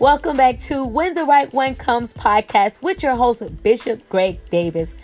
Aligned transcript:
Welcome 0.00 0.38
back 0.38 0.58
to 0.60 0.86
When 0.86 1.12
the 1.12 1.26
Right 1.26 1.52
One 1.52 1.74
Comes 1.74 2.14
podcast 2.14 2.80
with 2.80 3.02
your 3.02 3.16
host, 3.16 3.62
Bishop 3.62 4.08
Greg 4.08 4.40
Davis. 4.48 4.94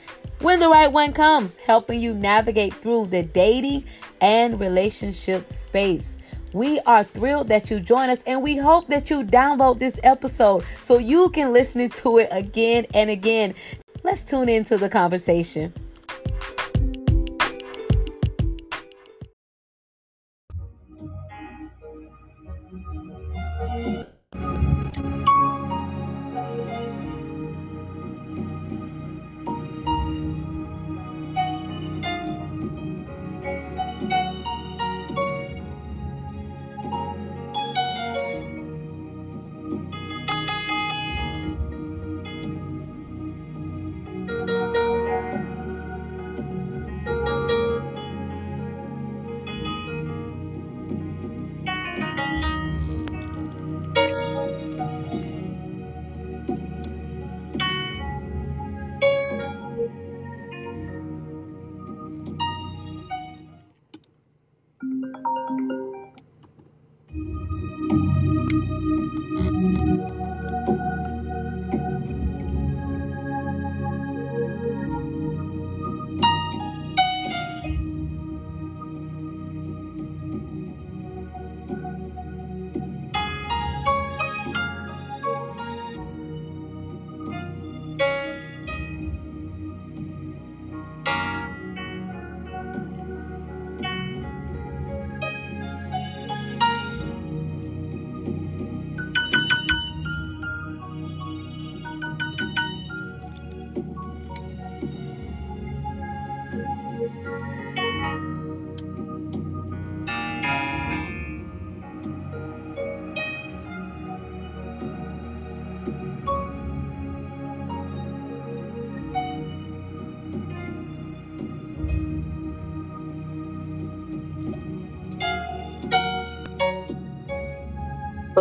When 0.40 0.58
the 0.58 0.70
Right 0.70 0.90
One 0.90 1.12
Comes, 1.12 1.58
helping 1.58 2.00
you 2.00 2.14
navigate 2.14 2.72
through 2.72 3.08
the 3.08 3.22
dating 3.22 3.84
and 4.22 4.58
relationship 4.58 5.52
space. 5.52 6.16
We 6.54 6.80
are 6.86 7.04
thrilled 7.04 7.48
that 7.48 7.70
you 7.70 7.78
join 7.78 8.08
us 8.08 8.22
and 8.26 8.42
we 8.42 8.56
hope 8.56 8.88
that 8.88 9.10
you 9.10 9.22
download 9.22 9.80
this 9.80 10.00
episode 10.02 10.64
so 10.82 10.96
you 10.96 11.28
can 11.28 11.52
listen 11.52 11.90
to 11.90 12.16
it 12.16 12.28
again 12.30 12.86
and 12.94 13.10
again. 13.10 13.54
Let's 14.02 14.24
tune 14.24 14.48
into 14.48 14.78
the 14.78 14.88
conversation. 14.88 15.74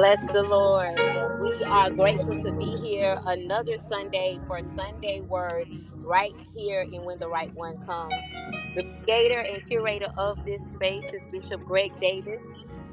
Bless 0.06 0.32
the 0.32 0.44
Lord. 0.44 1.42
We 1.42 1.64
are 1.64 1.90
grateful 1.90 2.40
to 2.40 2.54
be 2.54 2.78
here 2.78 3.20
another 3.26 3.76
Sunday 3.76 4.38
for 4.46 4.62
Sunday 4.62 5.22
Word 5.22 5.68
right 6.04 6.36
here 6.54 6.82
in 6.84 7.06
When 7.06 7.18
the 7.18 7.28
Right 7.28 7.52
One 7.56 7.80
Comes. 7.80 8.14
The 8.76 8.84
creator 9.04 9.40
and 9.40 9.68
curator 9.68 10.10
of 10.16 10.46
this 10.46 10.64
space 10.70 11.12
is 11.12 11.26
Bishop 11.32 11.64
Greg 11.66 11.92
Davis. 12.00 12.44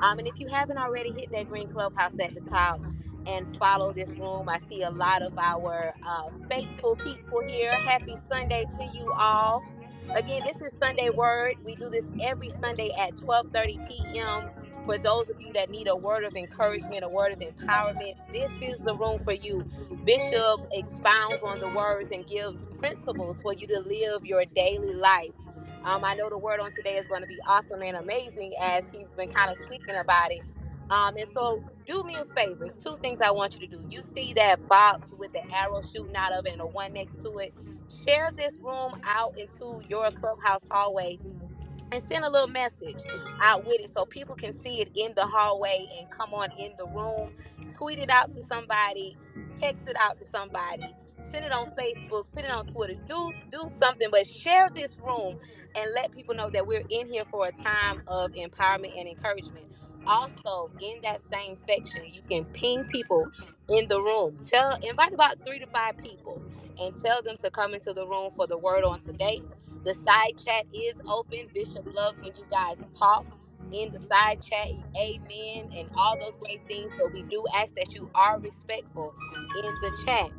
Um, 0.01 0.21
and 0.21 0.27
if 0.27 0.41
you 0.41 0.49
haven't 0.49 0.79
already, 0.79 1.13
hit 1.13 1.31
that 1.33 1.51
green 1.51 1.69
clubhouse 1.69 2.19
at 2.19 2.35
the 2.35 2.41
top 2.41 2.81
and 3.27 3.59
follow 3.59 3.93
this 3.93 4.17
room. 4.17 4.49
I 4.49 4.57
see 4.57 4.81
a 4.81 4.91
lot 4.91 5.21
of 5.21 5.37
our 5.37 5.95
uh, 6.03 6.31
faithful 6.51 6.97
people 6.97 7.43
here. 7.47 7.73
Happy 7.73 8.17
Sunday 8.17 8.65
to 8.79 8.85
you 8.97 9.13
all. 9.19 9.63
Again, 10.15 10.41
this 10.47 10.63
is 10.63 10.73
Sunday 10.79 11.11
Word. 11.11 11.57
We 11.63 11.77
do 11.77 11.91
this 11.91 12.11
every 12.23 12.49
Sunday 12.49 12.91
at 12.99 13.17
12:30 13.17 13.87
p.m 13.87 14.62
for 14.87 14.99
those 14.99 15.31
of 15.31 15.41
you 15.41 15.53
that 15.55 15.71
need 15.71 15.89
a 15.89 15.97
word 15.97 16.25
of 16.25 16.37
encouragement, 16.37 17.05
a 17.05 17.09
word 17.11 17.33
of 17.33 17.41
empowerment, 17.41 18.15
this 18.33 18.53
is 18.63 18.81
the 18.81 18.97
room 18.97 19.21
for 19.25 19.33
you. 19.35 19.63
Bishop 20.05 20.63
expounds 20.73 21.43
on 21.43 21.61
the 21.61 21.69
words 21.69 22.11
and 22.13 22.27
gives 22.27 22.67
principles 22.79 23.41
for 23.43 23.55
you 23.55 23.67
to 23.69 23.81
live 23.81 24.25
your 24.25 24.45
daily 24.47 24.95
life. 24.95 25.33
Um, 25.85 26.05
I 26.05 26.15
know 26.15 26.31
the 26.31 26.39
word 26.39 26.61
on 26.61 26.73
today 26.73 26.99
is 26.99 27.07
going 27.09 27.23
to 27.23 27.29
be 27.29 27.39
awesome 27.47 27.83
and 27.83 27.97
amazing 27.97 28.53
as 28.61 28.91
he's 28.91 29.13
been 29.17 29.31
kind 29.31 29.51
of 29.51 29.59
speaking 29.59 29.97
about 29.97 30.33
it. 30.33 30.43
Um, 30.91 31.17
and 31.17 31.29
so, 31.29 31.65
do 31.87 32.05
me 32.05 32.17
a 32.17 32.27
favor. 32.35 32.65
It's 32.65 32.77
two 32.77 32.97
things 33.03 33.21
I 33.23 33.31
want 33.33 33.55
you 33.55 33.61
to 33.61 33.69
do. 33.69 33.85
You 33.91 34.03
see 34.03 34.35
that 34.35 34.67
box 34.69 35.11
with 35.19 35.33
the 35.33 35.43
arrow 35.55 35.83
shooting 35.83 36.17
out 36.17 36.33
of 36.33 36.47
it 36.47 36.53
and 36.53 36.61
the 36.61 36.67
one 36.67 36.95
next 36.95 37.23
to 37.23 37.39
it. 37.39 37.55
Share 38.07 38.31
this 38.37 38.59
room 38.63 38.95
out 39.05 39.37
into 39.39 39.83
your 39.89 40.11
clubhouse 40.13 40.67
hallway 40.71 41.19
and 41.93 42.05
send 42.05 42.25
a 42.25 42.31
little 42.31 42.49
message 42.49 43.03
out 43.43 43.67
with 43.67 43.81
it 43.81 43.91
so 43.91 44.07
people 44.07 44.37
can 44.37 44.55
see 44.55 44.83
it 44.83 44.91
in 44.97 45.15
the 45.17 45.27
hallway 45.27 45.89
and 46.01 46.11
come 46.11 46.35
on 46.35 46.51
in 46.59 46.73
the 46.79 46.87
room. 46.87 47.33
Tweet 47.73 48.01
it 48.01 48.11
out 48.11 48.31
to 48.35 48.43
somebody, 48.45 49.17
text 49.61 49.89
it 49.89 49.97
out 50.01 50.19
to 50.21 50.27
somebody, 50.27 50.85
send 51.33 51.47
it 51.47 51.53
on 51.53 51.69
Facebook, 51.79 52.27
send 52.35 52.47
it 52.47 52.53
on 52.53 52.67
Twitter. 52.67 52.97
Do 53.07 53.33
do 53.51 53.69
something, 53.69 54.09
but 54.13 54.27
share 54.29 54.71
this 54.75 54.99
room 54.99 55.39
and 55.77 55.91
let 55.95 56.13
people 56.13 56.37
know 56.37 56.51
that 56.51 56.67
we're 56.67 56.85
in 56.91 57.09
here 57.09 57.25
for 57.31 57.49
a 57.49 57.53
time 57.53 58.03
of 58.09 58.33
empowerment 58.33 58.99
and 58.99 59.09
encouragement. 59.09 59.67
Also, 60.07 60.71
in 60.81 61.01
that 61.05 61.21
same 61.23 61.57
section, 61.57 62.05
you 62.13 62.23
can 62.23 62.45
ping 62.47 62.85
people 62.87 63.31
in 63.71 63.89
the 63.89 64.01
room. 64.01 64.39
Tell 64.45 64.79
invite 64.83 65.15
about 65.15 65.45
three 65.45 65.61
to 65.61 65.67
five 65.69 65.99
people 65.99 66.43
and 66.81 66.95
tell 67.03 67.23
them 67.23 67.37
to 67.39 67.51
come 67.51 67.75
into 67.75 67.95
the 67.95 68.07
room 68.07 68.31
for 68.37 68.47
the 68.49 68.59
word 68.59 68.85
on 68.85 69.01
today. 69.01 69.43
The 69.85 69.95
side 69.95 70.35
chat 70.45 70.67
is 70.75 71.01
open. 71.07 71.49
Bishop 71.55 71.87
loves 71.95 72.19
when 72.21 72.33
you 72.37 72.45
guys 72.51 72.87
talk 72.99 73.27
in 73.73 73.93
the 73.93 74.01
side 74.01 74.43
chat. 74.43 74.69
Amen. 74.97 75.71
And 75.77 75.89
all 75.97 76.19
those 76.19 76.37
great 76.39 76.67
things. 76.69 76.93
But 76.99 77.13
we 77.13 77.25
do 77.25 77.45
ask 77.57 77.75
that 77.77 77.95
you 77.95 78.11
are 78.15 78.41
respectful 78.41 79.15
in 79.65 79.75
the 79.83 79.93
chat. 80.07 80.31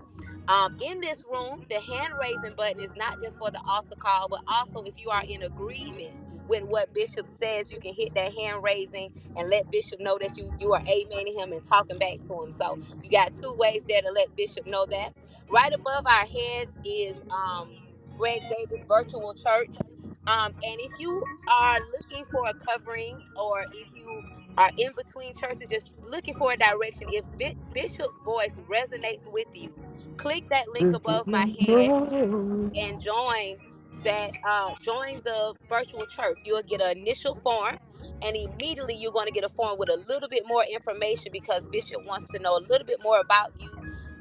Um, 0.50 0.78
in 0.81 1.02
this 1.02 1.26
room, 1.31 1.66
the 1.72 1.81
hand 1.81 2.14
raising 2.22 2.56
button 2.58 2.81
is 2.81 2.96
not 2.98 3.22
just 3.22 3.40
for 3.40 3.52
the 3.52 3.62
altar 3.68 3.96
call, 4.00 4.30
but 4.30 4.42
also 4.48 4.84
if 4.84 4.96
you 5.00 5.09
are 5.12 5.24
in 5.28 5.44
agreement 5.44 6.14
with 6.50 6.64
what 6.66 6.94
Bishop 6.94 7.28
says, 7.28 7.72
you 7.74 7.80
can 7.80 7.96
hit 7.96 8.16
that 8.16 8.36
hand 8.36 8.64
raising 8.64 9.12
and 9.38 9.50
let 9.50 9.72
Bishop 9.72 10.02
know 10.02 10.20
that 10.22 10.38
you 10.38 10.54
you 10.60 10.74
are 10.75 10.81
amening 10.81 11.36
him 11.36 11.54
and 11.54 11.66
talking 11.66 12.00
back 12.00 12.22
to 12.28 12.44
him. 12.44 12.54
So 12.54 12.80
you 13.04 13.12
got 13.12 13.34
two 13.34 13.56
ways 13.56 13.86
there 13.88 14.04
to 14.04 14.12
let 14.12 14.36
Bishop 14.38 14.68
know 14.68 14.86
that. 14.88 15.14
Right 15.50 15.74
above 15.74 16.06
our 16.08 16.28
heads 16.28 16.78
is 16.86 17.18
um 17.31 17.72
Greg 18.18 18.41
Davis 18.50 18.85
Virtual 18.88 19.34
Church. 19.34 19.75
Um, 20.25 20.53
and 20.63 20.79
if 20.79 21.00
you 21.00 21.24
are 21.62 21.79
looking 21.91 22.25
for 22.31 22.47
a 22.47 22.53
covering 22.53 23.22
or 23.35 23.66
if 23.74 23.96
you 23.96 24.24
are 24.57 24.69
in 24.77 24.92
between 24.95 25.33
churches, 25.36 25.68
just 25.69 25.98
looking 26.01 26.36
for 26.36 26.54
a 26.54 26.57
direction, 26.57 27.10
if 27.12 27.25
Bishop's 27.74 28.18
voice 28.24 28.57
resonates 28.69 29.31
with 29.31 29.48
you, 29.54 29.74
click 30.18 30.50
that 30.50 30.69
link 30.69 30.95
above 30.95 31.27
my 31.27 31.45
head 31.60 31.89
and 32.75 33.01
join 33.01 33.57
that 34.06 34.31
uh, 34.48 34.75
join 34.81 35.21
the 35.24 35.56
virtual 35.68 36.06
church. 36.06 36.38
You'll 36.45 36.63
get 36.63 36.81
an 36.81 36.98
initial 36.98 37.36
form, 37.36 37.77
and 38.21 38.36
immediately 38.36 38.95
you're 38.95 39.12
going 39.12 39.27
to 39.27 39.31
get 39.31 39.44
a 39.44 39.50
form 39.50 39.77
with 39.77 39.89
a 39.89 40.04
little 40.07 40.30
bit 40.30 40.44
more 40.48 40.63
information 40.63 41.31
because 41.31 41.66
Bishop 41.68 42.06
wants 42.06 42.27
to 42.33 42.39
know 42.39 42.57
a 42.57 42.63
little 42.69 42.86
bit 42.86 43.00
more 43.04 43.19
about 43.19 43.54
you 43.59 43.69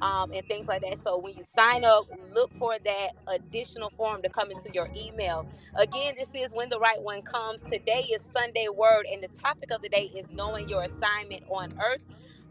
um, 0.02 0.32
and 0.34 0.46
things 0.48 0.68
like 0.68 0.82
that. 0.82 1.00
So 1.00 1.18
when 1.20 1.34
you 1.36 1.44
sign 1.44 1.84
up, 1.84 2.06
look 2.34 2.52
for 2.58 2.76
that 2.84 3.10
additional 3.28 3.90
form 3.96 4.22
to 4.24 4.30
come 4.30 4.52
into 4.52 4.70
your 4.74 4.90
email. 4.96 5.48
Again, 5.76 6.16
this 6.18 6.34
is 6.34 6.54
when 6.54 6.70
the 6.70 6.80
right 6.80 7.02
one 7.02 7.22
comes. 7.22 7.62
Today 7.62 8.06
is 8.14 8.22
Sunday 8.22 8.68
Word, 8.76 9.06
and 9.12 9.22
the 9.24 9.30
topic 9.30 9.72
of 9.72 9.82
the 9.82 9.90
day 9.90 10.12
is 10.16 10.28
knowing 10.32 10.68
your 10.68 10.84
assignment 10.84 11.44
on 11.50 11.70
earth. 11.82 12.02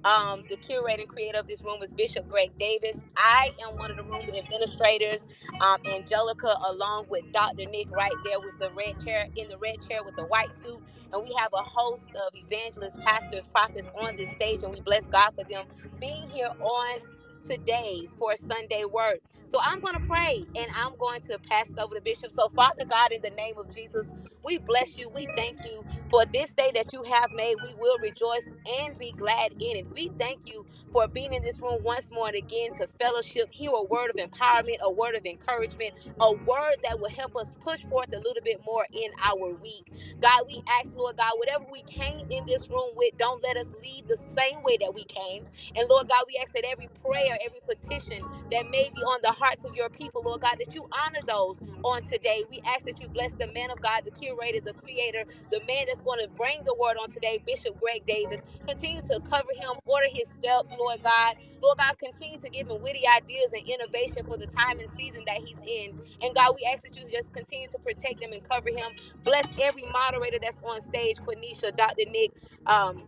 Um, 0.06 0.44
the 0.50 0.58
curator 0.58 1.02
and 1.04 1.10
creator 1.10 1.40
of 1.40 1.48
this 1.48 1.64
room 1.64 1.84
is 1.84 1.94
Bishop 1.94 2.30
Greg 2.30 2.52
Davis. 2.60 3.04
I 3.18 3.52
am 3.68 3.78
one 3.78 3.92
of 3.92 3.98
the 3.98 4.04
room 4.06 4.24
administrators. 4.38 5.28
Um, 5.62 5.80
Angelica, 5.88 6.56
along 6.70 7.08
with 7.10 7.32
Dr. 7.34 7.68
Nick, 7.68 7.92
right 7.92 8.14
there 8.26 8.40
with 8.40 8.58
the 8.60 8.72
red 8.78 9.00
chair 9.06 9.26
in 9.38 9.50
the 9.50 9.60
red 9.60 9.82
chair 9.82 10.04
with 10.06 10.16
the 10.18 10.26
white 10.28 10.56
suit, 10.56 10.82
and 11.14 11.24
we 11.24 11.36
have 11.40 11.52
a 11.54 11.64
host 11.64 12.10
of 12.16 12.34
evangelists, 12.36 12.98
pastors, 13.06 13.48
prophets 13.50 13.92
on 14.00 14.18
this 14.18 14.32
stage, 14.32 14.64
and 14.64 14.74
we 14.74 14.82
bless 14.82 15.08
God 15.08 15.32
for 15.36 15.46
them 15.50 15.66
being 16.02 16.28
here 16.30 16.52
on 16.62 17.00
today 17.42 18.08
for 18.18 18.36
Sunday 18.38 18.86
Word. 18.86 19.20
So 19.46 19.60
I'm 19.64 19.82
going 19.82 19.96
to 19.96 20.08
pray 20.08 20.46
and 20.56 20.72
I'm 20.76 20.94
going 21.00 21.22
to 21.24 21.40
pass 21.50 21.72
it 21.72 21.80
over 21.80 21.96
to 21.96 22.02
Bishop. 22.02 22.32
So, 22.32 22.50
Father 22.56 22.86
God, 22.86 23.12
in 23.14 23.22
the 23.22 23.32
name 23.32 23.58
of 23.58 23.74
Jesus, 23.76 24.14
we 24.46 24.60
bless 24.60 24.98
you. 24.98 25.10
We 25.10 25.28
thank 25.38 25.60
you 25.66 25.86
for 26.10 26.26
this 26.34 26.54
day 26.56 26.72
that 26.76 26.94
you 26.94 27.04
have 27.04 27.32
made. 27.34 27.58
We 27.64 27.76
will 27.76 27.98
rejoice 28.00 28.50
and 28.82 28.98
be 28.98 29.14
glad 29.14 29.54
in 29.54 29.78
it. 29.78 29.88
We 29.94 30.12
thank 30.20 30.42
you 30.46 30.66
for 30.94 31.08
being 31.08 31.34
in 31.34 31.44
this 31.44 31.62
room 31.62 31.80
once 31.84 32.12
more 32.12 32.28
and 32.28 32.38
again 32.38 32.74
to 32.76 32.88
fellowship, 33.00 33.54
hear 33.54 33.72
a 33.74 33.84
word 33.84 34.12
of 34.12 34.18
empowerment, 34.18 34.78
a 34.82 34.92
word 34.92 35.16
of 35.16 35.26
encouragement, 35.26 35.94
a 36.22 36.34
word 36.34 36.78
that 36.84 37.00
will 37.00 37.12
help 37.12 37.38
us 37.38 37.54
push 37.64 37.82
forth 37.84 38.10
a 38.14 38.18
little 38.20 38.44
bit 38.44 38.62
more 38.66 38.88
in 38.94 39.12
our 39.24 39.54
week. 39.56 39.92
God, 40.22 40.44
we 40.48 40.64
ask, 40.80 40.96
Lord 40.96 41.18
God, 41.18 41.34
whatever 41.38 41.66
we 41.72 41.84
came 41.84 42.28
in 42.32 42.46
this 42.48 42.70
room 42.70 42.92
with, 42.96 43.18
don't 43.18 43.44
let 43.44 43.58
us 43.58 43.68
leave 43.84 44.08
the 44.08 44.18
same 44.18 44.64
way 44.64 44.78
that 44.82 44.94
we 44.96 45.06
came. 45.06 45.46
And 45.76 45.90
Lord 45.90 46.10
God, 46.10 46.24
we 46.28 46.40
ask 46.42 46.54
that 46.54 46.66
every 46.70 46.90
prayer, 47.04 47.38
every 47.46 47.62
petition 47.68 48.24
that 48.52 48.66
may 48.72 48.90
be 48.96 49.02
on 49.04 49.22
the 49.24 49.32
hearts 49.34 49.66
of 49.66 49.76
your 49.76 49.90
people, 49.90 50.24
Lord 50.26 50.42
God, 50.42 50.58
that 50.60 50.76
you 50.76 50.88
honor 51.06 51.20
those 51.28 51.60
on 51.84 52.04
today. 52.04 52.44
We 52.50 52.62
ask 52.66 52.86
that 52.86 53.02
you 53.02 53.10
bless 53.10 53.34
the 53.34 53.48
man 53.54 53.72
of 53.72 53.82
God, 53.82 54.04
the 54.06 54.12
curator, 54.12 54.60
the 54.64 54.74
creator, 54.74 55.24
the 55.52 55.60
man 55.68 55.86
that's 55.88 56.02
going 56.02 56.22
to 56.26 56.30
bring 56.36 56.64
the 56.66 56.76
word 56.80 56.98
on 57.02 57.10
today, 57.10 57.42
Bishop 57.46 57.80
Greg 57.82 58.06
Davis. 58.08 58.42
Continue 58.68 59.02
to 59.04 59.20
cover 59.30 59.52
him, 59.56 59.80
order 59.86 60.08
his 60.14 60.30
steps, 60.30 60.76
Lord 60.82 61.04
God. 61.04 61.36
Lord 61.64 61.80
God, 61.80 61.98
continue 62.00 62.40
to 62.40 62.50
give 62.50 62.68
him 62.70 62.82
witty 62.82 63.04
ideas 63.08 63.54
and 63.54 63.64
innovation 63.68 64.26
for 64.28 64.38
the 64.38 64.48
time 64.48 64.80
and 64.80 64.90
season 64.92 65.24
that 65.28 65.40
he's 65.46 65.62
in. 65.68 65.94
And 66.22 66.36
God, 66.36 66.54
we 66.56 66.70
ask 66.74 66.84
that 66.84 66.98
you 66.98 67.04
just 67.12 67.34
continue 67.34 67.68
to 67.70 67.80
protect 67.80 68.22
him 68.24 68.34
and 68.34 68.44
cover 68.44 68.70
him. 68.70 68.92
Bless 69.24 69.54
every 69.62 69.86
moderator 69.94 70.40
that's 70.42 70.62
on 70.62 70.82
stage, 70.82 71.18
Quenisha, 71.18 71.76
Dr. 71.78 72.06
Nick, 72.12 72.32
um, 72.68 73.04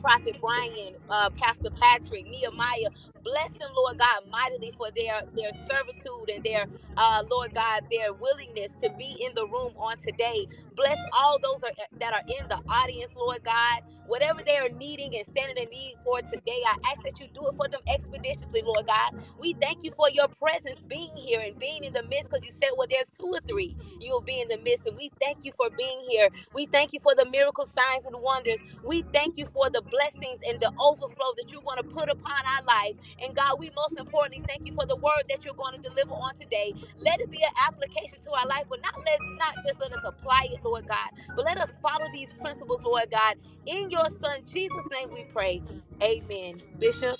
Prophet 0.00 0.36
Brian, 0.40 0.96
uh, 1.10 1.30
Pastor 1.30 1.70
Patrick, 1.80 2.26
Nehemiah, 2.26 2.90
bless 3.24 3.54
them, 3.54 3.70
Lord 3.76 3.98
God, 3.98 4.30
mightily 4.30 4.72
for 4.76 4.88
their 4.96 5.22
their 5.36 5.52
servitude 5.52 6.30
and 6.34 6.44
their 6.44 6.66
uh, 6.96 7.24
Lord 7.30 7.54
God, 7.54 7.82
their 7.90 8.12
willingness 8.14 8.74
to 8.82 8.90
be 8.98 9.16
in 9.26 9.34
the 9.34 9.46
room 9.46 9.74
on 9.78 9.98
today. 9.98 10.48
Bless 10.76 11.04
all 11.12 11.38
those 11.42 11.64
are, 11.64 11.72
that 12.00 12.14
are 12.14 12.22
in 12.28 12.48
the 12.48 12.60
audience, 12.68 13.16
Lord 13.16 13.44
God. 13.44 13.82
Whatever 14.10 14.42
they 14.46 14.58
are 14.58 14.70
needing 14.70 15.16
and 15.16 15.26
standing 15.26 15.62
in 15.62 15.70
need 15.70 15.96
for 16.04 16.20
today, 16.22 16.60
I 16.68 16.92
ask 16.92 17.04
that 17.04 17.20
you 17.20 17.28
do 17.34 17.48
it 17.48 17.56
for 17.56 17.68
them 17.70 17.82
expeditiously, 17.88 18.62
Lord 18.66 18.86
God. 18.86 19.12
We 19.38 19.54
thank 19.60 19.80
you 19.82 19.92
for 19.96 20.10
your 20.10 20.28
presence 20.28 20.82
being 20.88 21.16
here 21.16 21.40
and 21.40 21.58
being 21.58 21.84
in 21.84 21.94
the 21.94 22.04
midst 22.04 22.30
because 22.30 22.44
you 22.44 22.52
said, 22.52 22.70
well, 22.78 22.88
there's 22.90 23.10
two 23.12 23.26
or 23.28 23.40
three, 23.48 23.76
you'll 24.00 24.22
be 24.22 24.40
in 24.42 24.48
the 24.48 24.58
midst. 24.64 24.86
And 24.86 24.96
we 24.96 25.12
thank 25.20 25.44
you 25.44 25.52
for 25.56 25.70
being 25.76 26.02
here. 26.08 26.28
We 26.54 26.66
thank 26.66 26.92
you 26.94 27.00
for 27.00 27.14
the 27.16 27.26
miracle 27.26 27.66
signs 27.66 28.06
and 28.06 28.16
wonders. 28.20 28.62
We 28.84 29.04
thank 29.14 29.38
you 29.38 29.46
for 29.46 29.70
the 29.70 29.82
blessings 29.82 30.40
and 30.48 30.60
the 30.60 30.72
overflow 30.80 31.34
that 31.38 31.52
you're 31.52 31.62
going 31.62 31.78
to 31.78 31.88
put 31.88 32.10
upon 32.10 32.32
our 32.58 32.64
life. 32.66 32.96
And 33.22 33.36
God, 33.36 33.56
we 33.60 33.70
most 33.76 33.98
importantly 33.98 34.44
thank 34.48 34.62
you 34.66 34.74
for 34.74 34.86
the 34.86 34.96
word 34.96 35.24
that 35.30 35.44
you're 35.44 35.54
going 35.58 35.74
to 35.80 35.82
deliver 35.88 36.12
on 36.14 36.34
today. 36.34 36.74
Let 36.98 37.20
it 37.20 37.30
be 37.30 37.42
an 37.42 37.54
application 37.68 38.20
to 38.22 38.30
our 38.32 38.46
life, 38.48 38.64
but 38.70 38.80
not 38.82 38.94
let 39.06 39.18
not 39.38 39.56
just 39.66 39.80
let 39.80 39.92
us 39.92 40.04
apply 40.04 40.48
it, 40.52 40.60
Lord 40.64 40.86
God, 40.88 41.10
but 41.36 41.44
let 41.46 41.58
us 41.58 41.78
follow 41.82 42.06
these 42.12 42.32
principles, 42.34 42.84
Lord 42.84 43.06
God. 43.10 43.36
In 43.66 43.90
your 43.90 43.99
son 44.08 44.40
Jesus' 44.52 44.88
name 44.90 45.10
we 45.12 45.24
pray. 45.24 45.62
Amen. 46.02 46.56
Bishop. 46.78 47.18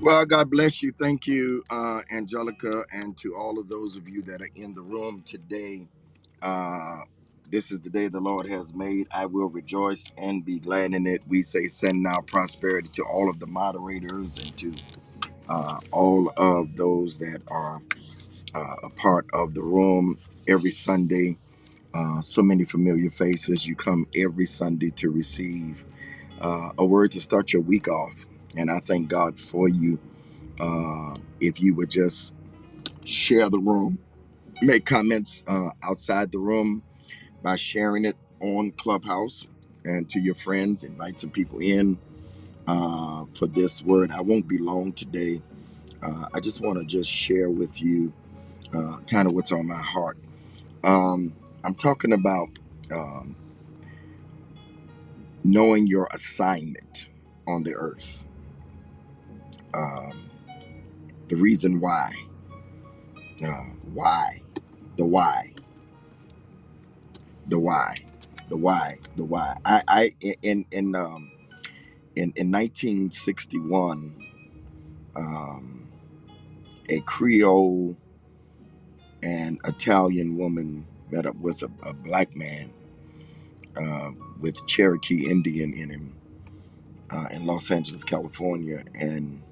Well, 0.00 0.26
God 0.26 0.50
bless 0.50 0.82
you. 0.82 0.92
Thank 0.98 1.26
you, 1.26 1.64
uh, 1.70 2.02
Angelica, 2.12 2.84
and 2.92 3.16
to 3.18 3.34
all 3.34 3.58
of 3.58 3.68
those 3.68 3.96
of 3.96 4.08
you 4.08 4.22
that 4.24 4.42
are 4.42 4.50
in 4.54 4.74
the 4.74 4.82
room 4.82 5.24
today. 5.26 5.88
Uh, 6.42 7.02
this 7.50 7.72
is 7.72 7.80
the 7.80 7.90
day 7.90 8.08
the 8.08 8.20
Lord 8.20 8.46
has 8.48 8.74
made. 8.74 9.08
I 9.10 9.26
will 9.26 9.50
rejoice 9.50 10.04
and 10.18 10.44
be 10.44 10.60
glad 10.60 10.94
in 10.94 11.06
it. 11.06 11.22
We 11.28 11.42
say, 11.42 11.66
send 11.66 12.02
now 12.02 12.20
prosperity 12.22 12.88
to 12.94 13.04
all 13.04 13.30
of 13.30 13.40
the 13.40 13.46
moderators 13.48 14.38
and 14.38 14.56
to 14.58 14.74
uh, 15.48 15.80
all 15.92 16.32
of 16.36 16.76
those 16.76 17.18
that 17.18 17.42
are 17.48 17.82
uh, 18.54 18.76
a 18.84 18.90
part 18.90 19.26
of 19.34 19.54
the 19.54 19.62
room 19.62 20.18
every 20.48 20.72
Sunday. 20.72 21.38
Uh, 21.94 22.20
so 22.22 22.42
many 22.42 22.64
familiar 22.64 23.10
faces. 23.10 23.66
You 23.66 23.76
come 23.76 24.06
every 24.16 24.46
Sunday 24.46 24.90
to 24.92 25.10
receive 25.10 25.84
uh, 26.40 26.70
a 26.78 26.86
word 26.86 27.12
to 27.12 27.20
start 27.20 27.52
your 27.52 27.62
week 27.62 27.88
off. 27.88 28.26
And 28.56 28.70
I 28.70 28.80
thank 28.80 29.08
God 29.08 29.40
for 29.40 29.68
you 29.68 29.98
uh, 30.60 31.14
if 31.40 31.60
you 31.60 31.74
would 31.76 31.90
just 31.90 32.34
share 33.04 33.50
the 33.50 33.60
room, 33.60 33.98
make 34.62 34.86
comments 34.86 35.44
uh, 35.48 35.70
outside 35.84 36.32
the 36.32 36.38
room 36.40 36.82
by 37.42 37.56
sharing 37.56 38.04
it 38.04 38.16
on 38.40 38.72
Clubhouse 38.72 39.46
and 39.84 40.08
to 40.10 40.20
your 40.20 40.34
friends, 40.36 40.84
invite 40.84 41.18
some 41.20 41.30
people 41.30 41.60
in 41.60 41.98
uh, 42.68 43.26
for 43.34 43.48
this 43.48 43.82
word. 43.82 44.12
I 44.12 44.22
won't 44.22 44.48
be 44.48 44.58
long 44.58 44.92
today. 44.92 45.42
Uh, 46.02 46.26
I 46.34 46.40
just 46.40 46.60
want 46.60 46.78
to 46.78 46.84
just 46.86 47.10
share 47.10 47.50
with 47.50 47.82
you 47.82 48.12
uh, 48.74 48.98
kind 49.10 49.28
of 49.28 49.34
what's 49.34 49.52
on 49.52 49.66
my 49.68 49.80
heart. 49.82 50.18
Um, 50.84 51.34
I'm 51.64 51.74
talking 51.74 52.12
about 52.12 52.48
um, 52.92 53.36
knowing 55.44 55.86
your 55.86 56.08
assignment 56.12 57.08
on 57.48 57.64
the 57.64 57.74
earth. 57.74 58.26
Um, 59.74 60.30
the 61.28 61.36
reason 61.36 61.80
why, 61.80 62.12
uh, 63.44 63.64
why, 63.94 64.42
the 64.96 65.06
why. 65.06 65.46
the 67.48 67.58
why 67.58 67.96
the 68.48 68.56
why 68.56 68.98
the 69.16 69.24
why 69.24 69.56
i 69.64 69.82
i 69.88 70.12
in 70.42 70.64
in 70.70 70.94
um 70.94 71.30
in 72.16 72.32
in 72.36 72.50
1961 72.52 74.14
um 75.16 75.88
a 76.90 77.00
creole 77.02 77.96
and 79.22 79.60
italian 79.66 80.36
woman 80.38 80.86
met 81.12 81.26
up 81.26 81.36
with 81.36 81.62
a, 81.62 81.70
a 81.84 81.94
black 81.94 82.34
man 82.36 82.72
uh, 83.76 84.10
with 84.40 84.66
cherokee 84.66 85.30
indian 85.30 85.72
in 85.74 85.90
him 85.90 86.16
uh, 87.10 87.26
in 87.32 87.46
los 87.46 87.70
angeles 87.70 88.04
california 88.04 88.84
and 88.94 89.42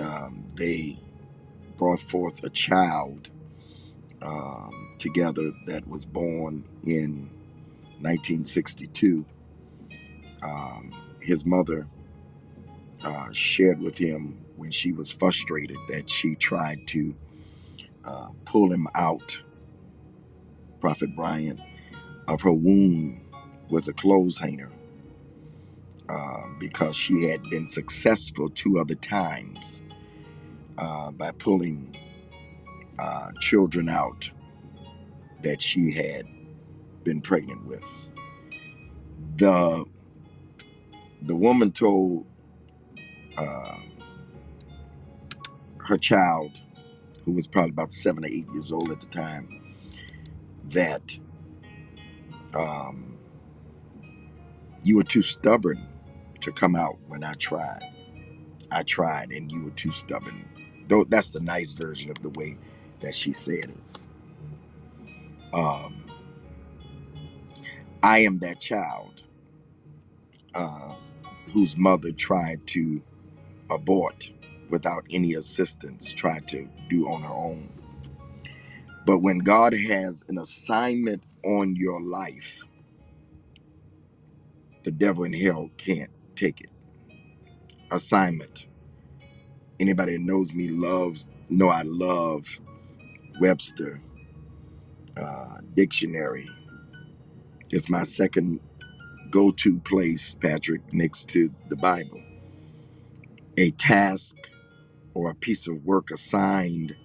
um, 0.00 0.44
they 0.56 0.98
brought 1.76 2.00
forth 2.00 2.44
a 2.44 2.50
child 2.50 3.30
um, 4.22 4.94
together 4.98 5.52
that 5.66 5.86
was 5.88 6.04
born 6.04 6.64
in 6.84 7.30
1962 8.00 9.24
um, 10.42 10.92
his 11.20 11.44
mother 11.44 11.86
uh, 13.04 13.28
shared 13.32 13.80
with 13.80 13.98
him 13.98 14.44
when 14.56 14.70
she 14.70 14.92
was 14.92 15.12
frustrated 15.12 15.78
that 15.88 16.10
she 16.10 16.34
tried 16.36 16.86
to 16.88 17.14
uh, 18.04 18.28
pull 18.44 18.72
him 18.72 18.88
out, 18.94 19.40
Prophet 20.84 21.16
Brian, 21.16 21.62
of 22.28 22.42
her 22.42 22.52
womb 22.52 23.22
with 23.70 23.88
a 23.88 23.94
clothes 23.94 24.38
hanger 24.38 24.70
uh, 26.10 26.42
because 26.60 26.94
she 26.96 27.24
had 27.24 27.42
been 27.50 27.66
successful 27.66 28.50
two 28.50 28.78
other 28.78 28.94
times 28.96 29.82
uh, 30.78 31.10
by 31.12 31.30
pulling 31.32 31.96
uh, 32.98 33.30
children 33.40 33.88
out 33.88 34.30
that 35.42 35.62
she 35.62 35.90
had 35.92 36.26
been 37.04 37.22
pregnant 37.22 37.64
with. 37.66 38.10
The 39.36 39.86
the 41.22 41.36
woman 41.36 41.72
told 41.72 42.26
uh, 43.38 43.78
her 45.78 45.98
child, 45.98 46.60
who 47.24 47.32
was 47.32 47.46
probably 47.46 47.70
about 47.70 47.92
seven 47.94 48.24
or 48.24 48.28
eight 48.28 48.46
years 48.54 48.72
old 48.72 48.90
at 48.90 49.00
the 49.00 49.08
time, 49.08 49.63
that 50.70 51.18
um, 52.54 53.16
You 54.84 54.96
were 54.96 55.04
too 55.04 55.22
stubborn 55.22 55.86
to 56.40 56.52
come 56.52 56.76
out 56.76 56.98
when 57.08 57.24
I 57.24 57.34
tried. 57.34 57.82
I 58.72 58.84
tried 58.84 59.32
and 59.32 59.50
you 59.52 59.64
were 59.64 59.70
too 59.72 59.92
stubborn. 59.92 60.48
Though 60.88 61.04
that's 61.04 61.30
the 61.30 61.40
nice 61.40 61.72
version 61.72 62.10
of 62.10 62.20
the 62.22 62.30
way 62.30 62.58
that 63.00 63.14
she 63.16 63.32
said 63.32 63.66
it. 63.70 63.80
Um, 65.54 66.04
I 68.02 68.20
am 68.20 68.38
that 68.40 68.60
child 68.60 69.24
uh, 70.54 70.94
whose 71.52 71.76
mother 71.76 72.12
tried 72.12 72.66
to 72.68 73.02
abort 73.70 74.32
without 74.70 75.04
any 75.10 75.34
assistance, 75.34 76.12
tried 76.14 76.48
to 76.50 76.68
do 76.90 77.08
on 77.08 77.22
her 77.22 77.34
own. 77.34 77.70
But 79.06 79.20
when 79.20 79.38
God 79.40 79.74
has 79.74 80.24
an 80.28 80.38
assignment 80.38 81.24
on 81.44 81.76
your 81.76 82.02
life, 82.02 82.62
the 84.84 84.92
devil 84.92 85.24
in 85.24 85.34
hell 85.34 85.70
can't 85.78 86.10
take 86.36 86.60
it. 86.62 86.70
Assignment. 87.90 88.66
Anybody 89.80 90.14
that 90.14 90.22
knows 90.24 90.52
me 90.54 90.68
loves 90.68 91.28
know 91.50 91.68
I 91.68 91.82
love 91.84 92.60
Webster 93.40 94.00
uh, 95.16 95.58
dictionary. 95.74 96.48
It's 97.70 97.90
my 97.90 98.04
second 98.04 98.60
go-to 99.30 99.78
place, 99.80 100.36
Patrick, 100.36 100.92
next 100.92 101.28
to 101.30 101.50
the 101.70 101.76
Bible. 101.76 102.22
A 103.58 103.70
task 103.72 104.36
or 105.14 105.30
a 105.30 105.34
piece 105.34 105.68
of 105.68 105.84
work 105.84 106.10
assigned 106.10 106.96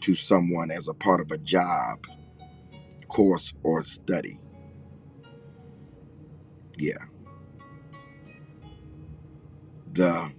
to 0.00 0.14
someone 0.14 0.70
as 0.70 0.88
a 0.88 0.94
part 0.94 1.20
of 1.20 1.30
a 1.30 1.38
job, 1.38 2.06
course, 3.08 3.52
or 3.62 3.82
study. 3.82 4.38
Yeah. 6.76 7.04
The 9.92 10.32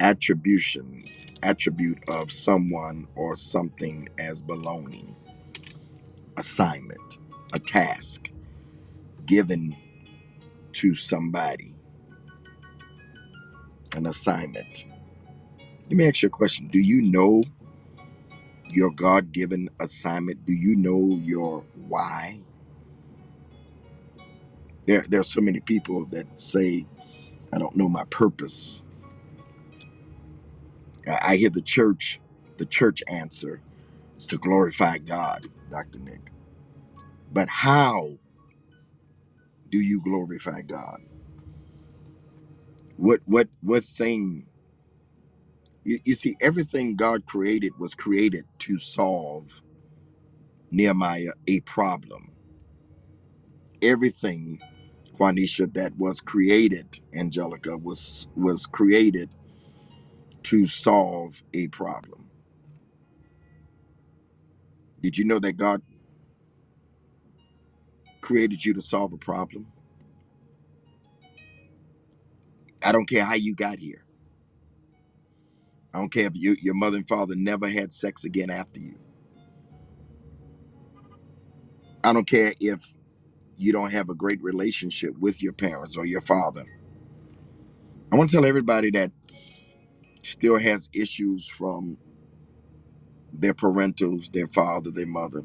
attribution, 0.00 1.04
attribute 1.42 2.02
of 2.08 2.32
someone 2.32 3.06
or 3.14 3.36
something 3.36 4.08
as 4.18 4.42
belonging, 4.42 5.14
assignment, 6.36 7.18
a 7.52 7.58
task 7.58 8.28
given 9.26 9.76
to 10.72 10.94
somebody, 10.94 11.74
an 13.94 14.06
assignment. 14.06 14.86
Let 15.84 15.92
me 15.92 16.08
ask 16.08 16.22
you 16.22 16.28
a 16.28 16.30
question. 16.30 16.68
Do 16.68 16.78
you 16.78 17.02
know 17.02 17.44
your 18.72 18.90
God 18.92 19.32
given 19.32 19.70
assignment? 19.80 20.46
Do 20.46 20.54
you 20.54 20.76
know 20.76 21.20
your 21.24 21.64
why? 21.88 22.42
There, 24.86 25.04
there 25.08 25.20
are 25.20 25.24
so 25.24 25.40
many 25.42 25.60
people 25.60 26.06
that 26.06 26.40
say, 26.40 26.86
I 27.52 27.58
don't 27.58 27.76
know 27.76 27.88
my 27.88 28.04
purpose. 28.06 28.82
I 31.08 31.36
hear 31.36 31.50
the 31.50 31.62
church, 31.62 32.20
the 32.58 32.66
church 32.66 33.02
answer 33.08 33.62
is 34.16 34.26
to 34.28 34.38
glorify 34.38 34.98
God, 34.98 35.48
Dr. 35.70 36.00
Nick. 36.00 36.32
But 37.32 37.48
how 37.48 38.18
do 39.70 39.80
you 39.80 40.00
glorify 40.02 40.62
God? 40.62 41.00
What 42.98 43.20
what 43.26 43.48
what 43.62 43.84
thing 43.84 44.46
you, 45.84 46.00
you 46.04 46.14
see 46.14 46.36
everything 46.40 46.96
God 46.96 47.26
created 47.26 47.72
was 47.78 47.94
created 47.94 48.44
to 48.60 48.78
solve 48.78 49.62
Nehemiah 50.70 51.32
a 51.48 51.60
problem. 51.60 52.32
Everything, 53.82 54.60
Quanisha, 55.14 55.72
that 55.74 55.96
was 55.98 56.20
created, 56.20 57.00
Angelica, 57.14 57.78
was 57.78 58.28
was 58.36 58.66
created 58.66 59.30
to 60.44 60.66
solve 60.66 61.42
a 61.54 61.68
problem. 61.68 62.26
Did 65.02 65.18
you 65.18 65.24
know 65.26 65.38
that 65.40 65.54
God 65.54 65.82
created 68.22 68.64
you 68.64 68.74
to 68.74 68.82
solve 68.82 69.12
a 69.12 69.18
problem? 69.18 69.66
I 72.84 72.92
don't 72.92 73.08
care 73.08 73.24
how 73.24 73.34
you 73.34 73.54
got 73.54 73.78
here. 73.78 74.01
I 75.94 75.98
don't 75.98 76.12
care 76.12 76.26
if 76.26 76.32
you, 76.34 76.56
your 76.60 76.74
mother 76.74 76.98
and 76.98 77.08
father 77.08 77.34
never 77.36 77.68
had 77.68 77.92
sex 77.92 78.24
again 78.24 78.50
after 78.50 78.80
you. 78.80 78.98
I 82.04 82.12
don't 82.12 82.26
care 82.26 82.54
if 82.60 82.94
you 83.56 83.72
don't 83.72 83.92
have 83.92 84.10
a 84.10 84.14
great 84.14 84.42
relationship 84.42 85.18
with 85.18 85.42
your 85.42 85.52
parents 85.54 85.96
or 85.96 86.06
your 86.06 86.22
father. 86.22 86.64
I 88.12 88.16
want 88.16 88.30
to 88.30 88.36
tell 88.36 88.46
everybody 88.46 88.90
that 88.92 89.12
still 90.22 90.58
has 90.58 90.90
issues 90.94 91.48
from 91.48 91.98
their 93.32 93.54
parentals, 93.54 94.32
their 94.32 94.48
father, 94.48 94.90
their 94.90 95.06
mother. 95.06 95.40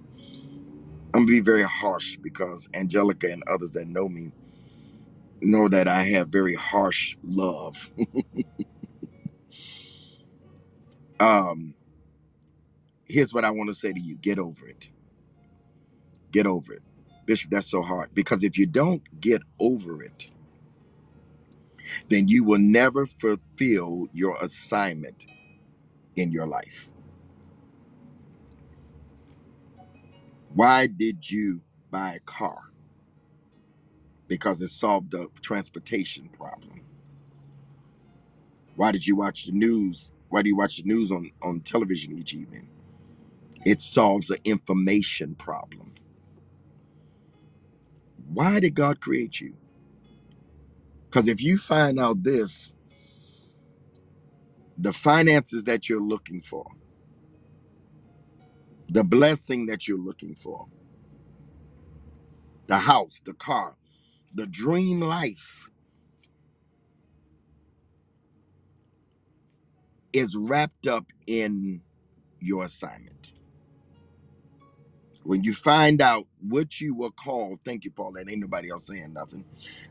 I'm 1.14 1.22
gonna 1.24 1.28
be 1.28 1.42
very 1.42 1.64
harsh 1.64 2.18
because 2.18 2.70
Angelica 2.74 3.32
and 3.32 3.44
others 3.48 3.72
that 3.74 3.88
know 3.88 4.10
me 4.10 4.32
know 5.42 5.68
that 5.70 5.88
I 5.88 6.04
have 6.04 6.30
very 6.30 6.56
harsh 6.56 7.18
love. 7.24 7.92
Um, 11.20 11.76
here's 13.06 13.34
what 13.34 13.46
I 13.46 13.52
want 13.52 13.70
to 13.70 13.76
say 13.76 13.94
to 13.94 14.00
you: 14.02 14.16
get 14.18 14.40
over 14.40 14.68
it. 14.68 14.90
Get 16.32 16.48
over 16.48 16.74
it, 16.74 16.84
Bishop. 17.26 17.52
That's 17.52 17.70
so 17.72 17.82
hard 17.84 18.14
because 18.16 18.44
if 18.44 18.58
you 18.58 18.68
don't 18.68 19.04
get 19.22 19.42
over 19.60 20.04
it, 20.04 20.30
then 22.10 22.28
you 22.28 22.44
will 22.44 22.60
never 22.60 23.06
fulfill 23.08 24.08
your 24.14 24.38
assignment 24.42 25.28
in 26.18 26.32
your 26.32 26.48
life. 26.48 26.90
Why 30.56 30.88
did 30.88 31.30
you 31.32 31.62
buy 31.92 32.16
a 32.16 32.20
car? 32.22 32.60
Because 34.28 34.62
it 34.62 34.70
solved 34.70 35.12
the 35.12 35.28
transportation 35.42 36.30
problem. 36.30 36.82
Why 38.76 38.92
did 38.92 39.08
you 39.08 39.16
watch 39.18 39.46
the 39.46 39.54
news? 39.54 40.12
Why 40.30 40.42
do 40.44 40.50
you 40.50 40.58
watch 40.58 40.78
the 40.78 40.84
news 40.84 41.12
on, 41.12 41.32
on 41.44 41.62
television 41.62 42.18
each 42.18 42.34
evening? 42.34 42.70
It 43.66 43.82
solves 43.82 44.30
an 44.32 44.40
information 44.46 45.36
problem. 45.36 45.94
Why 48.34 48.60
did 48.62 48.76
God 48.76 49.02
create 49.02 49.42
you? 49.42 49.56
Because 51.06 51.28
if 51.28 51.42
you 51.44 51.58
find 51.58 52.00
out 52.00 52.24
this, 52.24 52.76
the 54.78 54.94
finances 54.94 55.64
that 55.66 55.90
you're 55.90 56.02
looking 56.02 56.42
for, 56.42 56.66
the 58.90 59.04
blessing 59.04 59.68
that 59.68 59.88
you're 59.88 60.00
looking 60.00 60.36
for, 60.36 60.68
the 62.68 62.78
house, 62.78 63.22
the 63.26 63.34
car, 63.34 63.76
the 64.36 64.48
dream 64.48 65.02
life 65.02 65.70
is 70.18 70.36
wrapped 70.38 70.88
up 70.88 71.08
in 71.28 71.82
your 72.40 72.66
assignment. 72.66 73.34
When 75.24 75.44
you 75.44 75.54
find 75.54 76.02
out 76.02 76.28
what 76.42 76.82
you 76.82 76.96
were 76.96 77.12
called, 77.12 77.60
thank 77.66 77.86
you, 77.86 77.92
Paul. 77.92 78.14
That 78.14 78.30
ain't 78.30 78.42
nobody 78.42 78.72
else 78.72 78.88
saying 78.88 79.14
nothing. 79.14 79.46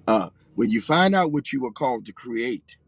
Uh, 0.07 0.31
when 0.57 0.71
you 0.71 0.81
find 0.81 1.15
out 1.15 1.33
what 1.33 1.53
you 1.53 1.63
were 1.63 1.73
called 1.73 2.07
to 2.07 2.13
create, 2.13 2.79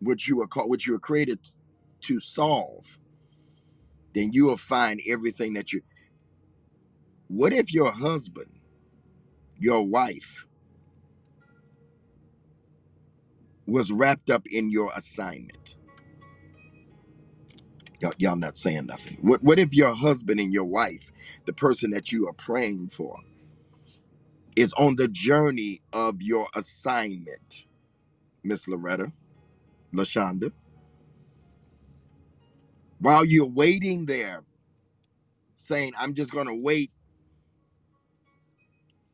what 0.00 0.26
you 0.28 0.36
were 0.36 0.46
called, 0.48 0.70
what 0.70 0.86
you 0.86 0.94
were 0.94 0.98
created 1.00 1.40
to 2.02 2.20
solve, 2.20 2.98
then 4.14 4.32
you 4.32 4.46
will 4.46 4.56
find 4.58 5.00
everything 5.08 5.54
that 5.54 5.72
you. 5.72 5.82
What 7.28 7.52
if 7.52 7.72
your 7.72 7.92
husband, 7.92 8.60
your 9.58 9.86
wife, 9.86 10.46
was 13.66 13.92
wrapped 13.92 14.30
up 14.30 14.46
in 14.48 14.70
your 14.70 14.92
assignment? 14.96 15.76
Y'all, 18.00 18.12
y'all 18.18 18.36
not 18.36 18.56
saying 18.56 18.86
nothing. 18.86 19.18
What 19.22 19.42
What 19.42 19.58
if 19.58 19.74
your 19.74 19.94
husband 19.94 20.40
and 20.40 20.52
your 20.54 20.64
wife, 20.66 21.12
the 21.46 21.52
person 21.54 21.90
that 21.92 22.12
you 22.12 22.28
are 22.28 22.34
praying 22.34 22.90
for, 22.90 23.18
is 24.56 24.72
on 24.74 24.96
the 24.96 25.08
journey 25.08 25.82
of 25.92 26.22
your 26.22 26.48
assignment, 26.54 27.66
Miss 28.44 28.68
Loretta, 28.68 29.12
Lashonda? 29.94 30.52
While 33.00 33.24
you're 33.26 33.46
waiting 33.46 34.06
there, 34.06 34.44
saying, 35.56 35.92
"I'm 35.98 36.14
just 36.14 36.32
going 36.32 36.48
to 36.48 36.54
wait 36.54 36.92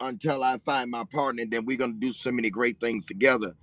until 0.00 0.44
I 0.44 0.58
find 0.58 0.90
my 0.90 1.04
partner, 1.04 1.44
then 1.46 1.66
we're 1.66 1.78
going 1.78 1.94
to 1.94 2.00
do 2.00 2.12
so 2.12 2.32
many 2.32 2.50
great 2.50 2.80
things 2.80 3.06
together." 3.06 3.54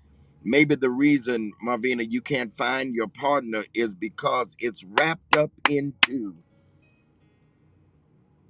Maybe 0.43 0.75
the 0.75 0.89
reason, 0.91 1.53
Marvina, 1.63 2.05
you 2.09 2.21
can't 2.21 2.53
find 2.53 2.95
your 2.95 3.07
partner 3.07 3.63
is 3.73 3.95
because 3.95 4.55
it's 4.59 4.83
wrapped 4.85 5.37
up 5.37 5.51
into 5.69 6.35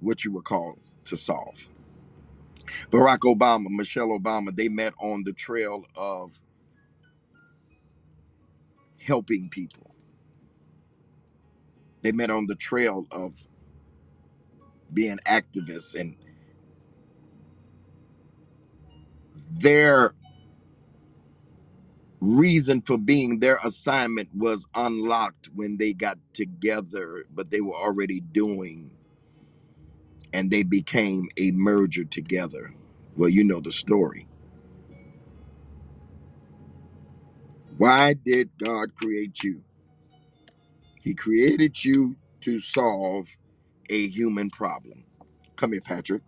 what 0.00 0.24
you 0.24 0.32
were 0.32 0.42
called 0.42 0.80
to 1.06 1.16
solve. 1.16 1.68
Barack 2.90 3.20
Obama, 3.20 3.66
Michelle 3.70 4.08
Obama, 4.18 4.54
they 4.56 4.68
met 4.68 4.94
on 5.00 5.24
the 5.24 5.32
trail 5.34 5.84
of 5.96 6.40
helping 9.00 9.50
people. 9.50 9.94
They 12.02 12.12
met 12.12 12.30
on 12.30 12.46
the 12.46 12.56
trail 12.56 13.06
of 13.12 13.36
being 14.92 15.18
activists, 15.26 15.94
and 16.00 16.16
their 19.52 20.14
reason 22.20 22.82
for 22.82 22.98
being, 22.98 23.40
their 23.40 23.58
assignment 23.64 24.30
was 24.34 24.66
unlocked 24.74 25.50
when 25.54 25.78
they 25.78 25.94
got 25.94 26.18
together, 26.34 27.26
but 27.34 27.50
they 27.50 27.62
were 27.62 27.76
already 27.76 28.20
doing, 28.20 28.92
and 30.32 30.50
they 30.50 30.64
became 30.64 31.28
a 31.38 31.52
merger 31.52 32.04
together. 32.04 32.74
Well, 33.16 33.30
you 33.30 33.44
know 33.44 33.60
the 33.60 33.72
story. 33.72 34.28
Why 37.78 38.14
did 38.14 38.50
God 38.58 38.94
create 38.96 39.42
you? 39.44 39.62
He 41.02 41.14
created 41.14 41.84
you 41.84 42.16
to 42.42 42.58
solve 42.60 43.28
a 43.90 44.08
human 44.08 44.50
problem. 44.50 45.04
Come 45.56 45.72
here, 45.72 45.82
Patrick. 45.82 46.22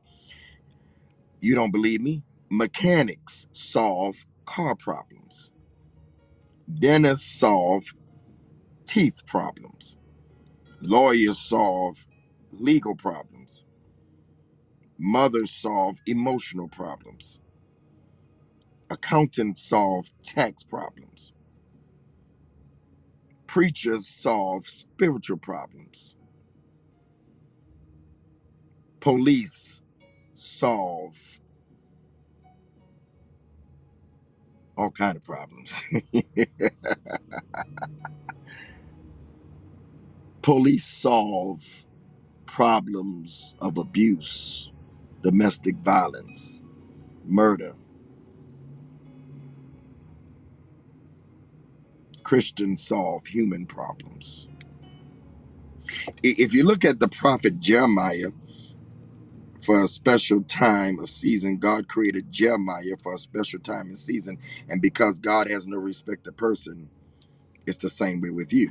You 1.40 1.56
don't 1.56 1.72
believe 1.72 2.02
me? 2.02 2.24
Mechanics 2.50 3.46
solve 3.54 4.26
car 4.46 4.76
problems. 4.76 5.51
Dentists 6.80 7.40
solve 7.40 7.84
teeth 8.86 9.26
problems. 9.26 9.96
Lawyers 10.82 11.38
solve 11.38 12.06
legal 12.52 12.96
problems. 12.96 13.64
Mothers 14.98 15.52
solve 15.52 15.98
emotional 16.06 16.68
problems. 16.68 17.40
Accountants 18.90 19.62
solve 19.62 20.10
tax 20.24 20.64
problems. 20.64 21.32
Preachers 23.46 24.08
solve 24.08 24.66
spiritual 24.66 25.38
problems. 25.38 26.16
Police 29.00 29.80
solve 30.34 31.16
all 34.76 34.90
kind 34.90 35.16
of 35.16 35.24
problems. 35.24 35.82
Police 40.42 40.86
solve 40.86 41.64
problems 42.46 43.54
of 43.60 43.78
abuse, 43.78 44.72
domestic 45.22 45.76
violence, 45.78 46.62
murder. 47.24 47.74
Christians 52.24 52.82
solve 52.86 53.26
human 53.26 53.66
problems. 53.66 54.48
If 56.22 56.54
you 56.54 56.64
look 56.64 56.84
at 56.84 57.00
the 57.00 57.08
prophet 57.08 57.60
Jeremiah, 57.60 58.32
for 59.62 59.82
a 59.84 59.88
special 59.88 60.42
time 60.44 61.00
of 61.00 61.10
season, 61.10 61.58
God 61.58 61.88
created 61.88 62.32
Jeremiah 62.32 62.96
for 63.02 63.14
a 63.14 63.18
special 63.18 63.60
time 63.60 63.88
and 63.88 63.98
season. 63.98 64.38
And 64.68 64.82
because 64.82 65.18
God 65.20 65.48
has 65.50 65.66
no 65.68 65.78
respect 65.78 66.24
to 66.24 66.32
person, 66.32 66.90
it's 67.66 67.78
the 67.78 67.90
same 67.90 68.20
way 68.20 68.30
with 68.30 68.52
you. 68.52 68.70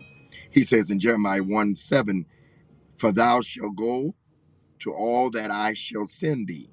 He 0.52 0.64
says 0.64 0.92
in 0.92 1.00
Jeremiah 1.00 1.44
1 1.44 1.76
7, 1.76 2.26
For 2.98 3.12
thou 3.12 3.42
shalt 3.42 3.76
go 3.76 4.16
to 4.80 4.94
all 4.94 5.30
that 5.32 5.52
I 5.52 5.74
shall 5.74 6.08
send 6.08 6.48
thee. 6.50 6.72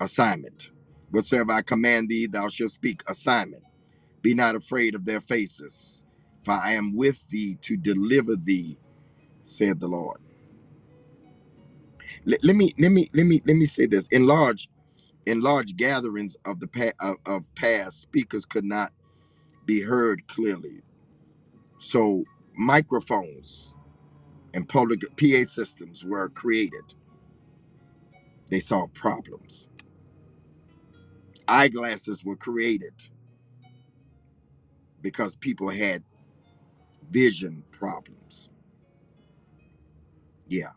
Assignment. 0.00 0.70
Whatsoever 1.10 1.52
I 1.52 1.62
command 1.62 2.08
thee, 2.10 2.26
thou 2.26 2.48
shalt 2.48 2.72
speak. 2.72 3.02
Assignment 3.08 3.62
Be 4.22 4.34
not 4.34 4.56
afraid 4.56 4.94
of 4.94 5.04
their 5.04 5.20
faces, 5.20 6.04
for 6.44 6.52
I 6.52 6.72
am 6.72 6.94
with 6.96 7.28
thee 7.28 7.56
to 7.62 7.76
deliver 7.76 8.36
thee, 8.36 8.78
said 9.42 9.80
the 9.80 9.88
Lord. 9.88 10.18
Let, 12.26 12.44
let 12.44 12.56
me 12.56 12.74
let 12.78 12.92
me 12.92 13.10
let 13.14 13.26
me 13.26 13.42
let 13.46 13.56
me 13.56 13.66
say 13.66 13.86
this. 13.86 14.08
In 14.08 14.26
large 14.26 14.68
in 15.26 15.40
large 15.42 15.76
gatherings 15.76 16.36
of 16.44 16.60
the 16.60 16.68
pa- 16.68 16.92
of, 17.00 17.16
of 17.26 17.44
past, 17.56 18.02
speakers 18.02 18.46
could 18.46 18.64
not 18.64 18.92
be 19.66 19.82
heard 19.82 20.26
clearly. 20.28 20.82
So 21.78 22.24
microphones 22.56 23.74
and 24.54 24.68
public 24.68 25.00
PA 25.16 25.44
systems 25.44 26.04
were 26.04 26.28
created. 26.30 26.94
They 28.50 28.60
solved 28.60 28.94
problems. 28.94 29.68
Eyeglasses 31.48 32.24
were 32.24 32.36
created 32.36 32.94
because 35.02 35.36
people 35.36 35.70
had 35.70 36.04
vision 37.10 37.64
problems. 37.72 38.50
Yeah. 40.48 40.72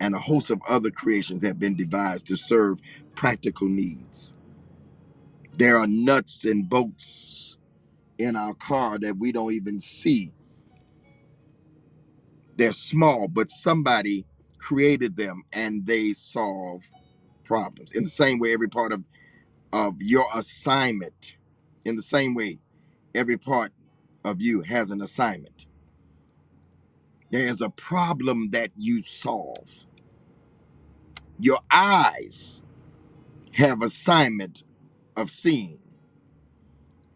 And 0.00 0.14
a 0.14 0.18
host 0.18 0.50
of 0.50 0.60
other 0.68 0.90
creations 0.90 1.42
have 1.44 1.58
been 1.58 1.76
devised 1.76 2.26
to 2.28 2.36
serve 2.36 2.78
practical 3.14 3.68
needs. 3.68 4.34
There 5.56 5.78
are 5.78 5.86
nuts 5.86 6.44
and 6.44 6.68
bolts 6.68 7.58
in 8.18 8.36
our 8.36 8.54
car 8.54 8.98
that 8.98 9.18
we 9.18 9.32
don't 9.32 9.52
even 9.52 9.80
see. 9.80 10.32
They're 12.56 12.72
small, 12.72 13.28
but 13.28 13.50
somebody 13.50 14.26
created 14.58 15.16
them 15.16 15.44
and 15.52 15.86
they 15.86 16.12
solve 16.12 16.82
problems. 17.44 17.92
In 17.92 18.04
the 18.04 18.10
same 18.10 18.38
way, 18.38 18.52
every 18.52 18.68
part 18.68 18.92
of, 18.92 19.04
of 19.72 20.00
your 20.00 20.26
assignment, 20.34 21.36
in 21.84 21.96
the 21.96 22.02
same 22.02 22.34
way, 22.34 22.58
every 23.14 23.38
part 23.38 23.72
of 24.24 24.40
you 24.40 24.62
has 24.62 24.90
an 24.90 25.02
assignment. 25.02 25.66
There's 27.34 27.62
a 27.62 27.70
problem 27.70 28.50
that 28.52 28.72
you 28.78 29.02
solve. 29.02 29.86
Your 31.40 31.60
eyes 31.72 32.62
have 33.52 33.82
assignment 33.82 34.64
of 35.16 35.30
seeing 35.30 35.78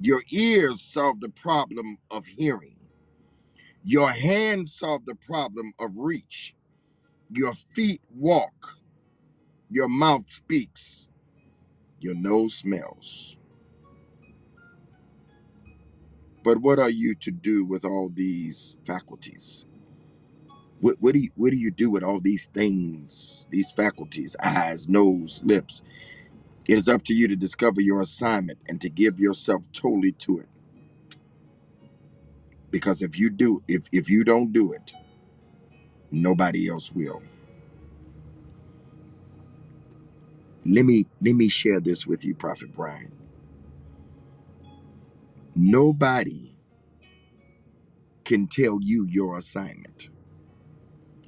Your 0.01 0.23
ears 0.31 0.83
solve 0.83 1.21
the 1.21 1.31
problem 1.31 1.99
of 2.11 2.27
hearing. 2.27 2.77
Your 3.85 4.11
hands 4.11 4.75
solve 4.75 5.07
the 5.07 5.17
problem 5.17 5.73
of 5.79 5.93
reach. 5.97 6.55
Your 7.31 7.55
feet 7.55 8.03
walk. 8.15 8.77
Your 9.71 9.89
mouth 9.89 10.29
speaks. 10.31 11.09
Your 12.01 12.15
nose 12.15 12.55
smells. 12.55 13.37
But 16.45 16.59
what 16.59 16.79
are 16.79 16.91
you 16.91 17.15
to 17.17 17.31
do 17.33 17.65
with 17.65 17.85
all 17.85 18.11
these 18.15 18.77
faculties? 18.87 19.67
What, 20.81 20.97
what 21.01 21.15
do 21.15 21.21
you 21.21 21.31
what 21.37 21.51
do 21.53 21.59
you 21.59 21.71
do 21.73 21.91
with 21.91 22.05
all 22.05 22.21
these 22.21 22.47
things, 22.55 23.49
these 23.51 23.73
faculties, 23.73 24.37
eyes, 24.43 24.89
nose, 24.89 25.43
lips? 25.45 25.83
It 26.69 26.79
is 26.79 26.89
up 26.89 27.05
to 27.05 27.15
you 27.15 27.29
to 27.29 27.37
discover 27.37 27.81
your 27.81 28.03
assignment 28.03 28.59
and 28.69 28.81
to 28.83 28.91
give 28.91 29.21
yourself 29.21 29.63
totally 29.73 30.13
to 30.13 30.41
it. 30.41 30.49
Because 32.71 33.03
if 33.03 33.19
you 33.19 33.31
do, 33.31 33.63
if 33.69 33.89
if 33.93 34.11
you 34.11 34.25
don't 34.25 34.53
do 34.53 34.73
it, 34.73 34.93
nobody 36.11 36.69
else 36.71 36.93
will. 36.93 37.23
Let 40.67 40.85
me 40.87 41.07
let 41.23 41.35
me 41.35 41.49
share 41.49 41.81
this 41.81 42.07
with 42.07 42.25
you, 42.25 42.35
Prophet 42.35 42.75
Brian. 42.75 43.13
Nobody 45.57 46.55
can 48.25 48.49
tell 48.49 48.81
you 48.83 49.07
your 49.07 49.39
assignment. 49.39 50.11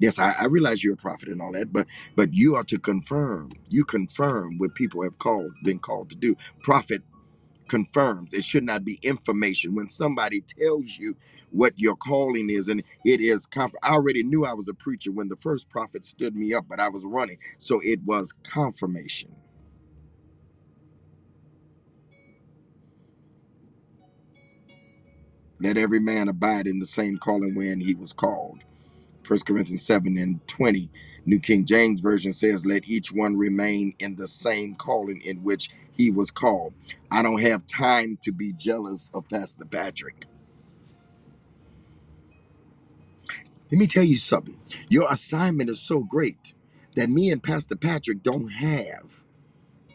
Yes, 0.01 0.19
I, 0.19 0.33
I 0.33 0.45
realize 0.47 0.83
you're 0.83 0.95
a 0.95 0.97
prophet 0.97 1.29
and 1.29 1.41
all 1.41 1.53
that, 1.53 1.73
but 1.73 1.87
but 2.17 2.33
you 2.35 2.57
are 2.57 2.65
to 2.65 2.79
confirm. 2.79 3.53
You 3.69 3.85
confirm 3.85 4.59
what 4.59 4.75
people 4.75 5.03
have 5.03 5.19
called 5.19 5.53
been 5.65 5.79
called 5.79 6.11
to 6.11 6.17
do. 6.17 6.37
Prophet 6.63 7.03
confirms. 7.69 8.33
It 8.33 8.45
should 8.45 8.65
not 8.65 8.85
be 8.85 8.99
information. 9.03 9.75
When 9.75 9.89
somebody 9.89 10.41
tells 10.41 10.85
you 10.99 11.17
what 11.51 11.73
your 11.77 11.97
calling 11.97 12.51
is, 12.51 12.69
and 12.69 12.83
it 13.05 13.21
is 13.21 13.47
conf- 13.47 13.75
I 13.83 13.93
already 13.93 14.23
knew 14.23 14.45
I 14.45 14.53
was 14.53 14.69
a 14.69 14.75
preacher 14.75 15.11
when 15.13 15.29
the 15.29 15.37
first 15.37 15.69
prophet 15.69 16.05
stood 16.05 16.35
me 16.35 16.53
up, 16.53 16.65
but 16.69 16.81
I 16.81 16.89
was 16.89 17.05
running. 17.05 17.39
So 17.59 17.81
it 17.83 18.01
was 18.05 18.33
confirmation. 18.43 19.35
Let 25.61 25.77
every 25.77 25.99
man 26.01 26.29
abide 26.29 26.67
in 26.67 26.79
the 26.79 26.87
same 26.87 27.17
calling 27.17 27.55
when 27.55 27.81
he 27.81 27.95
was 27.95 28.13
called. 28.13 28.59
First 29.23 29.45
Corinthians 29.45 29.83
7 29.83 30.17
and 30.17 30.45
20. 30.47 30.89
New 31.25 31.39
King 31.39 31.65
James 31.65 31.99
Version 32.01 32.33
says, 32.33 32.65
Let 32.65 32.87
each 32.87 33.11
one 33.11 33.37
remain 33.37 33.95
in 33.99 34.15
the 34.15 34.27
same 34.27 34.75
calling 34.75 35.21
in 35.21 35.43
which 35.43 35.69
he 35.93 36.11
was 36.11 36.31
called. 36.31 36.73
I 37.11 37.21
don't 37.23 37.41
have 37.41 37.67
time 37.67 38.17
to 38.23 38.31
be 38.31 38.53
jealous 38.53 39.11
of 39.13 39.29
Pastor 39.29 39.65
Patrick. 39.65 40.25
Let 43.71 43.79
me 43.79 43.87
tell 43.87 44.03
you 44.03 44.17
something. 44.17 44.59
Your 44.89 45.11
assignment 45.11 45.69
is 45.69 45.81
so 45.81 45.99
great 46.01 46.55
that 46.95 47.09
me 47.09 47.31
and 47.31 47.43
Pastor 47.43 47.75
Patrick 47.75 48.23
don't 48.23 48.49
have 48.49 49.23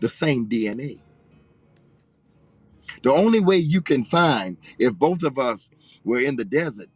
the 0.00 0.08
same 0.08 0.48
DNA. 0.48 1.00
The 3.02 3.12
only 3.14 3.40
way 3.40 3.56
you 3.58 3.82
can 3.82 4.04
find 4.04 4.58
if 4.78 4.94
both 4.94 5.24
of 5.24 5.38
us 5.38 5.70
were 6.04 6.20
in 6.20 6.36
the 6.36 6.44
desert 6.46 6.88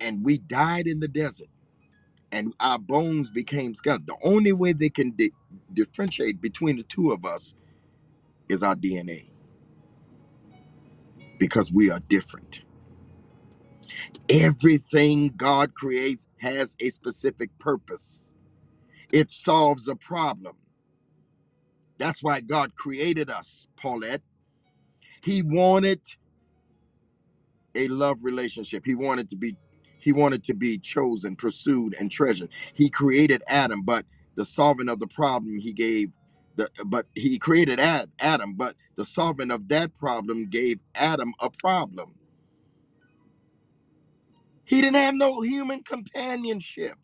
and 0.00 0.24
we 0.24 0.38
died 0.38 0.86
in 0.88 1.00
the 1.00 1.08
desert 1.08 1.48
and 2.32 2.54
our 2.60 2.78
bones 2.78 3.30
became 3.30 3.74
skeleton, 3.74 4.06
the 4.06 4.16
only 4.28 4.52
way 4.52 4.72
they 4.72 4.90
can 4.90 5.12
di- 5.12 5.32
differentiate 5.72 6.40
between 6.40 6.76
the 6.76 6.82
two 6.84 7.12
of 7.12 7.24
us 7.24 7.54
is 8.48 8.62
our 8.62 8.76
DNA 8.76 9.26
because 11.38 11.72
we 11.72 11.90
are 11.90 12.00
different. 12.08 12.64
Everything 14.30 15.32
God 15.36 15.74
creates 15.74 16.28
has 16.38 16.76
a 16.80 16.90
specific 16.90 17.50
purpose. 17.60 18.32
It 19.12 19.30
solves 19.30 19.88
a 19.88 19.96
problem. 19.96 20.56
That's 21.98 22.22
why 22.22 22.40
God 22.40 22.74
created 22.76 23.30
us, 23.30 23.68
Paulette. 23.76 24.22
He 25.22 25.42
wanted 25.42 26.00
a 27.76 27.88
love 27.88 28.18
relationship. 28.22 28.84
He 28.86 28.96
wanted 28.96 29.30
to 29.30 29.36
be 29.36 29.56
he 30.06 30.14
wanted 30.14 30.44
to 30.46 30.54
be 30.54 30.78
chosen, 30.78 31.36
pursued, 31.36 31.96
and 32.00 32.10
treasured. 32.12 32.50
He 32.74 32.90
created 32.90 33.44
Adam, 33.48 33.82
but 33.82 34.06
the 34.36 34.46
solving 34.46 34.88
of 34.88 35.00
the 35.00 35.08
problem 35.08 35.58
he 35.60 35.74
gave 35.74 36.12
the 36.56 36.70
but 36.86 37.06
he 37.16 37.38
created 37.40 37.80
Ad, 37.80 38.10
Adam, 38.20 38.54
but 38.54 38.76
the 38.96 39.06
solving 39.06 39.52
of 39.52 39.68
that 39.70 39.94
problem 39.96 40.48
gave 40.50 40.80
Adam 40.96 41.34
a 41.40 41.50
problem. 41.50 42.14
He 44.64 44.80
didn't 44.82 44.96
have 44.96 45.14
no 45.14 45.42
human 45.42 45.82
companionship. 45.84 46.96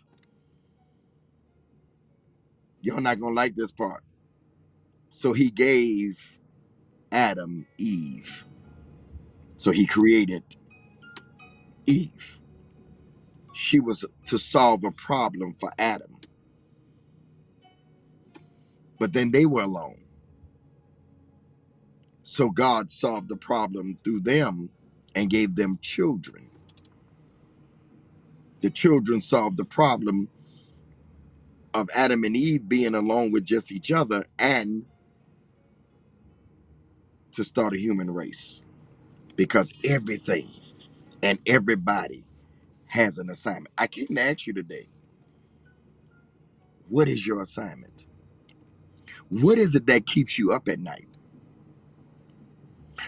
You're 2.82 3.00
not 3.00 3.20
gonna 3.20 3.34
like 3.34 3.56
this 3.56 3.72
part. 3.72 4.04
So 5.10 5.32
he 5.32 5.50
gave 5.50 6.38
Adam 7.12 7.66
Eve. 7.78 8.46
So 9.56 9.70
he 9.72 9.86
created 9.86 10.44
Eve. 11.86 12.40
She 13.62 13.80
was 13.80 14.04
to 14.26 14.38
solve 14.38 14.84
a 14.84 14.92
problem 14.92 15.56
for 15.60 15.72
Adam. 15.78 16.18
But 18.98 19.14
then 19.14 19.32
they 19.32 19.46
were 19.46 19.62
alone. 19.62 20.00
So 22.24 22.50
God 22.50 22.92
solved 22.92 23.28
the 23.28 23.36
problem 23.36 23.98
through 24.04 24.20
them 24.20 24.70
and 25.14 25.30
gave 25.30 25.56
them 25.56 25.78
children. 25.82 26.48
The 28.62 28.70
children 28.70 29.20
solved 29.20 29.58
the 29.58 29.64
problem 29.66 30.28
of 31.74 31.90
Adam 31.94 32.24
and 32.24 32.36
Eve 32.36 32.68
being 32.68 32.94
alone 32.94 33.32
with 33.32 33.44
just 33.44 33.72
each 33.72 33.92
other 33.92 34.26
and 34.38 34.84
to 37.32 37.44
start 37.44 37.74
a 37.74 37.78
human 37.80 38.10
race. 38.10 38.62
Because 39.36 39.74
everything 39.84 40.48
and 41.22 41.38
everybody 41.46 42.24
has 42.92 43.18
an 43.18 43.30
assignment. 43.30 43.74
I 43.78 43.88
came 43.88 44.08
to 44.08 44.22
ask 44.22 44.48
you 44.48 44.54
today, 44.54 44.88
what 46.88 47.08
is 47.08 47.26
your 47.26 47.42
assignment? 47.42 48.06
What 49.30 49.58
is 49.58 49.74
it 49.74 49.86
that 49.88 50.06
keeps 50.06 50.38
you 50.38 50.52
up 50.52 50.68
at 50.68 50.80
night? 50.80 51.08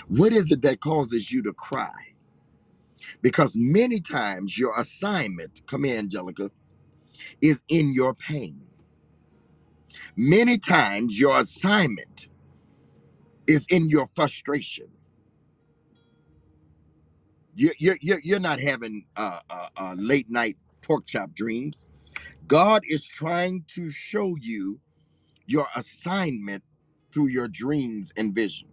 What 0.08 0.32
is 0.32 0.52
it 0.52 0.62
that 0.62 0.80
causes 0.80 1.32
you 1.32 1.42
to 1.44 1.52
cry? 1.54 1.92
Because 3.22 3.56
many 3.56 4.00
times 4.00 4.58
your 4.58 4.78
assignment, 4.78 5.62
come 5.66 5.84
here, 5.84 5.98
Angelica, 5.98 6.50
is 7.42 7.62
in 7.68 7.94
your 7.94 8.14
pain. 8.14 8.60
Many 10.16 10.58
times 10.58 11.20
your 11.20 11.40
assignment 11.40 12.28
is 13.46 13.66
in 13.70 13.88
your 13.90 14.08
frustration. 14.16 14.88
You, 17.54 17.72
you, 17.78 17.96
you, 18.00 18.18
you're 18.24 18.40
not 18.40 18.60
having 18.60 19.06
uh, 19.16 19.40
uh, 19.50 19.68
uh, 19.76 19.94
late 19.98 20.30
night 20.30 20.56
pork 20.82 21.06
chop 21.06 21.34
dreams. 21.34 21.86
God 22.48 22.82
is 22.88 23.04
trying 23.06 23.64
to 23.68 23.90
show 23.90 24.36
you 24.40 24.80
your 25.46 25.66
assignment 25.76 26.64
through 27.12 27.28
your 27.28 27.48
dreams 27.48 28.12
and 28.16 28.34
vision. 28.34 28.68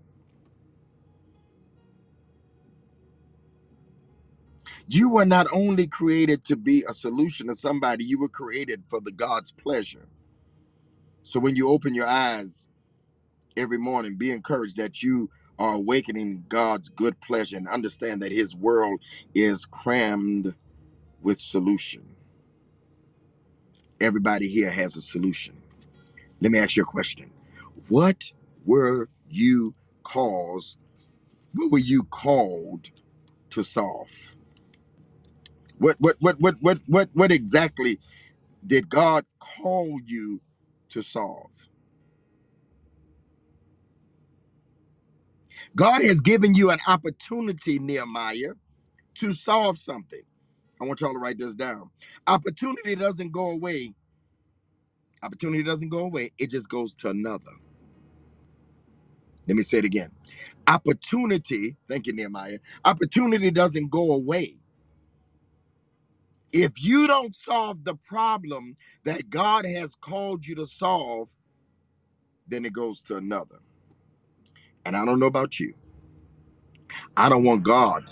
You 4.87 5.09
were 5.09 5.25
not 5.25 5.47
only 5.53 5.87
created 5.87 6.45
to 6.45 6.57
be 6.57 6.83
a 6.87 6.93
solution 6.93 7.47
to 7.47 7.55
somebody, 7.55 8.05
you 8.05 8.19
were 8.19 8.29
created 8.29 8.83
for 8.89 9.01
the 9.01 9.11
God's 9.11 9.51
pleasure. 9.51 10.07
So 11.23 11.39
when 11.39 11.55
you 11.55 11.69
open 11.69 11.95
your 11.95 12.07
eyes 12.07 12.67
every 13.57 13.77
morning, 13.79 14.15
be 14.17 14.31
encouraged 14.31 14.77
that 14.77 15.03
you 15.03 15.29
are 15.61 15.75
awakening 15.75 16.43
God's 16.49 16.89
good 16.89 17.21
pleasure 17.21 17.57
and 17.57 17.69
understand 17.69 18.23
that 18.23 18.33
his 18.33 18.55
world 18.55 18.99
is 19.35 19.65
crammed 19.67 20.55
with 21.21 21.39
solution. 21.39 22.03
Everybody 24.01 24.49
here 24.49 24.71
has 24.71 24.97
a 24.97 25.01
solution. 25.01 25.55
Let 26.41 26.51
me 26.51 26.59
ask 26.59 26.75
you 26.77 26.83
a 26.83 26.87
question. 26.87 27.31
What 27.89 28.33
were 28.65 29.09
you 29.29 29.75
caused? 30.03 30.77
What 31.53 31.71
were 31.71 31.79
you 31.79 32.03
called 32.05 32.91
to 33.51 33.63
solve? 33.63 34.35
What 35.79 35.97
what 35.99 36.17
what 36.21 36.39
what 36.41 36.55
what 36.61 36.79
what 36.87 37.09
what 37.13 37.31
exactly 37.31 37.99
did 38.65 38.89
God 38.89 39.25
call 39.39 39.99
you 40.05 40.41
to 40.89 41.01
solve? 41.03 41.69
God 45.75 46.03
has 46.03 46.21
given 46.21 46.55
you 46.55 46.71
an 46.71 46.79
opportunity, 46.87 47.79
Nehemiah, 47.79 48.53
to 49.15 49.33
solve 49.33 49.77
something. 49.77 50.21
I 50.81 50.85
want 50.85 51.01
y'all 51.01 51.13
to 51.13 51.19
write 51.19 51.39
this 51.39 51.55
down. 51.55 51.91
Opportunity 52.27 52.95
doesn't 52.95 53.31
go 53.31 53.51
away. 53.51 53.93
Opportunity 55.23 55.63
doesn't 55.63 55.89
go 55.89 55.99
away. 55.99 56.31
It 56.39 56.51
just 56.51 56.69
goes 56.69 56.93
to 56.95 57.09
another. 57.09 57.51
Let 59.47 59.57
me 59.57 59.63
say 59.63 59.79
it 59.79 59.85
again. 59.85 60.11
Opportunity, 60.67 61.77
thank 61.89 62.07
you, 62.07 62.13
Nehemiah. 62.13 62.59
Opportunity 62.85 63.51
doesn't 63.51 63.89
go 63.91 64.13
away. 64.13 64.57
If 66.53 66.83
you 66.83 67.07
don't 67.07 67.35
solve 67.35 67.83
the 67.83 67.95
problem 67.95 68.75
that 69.05 69.29
God 69.29 69.65
has 69.65 69.95
called 69.95 70.45
you 70.47 70.55
to 70.55 70.65
solve, 70.65 71.29
then 72.47 72.65
it 72.65 72.73
goes 72.73 73.01
to 73.03 73.17
another. 73.17 73.57
And 74.85 74.97
I 74.97 75.05
don't 75.05 75.19
know 75.19 75.27
about 75.27 75.59
you. 75.59 75.73
I 77.17 77.29
don't 77.29 77.43
want 77.43 77.63
God. 77.63 78.11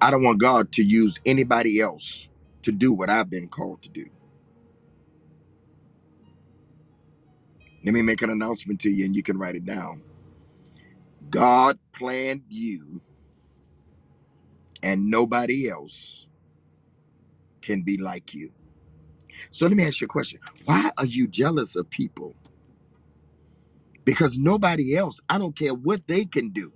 I 0.00 0.10
don't 0.10 0.24
want 0.24 0.40
God 0.40 0.72
to 0.74 0.84
use 0.84 1.20
anybody 1.26 1.80
else 1.80 2.28
to 2.62 2.72
do 2.72 2.92
what 2.92 3.10
I've 3.10 3.30
been 3.30 3.48
called 3.48 3.82
to 3.82 3.90
do. 3.90 4.06
Let 7.84 7.94
me 7.94 8.02
make 8.02 8.22
an 8.22 8.30
announcement 8.30 8.80
to 8.82 8.90
you 8.90 9.04
and 9.06 9.16
you 9.16 9.22
can 9.22 9.38
write 9.38 9.56
it 9.56 9.66
down. 9.66 10.02
God 11.30 11.78
planned 11.92 12.44
you 12.48 13.02
and 14.82 15.10
nobody 15.10 15.70
else 15.70 16.28
can 17.62 17.82
be 17.82 17.98
like 17.98 18.34
you. 18.34 18.52
So 19.50 19.66
let 19.66 19.76
me 19.76 19.86
ask 19.86 20.00
you 20.00 20.06
a 20.06 20.08
question. 20.08 20.40
Why 20.66 20.90
are 20.98 21.06
you 21.06 21.28
jealous 21.28 21.76
of 21.76 21.90
people? 21.90 22.34
Because 24.04 24.38
nobody 24.38 24.96
else, 24.96 25.20
I 25.30 25.38
don't 25.38 25.56
care 25.56 25.74
what 25.74 26.06
they 26.08 26.24
can 26.26 26.50
do. 26.50 26.72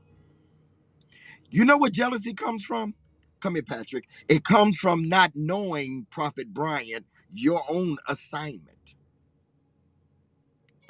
You 1.50 1.64
know 1.64 1.78
what 1.78 1.92
jealousy 1.92 2.34
comes 2.34 2.64
from? 2.64 2.94
Come 3.40 3.54
here, 3.56 3.64
Patrick. 3.64 4.06
It 4.28 4.44
comes 4.44 4.78
from 4.78 5.08
not 5.08 5.32
knowing, 5.34 6.06
Prophet 6.10 6.54
Brian, 6.54 7.04
your 7.32 7.62
own 7.70 7.98
assignment. 8.08 8.94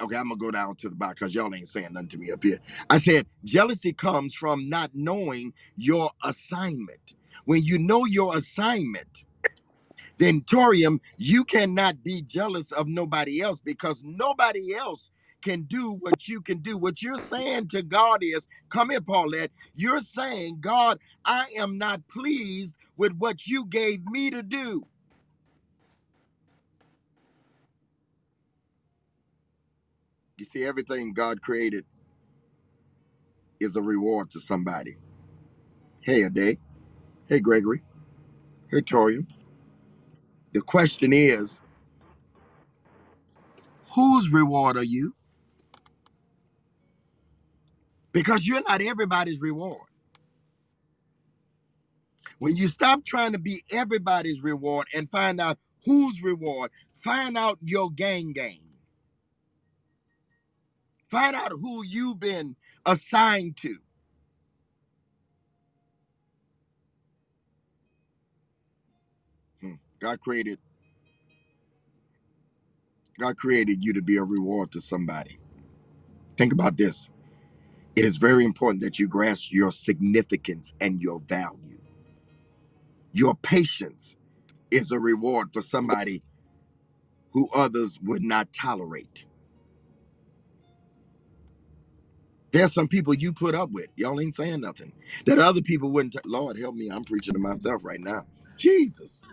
Okay, 0.01 0.15
I'm 0.15 0.29
gonna 0.29 0.37
go 0.37 0.51
down 0.51 0.75
to 0.77 0.89
the 0.89 0.95
bottom 0.95 1.15
because 1.19 1.35
y'all 1.35 1.53
ain't 1.55 1.67
saying 1.67 1.89
nothing 1.93 2.09
to 2.09 2.17
me 2.19 2.31
up 2.31 2.43
here. 2.43 2.59
I 2.89 2.99
said 2.99 3.27
jealousy 3.45 3.93
comes 3.93 4.35
from 4.35 4.69
not 4.69 4.91
knowing 4.93 5.53
your 5.77 6.11
assignment. 6.23 7.15
When 7.45 7.63
you 7.63 7.79
know 7.79 8.05
your 8.05 8.37
assignment, 8.37 9.25
then 10.19 10.41
Torium, 10.41 10.99
you 11.17 11.45
cannot 11.45 12.03
be 12.03 12.21
jealous 12.23 12.71
of 12.73 12.87
nobody 12.87 13.41
else 13.41 13.59
because 13.61 14.03
nobody 14.05 14.75
else 14.75 15.11
can 15.41 15.63
do 15.63 15.93
what 16.01 16.27
you 16.27 16.41
can 16.41 16.59
do. 16.59 16.77
What 16.77 17.01
you're 17.01 17.17
saying 17.17 17.69
to 17.69 17.83
God 17.83 18.19
is, 18.23 18.47
come 18.69 18.91
here, 18.91 19.01
Paulette. 19.01 19.51
You're 19.75 20.01
saying, 20.01 20.59
God, 20.61 20.99
I 21.25 21.47
am 21.57 21.77
not 21.77 22.07
pleased 22.09 22.77
with 22.97 23.13
what 23.17 23.47
you 23.47 23.65
gave 23.65 24.05
me 24.07 24.31
to 24.31 24.43
do. 24.43 24.85
You 30.37 30.45
see, 30.45 30.65
everything 30.65 31.13
God 31.13 31.41
created 31.41 31.85
is 33.59 33.75
a 33.77 33.81
reward 33.81 34.29
to 34.31 34.41
somebody. 34.41 34.97
Hey, 36.01 36.23
Ade. 36.25 36.59
Hey, 37.27 37.39
Gregory. 37.41 37.83
Hey, 38.71 38.81
Torium. 38.81 39.27
The 40.53 40.61
question 40.61 41.13
is, 41.13 41.61
whose 43.95 44.31
reward 44.31 44.77
are 44.77 44.83
you? 44.85 45.15
Because 48.11 48.47
you're 48.47 48.63
not 48.67 48.81
everybody's 48.81 49.41
reward. 49.41 49.87
When 52.39 52.55
you 52.55 52.67
stop 52.67 53.05
trying 53.05 53.33
to 53.33 53.39
be 53.39 53.63
everybody's 53.71 54.41
reward 54.43 54.87
and 54.95 55.09
find 55.11 55.41
out 55.41 55.59
whose 55.85 56.21
reward, 56.23 56.71
find 56.95 57.37
out 57.37 57.59
your 57.63 57.91
gang 57.91 58.33
game. 58.33 58.61
Find 61.09 61.35
out 61.35 61.51
who 61.51 61.83
you've 61.85 62.19
been 62.19 62.55
assigned 62.85 63.57
to. 63.57 63.77
Hmm. 69.61 69.73
God 70.01 70.19
created 70.21 70.59
God 73.19 73.37
created 73.37 73.83
you 73.83 73.93
to 73.93 74.01
be 74.01 74.17
a 74.17 74.23
reward 74.23 74.71
to 74.73 74.81
somebody. 74.81 75.39
Think 76.37 76.53
about 76.53 76.77
this. 76.77 77.09
It 77.99 78.05
is 78.05 78.17
very 78.17 78.45
important 78.45 78.83
that 78.83 78.99
you 78.99 79.07
grasp 79.07 79.51
your 79.51 79.71
significance 79.71 80.73
and 80.81 81.01
your 81.01 81.21
value. 81.21 81.79
Your 83.13 83.35
patience 83.35 84.17
is 84.71 84.91
a 84.91 84.99
reward 84.99 85.53
for 85.53 85.61
somebody 85.61 86.23
who 87.33 87.49
others 87.53 87.99
would 88.03 88.23
not 88.23 88.53
tolerate. 88.53 89.25
There's 92.51 92.73
some 92.73 92.89
people 92.89 93.13
you 93.15 93.33
put 93.33 93.55
up 93.55 93.71
with. 93.71 93.87
Y'all 93.97 94.21
ain't 94.21 94.35
saying 94.35 94.61
nothing. 94.61 94.93
That 95.27 95.39
other 95.39 95.61
people 95.61 95.91
wouldn't. 95.93 96.13
T- 96.13 96.19
Lord 96.25 96.57
help 96.59 96.75
me. 96.75 96.89
I'm 96.89 97.05
preaching 97.05 97.35
to 97.35 97.39
myself 97.39 97.85
right 97.85 98.01
now. 98.01 98.25
Jesus. 98.57 99.23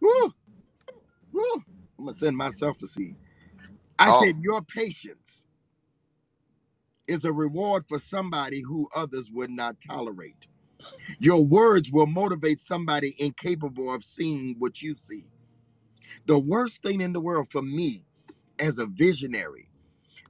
Woo, 0.00 0.32
woo. 1.32 1.54
I'm 1.98 2.06
gonna 2.06 2.14
send 2.14 2.36
myself 2.36 2.82
a 2.82 2.86
seed. 2.86 3.16
I 3.98 4.10
Oh, 4.10 4.12
said 4.12 4.38
your 4.42 4.62
patience 4.62 5.43
is 7.06 7.24
a 7.24 7.32
reward 7.32 7.86
for 7.88 7.98
somebody 7.98 8.60
who 8.60 8.88
others 8.94 9.30
would 9.30 9.50
not 9.50 9.76
tolerate. 9.80 10.48
Your 11.18 11.44
words 11.44 11.90
will 11.90 12.06
motivate 12.06 12.60
somebody 12.60 13.14
incapable 13.18 13.92
of 13.92 14.04
seeing 14.04 14.56
what 14.58 14.82
you 14.82 14.94
see. 14.94 15.26
The 16.26 16.38
worst 16.38 16.82
thing 16.82 17.00
in 17.00 17.12
the 17.12 17.20
world 17.20 17.48
for 17.50 17.62
me 17.62 18.04
as 18.58 18.78
a 18.78 18.86
visionary, 18.86 19.68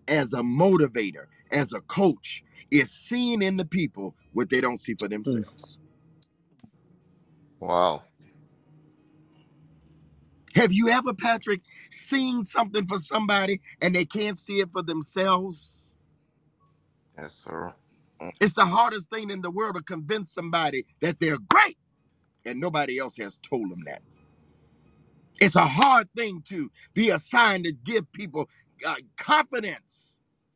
as 0.09 0.33
a 0.33 0.43
motivator, 0.43 1.27
as 1.51 1.73
a 1.73 1.81
coach 1.83 2.43
is 2.71 2.91
seeing 2.91 3.43
in 3.43 3.57
the 3.57 3.65
people 3.65 4.17
what 4.33 4.51
they 4.51 4.61
don't 4.61 4.79
see 4.81 4.95
for 4.95 5.07
hmm. 5.07 5.13
themselves. 5.25 5.81
wow. 7.61 8.03
Have 10.55 10.73
you 10.73 10.89
ever, 10.89 11.13
Patrick, 11.15 11.63
seen 11.91 12.45
something 12.45 12.87
for 12.87 12.99
somebody 12.99 13.61
and 13.83 13.95
they 13.95 14.05
can't 14.05 14.39
see 14.39 14.61
it 14.61 14.71
for 14.71 14.83
themselves? 14.83 15.84
Yes, 17.19 17.35
sir. 17.35 17.75
Mm, 18.23 18.33
It's 18.41 18.55
the 18.55 18.67
hardest 18.67 19.11
thing 19.11 19.31
in 19.31 19.43
the 19.43 19.51
world 19.53 19.77
to 19.77 19.83
convince 19.83 20.33
somebody 20.33 20.87
that 21.03 21.21
they're 21.21 21.39
great 21.49 21.79
and 22.47 22.61
nobody 22.61 22.99
else 22.99 23.17
has 23.19 23.39
told 23.39 23.71
them 23.71 23.85
that. 23.87 24.03
It's 25.41 25.57
a 25.57 25.67
hard 25.67 26.09
thing 26.17 26.43
to 26.49 26.71
be 26.95 27.11
assigned 27.11 27.65
to 27.65 27.73
give 27.73 28.11
people 28.13 28.49
uh, 28.87 28.97
confidence. 29.19 30.14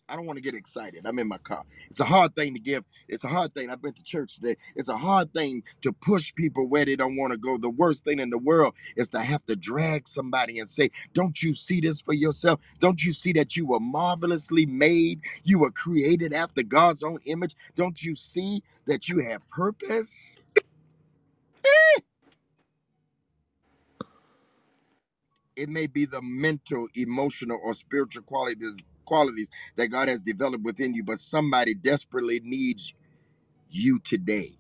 I 0.09 0.17
don't 0.17 0.27
want 0.27 0.39
to 0.39 0.43
get 0.43 0.55
excited. 0.55 1.07
I'm 1.07 1.19
in 1.19 1.29
my 1.29 1.39
car. 1.39 1.65
It's 1.91 2.01
a 2.01 2.05
hard 2.05 2.35
thing 2.37 2.55
to 2.55 2.61
give. 2.61 2.85
It's 3.09 3.25
a 3.25 3.29
hard 3.29 3.55
thing. 3.55 3.71
I've 3.71 3.83
been 3.83 3.93
to 3.95 4.03
church 4.03 4.37
today. 4.37 4.57
It's 4.77 4.89
a 4.89 4.97
hard 4.97 5.33
thing 5.35 5.63
to 5.83 5.93
push 5.93 6.35
people 6.35 6.69
where 6.69 6.85
they 6.85 6.97
don't 6.97 7.17
want 7.17 7.33
to 7.33 7.39
go. 7.39 7.59
The 7.59 7.71
worst 7.71 8.05
thing 8.05 8.21
in 8.21 8.31
the 8.31 8.39
world 8.39 8.75
is 8.97 9.11
to 9.11 9.21
have 9.21 9.45
to 9.47 9.57
drag 9.57 10.09
somebody 10.09 10.59
and 10.61 10.69
say, 10.69 10.91
Don't 11.15 11.43
you 11.43 11.55
see 11.55 11.81
this 11.81 12.01
for 12.01 12.15
yourself? 12.15 12.61
Don't 12.81 13.05
you 13.05 13.13
see 13.13 13.33
that 13.35 13.57
you 13.57 13.67
were 13.67 13.81
marvelously 13.81 14.67
made? 14.67 15.21
You 15.45 15.61
were 15.61 15.71
created 15.73 16.33
after 16.33 16.63
God's 16.63 17.03
own 17.03 17.19
image. 17.27 17.55
Don't 17.77 18.03
you 18.03 18.15
see 18.15 18.63
that 18.87 19.09
you 19.09 19.21
have 19.21 19.49
purpose? 19.51 20.55
Eh! 21.65 22.01
it 25.57 25.69
may 25.69 25.87
be 25.89 26.07
the 26.07 26.23
mental, 26.23 26.89
emotional, 26.97 27.61
or 27.65 27.75
spiritual 27.75 28.23
qualities 28.23 28.79
qualities 29.09 29.51
that 29.77 29.89
God 29.89 30.09
has 30.09 30.23
developed 30.23 30.65
within 30.65 30.95
you, 30.95 31.05
but 31.05 31.21
somebody 31.21 31.75
desperately 31.75 32.41
needs 32.45 32.95
you 33.71 34.01
today. 34.01 34.59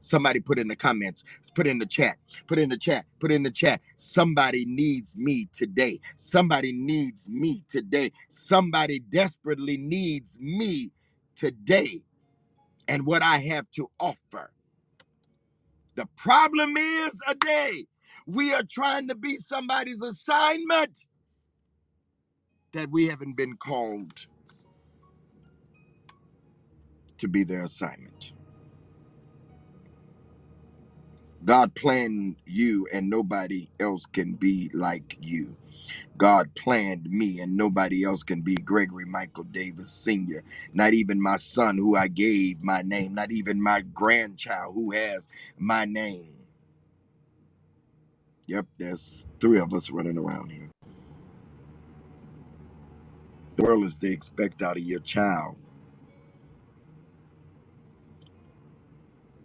Somebody 0.00 0.40
put 0.40 0.58
in 0.60 0.68
the 0.68 0.76
comments, 0.76 1.24
put 1.54 1.66
in 1.66 1.78
the 1.80 1.86
chat, 1.86 2.18
put 2.48 2.58
in 2.60 2.70
the 2.70 2.78
chat, 2.78 3.06
put 3.20 3.32
in 3.32 3.44
the 3.44 3.50
chat. 3.52 3.82
Somebody 3.96 4.64
needs 4.66 5.16
me 5.16 5.48
today. 5.52 6.00
Somebody 6.18 6.72
needs 6.72 7.28
me 7.30 7.62
today. 7.68 8.12
Somebody 8.30 9.00
desperately 9.00 9.78
needs 9.78 10.38
me 10.40 10.92
today 11.36 12.02
and 12.88 13.06
what 13.06 13.22
I 13.22 13.38
have 13.38 13.70
to 13.72 13.90
offer. 14.00 14.52
The 15.96 16.06
problem 16.16 16.76
is 16.76 17.20
a 17.28 17.36
day 17.36 17.86
we 18.26 18.54
are 18.54 18.64
trying 18.64 19.08
to 19.08 19.16
be 19.16 19.36
somebody's 19.38 20.02
assignment 20.02 21.06
that 22.72 22.90
we 22.90 23.08
haven't 23.08 23.36
been 23.36 23.56
called 23.56 24.26
to 27.18 27.28
be 27.28 27.44
their 27.44 27.64
assignment. 27.64 28.32
God 31.44 31.74
planned 31.74 32.36
you 32.46 32.86
and 32.92 33.10
nobody 33.10 33.68
else 33.80 34.06
can 34.06 34.34
be 34.34 34.70
like 34.74 35.18
you. 35.22 35.56
God 36.18 36.54
planned 36.54 37.10
me 37.10 37.40
and 37.40 37.56
nobody 37.56 38.04
else 38.04 38.22
can 38.22 38.42
be 38.42 38.56
Gregory 38.56 39.06
Michael 39.06 39.44
Davis 39.44 39.90
Sr. 39.90 40.44
Not 40.74 40.94
even 40.94 41.20
my 41.22 41.36
son 41.38 41.78
who 41.78 41.96
I 41.96 42.08
gave 42.08 42.62
my 42.62 42.82
name, 42.82 43.14
not 43.14 43.32
even 43.32 43.62
my 43.62 43.82
grandchild 43.82 44.74
who 44.76 44.92
has 44.92 45.28
my 45.58 45.86
name. 45.86 46.34
Yep, 48.48 48.66
there's 48.78 49.24
three 49.40 49.58
of 49.60 49.74
us 49.74 49.90
running 49.90 50.18
around 50.18 50.50
here. 50.52 50.70
World 53.60 53.84
is 53.84 53.98
they 53.98 54.10
expect 54.12 54.62
out 54.62 54.78
of 54.78 54.84
your 54.84 55.00
child 55.00 55.56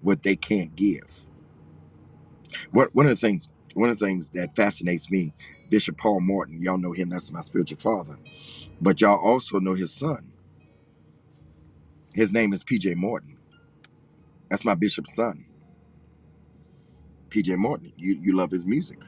what 0.02 0.24
they 0.24 0.36
can't 0.36 0.76
give. 0.76 1.10
What 2.72 2.96
one 2.96 3.08
of 3.08 3.12
the 3.12 3.18
things 3.18 3.50
one 3.76 3.90
of 3.90 4.00
the 4.00 4.06
things 4.06 4.30
that 4.32 4.56
fascinates 4.56 5.12
me, 5.12 5.34
Bishop 5.70 5.98
Paul 5.98 6.22
Morton, 6.22 6.62
y'all 6.62 6.78
know 6.80 6.94
him, 6.94 7.10
that's 7.10 7.32
my 7.32 7.42
spiritual 7.42 7.80
father. 7.80 8.18
But 8.82 9.02
y'all 9.02 9.20
also 9.24 9.60
know 9.60 9.76
his 9.76 9.94
son. 9.94 10.32
His 12.16 12.34
name 12.34 12.54
is 12.54 12.64
PJ 12.64 12.96
Morton. 12.96 13.38
That's 14.50 14.66
my 14.66 14.76
bishop's 14.76 15.16
son. 15.16 15.46
PJ 17.30 17.58
Morton. 17.58 17.94
You 17.98 18.20
you 18.22 18.36
love 18.36 18.52
his 18.52 18.66
music. 18.66 19.00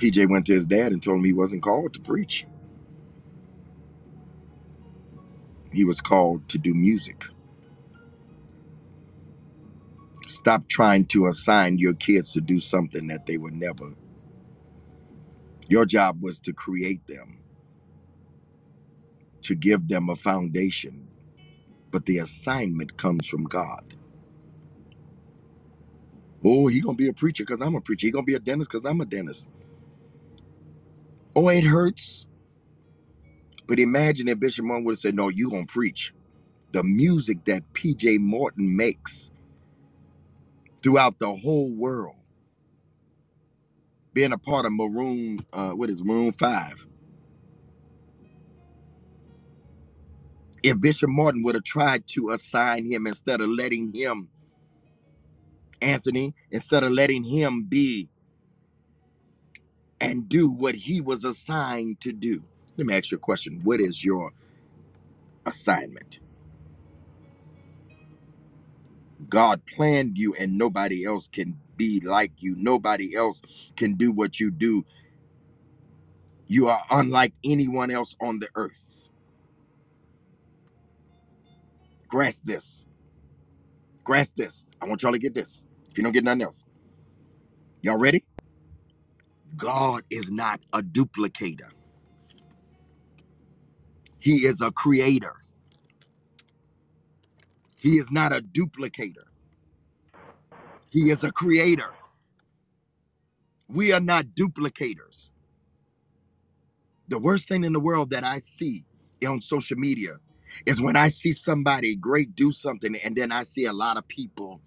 PJ 0.00 0.30
went 0.30 0.46
to 0.48 0.54
his 0.54 0.66
dad 0.66 0.92
and 0.92 1.02
told 1.02 1.18
him 1.18 1.24
he 1.26 1.34
wasn't 1.34 1.62
called 1.64 1.94
to 1.94 2.00
preach. 2.00 2.46
He 5.72 5.84
was 5.84 6.00
called 6.00 6.48
to 6.50 6.58
do 6.58 6.74
music. 6.74 7.26
Stop 10.28 10.68
trying 10.68 11.06
to 11.06 11.26
assign 11.26 11.78
your 11.78 11.94
kids 11.94 12.32
to 12.34 12.40
do 12.42 12.60
something 12.60 13.08
that 13.08 13.26
they 13.26 13.38
would 13.38 13.54
never. 13.54 13.94
Your 15.68 15.86
job 15.86 16.22
was 16.22 16.40
to 16.40 16.52
create 16.54 17.06
them, 17.08 17.38
to 19.42 19.54
give 19.54 19.88
them 19.88 20.10
a 20.10 20.16
foundation. 20.16 21.08
But 21.90 22.06
the 22.06 22.18
assignment 22.18 22.96
comes 22.98 23.26
from 23.26 23.44
God. 23.44 23.94
Oh, 26.44 26.68
he 26.68 26.80
gonna 26.80 26.96
be 26.96 27.08
a 27.08 27.12
preacher 27.14 27.44
because 27.44 27.62
I'm 27.62 27.76
a 27.76 27.80
preacher. 27.80 28.06
He 28.06 28.12
gonna 28.12 28.24
be 28.24 28.34
a 28.34 28.40
dentist 28.40 28.70
because 28.70 28.86
I'm 28.86 29.00
a 29.00 29.06
dentist. 29.06 29.48
Oh, 31.36 31.48
it 31.48 31.64
hurts. 31.64 32.26
But 33.68 33.80
imagine 33.80 34.28
if 34.28 34.40
Bishop 34.40 34.64
Moore 34.66 34.82
would 34.82 34.92
have 34.92 35.00
said, 35.00 35.16
No, 35.16 35.28
you 35.28 35.50
gonna 35.50 35.66
preach. 35.66 36.12
The 36.72 36.84
music 36.84 37.44
that 37.46 37.62
PJ 37.74 38.18
Morton 38.20 38.76
makes 38.76 39.30
throughout 40.82 41.18
the 41.20 41.34
whole 41.34 41.72
world, 41.72 42.16
being 44.14 44.32
a 44.32 44.38
part 44.38 44.66
of 44.66 44.72
Maroon, 44.72 45.40
uh, 45.52 45.72
what 45.72 45.90
is 45.90 46.02
Maroon 46.04 46.32
5. 46.32 46.86
If 50.62 50.80
Bishop 50.80 51.10
Morton 51.10 51.42
would 51.44 51.56
have 51.56 51.64
tried 51.64 52.06
to 52.08 52.30
assign 52.30 52.86
him 52.90 53.06
instead 53.06 53.40
of 53.40 53.50
letting 53.50 53.92
him, 53.94 54.28
Anthony, 55.82 56.34
instead 56.50 56.84
of 56.84 56.92
letting 56.92 57.24
him 57.24 57.64
be 57.64 58.08
and 60.00 60.28
do 60.28 60.50
what 60.50 60.76
he 60.76 61.00
was 61.02 61.24
assigned 61.24 62.00
to 62.02 62.12
do. 62.12 62.42
Let 62.78 62.86
me 62.88 62.94
ask 62.96 63.12
you 63.12 63.18
a 63.18 63.20
question. 63.20 63.60
What 63.64 63.80
is 63.80 64.04
your 64.04 64.32
assignment? 65.46 66.20
God 69.28 69.66
planned 69.66 70.18
you 70.18 70.34
and 70.38 70.58
nobody 70.58 71.06
else 71.06 71.28
can 71.28 71.58
be 71.76 72.00
like 72.00 72.32
you. 72.38 72.56
Nobody 72.58 73.16
else 73.16 73.42
can 73.76 73.94
do 73.94 74.12
what 74.12 74.40
you 74.40 74.50
do. 74.50 74.86
You 76.48 76.68
are 76.68 76.82
unlike 76.90 77.34
anyone 77.44 77.90
else 77.90 78.16
on 78.20 78.40
the 78.40 78.48
earth. 78.56 79.10
Grasp 82.08 82.44
this. 82.44 82.86
Grasp 84.04 84.36
this. 84.36 84.68
I 84.82 84.86
want 84.86 85.02
y'all 85.02 85.12
to 85.12 85.20
get 85.20 85.34
this. 85.34 85.66
If 85.90 85.98
you 85.98 86.04
don't 86.04 86.12
get 86.12 86.24
nothing 86.24 86.42
else. 86.42 86.64
Y'all 87.82 87.98
ready? 87.98 88.24
God 89.56 90.02
is 90.10 90.30
not 90.30 90.60
a 90.72 90.82
duplicator. 90.82 91.70
He 94.20 94.46
is 94.46 94.60
a 94.60 94.72
creator. 94.72 95.34
He 97.78 97.98
is 97.98 98.10
not 98.10 98.32
a 98.32 98.40
duplicator. 98.42 99.26
He 100.90 101.10
is 101.10 101.24
a 101.24 101.32
creator. 101.32 101.90
We 103.68 103.92
are 103.92 104.00
not 104.00 104.26
duplicators. 104.38 105.30
The 107.08 107.18
worst 107.18 107.48
thing 107.48 107.64
in 107.64 107.72
the 107.72 107.80
world 107.80 108.10
that 108.10 108.24
I 108.24 108.38
see 108.40 108.84
on 109.26 109.40
social 109.42 109.76
media 109.78 110.16
is 110.66 110.80
when 110.80 110.96
I 110.96 111.08
see 111.08 111.32
somebody 111.32 111.96
great 111.96 112.34
do 112.36 112.52
something 112.52 112.96
and 112.96 113.16
then 113.16 113.32
I 113.32 113.44
see 113.44 113.66
a 113.66 113.72
lot 113.72 113.96
of 113.98 114.08
people 114.08 114.60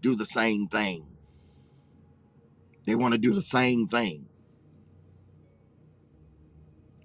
do 0.00 0.16
the 0.16 0.26
same 0.26 0.68
thing. 0.68 1.06
They 2.86 2.96
want 2.96 3.14
to 3.14 3.18
do 3.18 3.34
the 3.34 3.42
same 3.42 3.88
thing. 3.88 4.26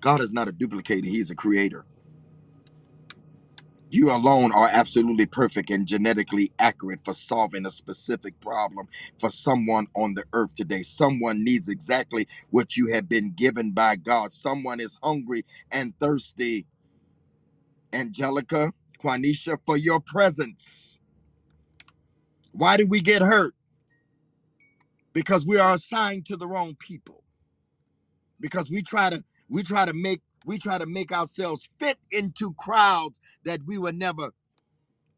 God 0.01 0.21
is 0.21 0.33
not 0.33 0.49
a 0.49 0.53
duplicator, 0.53 1.05
He's 1.05 1.31
a 1.31 1.35
creator. 1.35 1.85
You 3.91 4.11
alone 4.11 4.51
are 4.53 4.69
absolutely 4.71 5.27
perfect 5.27 5.71
and 5.71 5.87
genetically 5.87 6.51
accurate 6.59 7.05
for 7.05 7.15
solving 7.15 7.65
a 7.65 7.71
specific 7.71 8.39
problem 8.41 8.89
for 9.19 9.31
someone 9.31 9.87
on 9.95 10.15
the 10.15 10.25
earth 10.33 10.55
today. 10.55 10.83
Someone 10.83 11.45
needs 11.45 11.69
exactly 11.69 12.27
what 12.51 12.77
you 12.77 12.87
have 12.93 13.09
been 13.09 13.31
given 13.33 13.71
by 13.71 13.95
God. 13.95 14.33
Someone 14.33 14.81
is 14.81 14.99
hungry 15.03 15.45
and 15.71 15.97
thirsty. 16.01 16.67
Angelica, 17.93 18.73
Quanisha, 18.99 19.59
for 19.65 19.77
your 19.77 19.99
presence. 20.01 20.99
Why 22.53 22.77
do 22.77 22.87
we 22.87 23.01
get 23.01 23.21
hurt? 23.21 23.55
Because 25.13 25.45
we 25.45 25.59
are 25.59 25.73
assigned 25.73 26.25
to 26.27 26.37
the 26.37 26.47
wrong 26.47 26.75
people. 26.79 27.23
Because 28.39 28.71
we 28.71 28.81
try 28.83 29.09
to 29.11 29.23
we 29.49 29.63
try 29.63 29.85
to 29.85 29.93
make 29.93 30.21
we 30.45 30.59
try 30.59 30.77
to 30.79 30.85
make 30.87 31.11
ourselves 31.13 31.69
fit 31.79 31.97
into 32.11 32.53
crowds 32.55 33.21
that 33.45 33.61
we 33.65 33.77
were 33.77 33.93
never. 33.93 34.31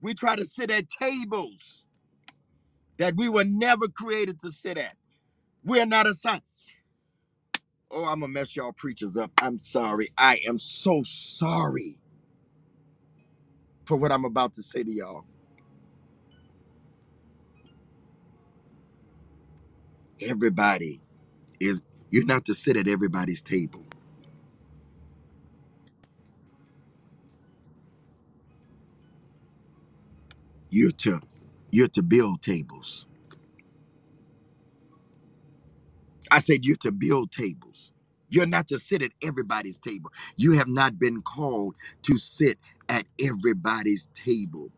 We 0.02 0.14
try 0.14 0.36
to 0.38 0.46
sit 0.46 0.72
at 0.72 0.90
tables 0.90 1.86
that 2.98 3.16
we 3.18 3.30
were 3.30 3.46
never 3.46 3.88
created 3.90 4.40
to 4.42 4.52
sit 4.52 4.78
at. 4.78 4.96
We're 5.66 5.86
not 5.88 6.08
assigned. 6.08 6.44
Oh, 7.92 8.06
I'm 8.06 8.22
gonna 8.22 8.34
mess 8.34 8.56
y'all 8.56 8.74
preachers 8.74 9.18
up. 9.18 9.32
I'm 9.42 9.60
sorry. 9.60 10.10
I 10.18 10.42
am 10.48 10.60
so 10.60 11.04
sorry 11.06 11.98
for 13.86 13.98
what 13.98 14.12
I'm 14.12 14.26
about 14.26 14.54
to 14.56 14.64
say 14.64 14.84
to 14.84 14.92
y'all. 14.92 15.26
Everybody 20.22 21.02
is 21.60 21.82
you're 22.12 22.26
not 22.26 22.46
to 22.46 22.56
sit 22.56 22.78
at 22.78 22.88
everybody's 22.88 23.42
table. 23.44 23.84
You're 30.70 30.92
to 30.92 31.22
you're 31.72 31.90
to 31.90 32.04
build 32.04 32.42
tables. 32.42 33.08
I 36.32 36.40
said 36.42 36.66
you're 36.66 36.78
to 36.78 36.92
build 36.92 37.32
tables. 37.32 37.92
You're 38.30 38.48
not 38.48 38.68
to 38.70 38.80
sit 38.80 39.02
at 39.02 39.12
everybody's 39.24 39.80
table. 39.80 40.12
You 40.38 40.54
have 40.54 40.68
not 40.68 41.00
been 41.00 41.22
called 41.22 41.76
to 42.04 42.18
sit 42.18 42.60
at 42.90 43.06
everybody's 43.22 44.10
table. 44.16 44.72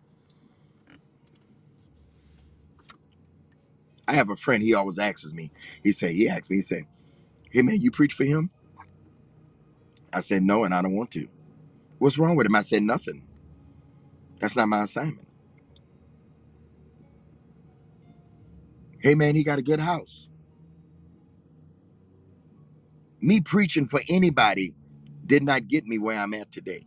I 4.07 4.13
have 4.13 4.29
a 4.29 4.35
friend, 4.37 4.63
he 4.63 4.73
always 4.75 4.99
asks 4.99 5.33
me, 5.33 5.51
he 5.83 5.91
said, 5.91 6.11
he 6.11 6.29
asks 6.29 6.49
me, 6.49 6.57
he 6.57 6.61
said, 6.63 6.85
Hey 7.51 7.63
man, 7.63 7.81
you 7.81 7.91
preach 7.91 8.13
for 8.13 8.25
him? 8.25 8.51
I 10.13 10.21
said 10.21 10.43
no, 10.43 10.63
and 10.65 10.73
I 10.73 10.81
don't 10.81 10.95
want 10.95 11.11
to. 11.11 11.27
What's 11.99 12.17
wrong 12.17 12.35
with 12.35 12.47
him? 12.47 12.55
I 12.55 12.61
said 12.61 12.83
nothing. 12.83 13.27
That's 14.39 14.55
not 14.55 14.69
my 14.69 14.83
assignment. 14.83 15.27
Hey 18.99 19.15
man, 19.15 19.35
he 19.35 19.43
got 19.43 19.59
a 19.59 19.63
good 19.63 19.79
house. 19.81 20.29
Me 23.21 23.41
preaching 23.41 23.87
for 23.87 24.01
anybody 24.09 24.75
did 25.25 25.43
not 25.43 25.67
get 25.67 25.85
me 25.85 25.97
where 25.99 26.17
I'm 26.19 26.33
at 26.35 26.51
today. 26.51 26.85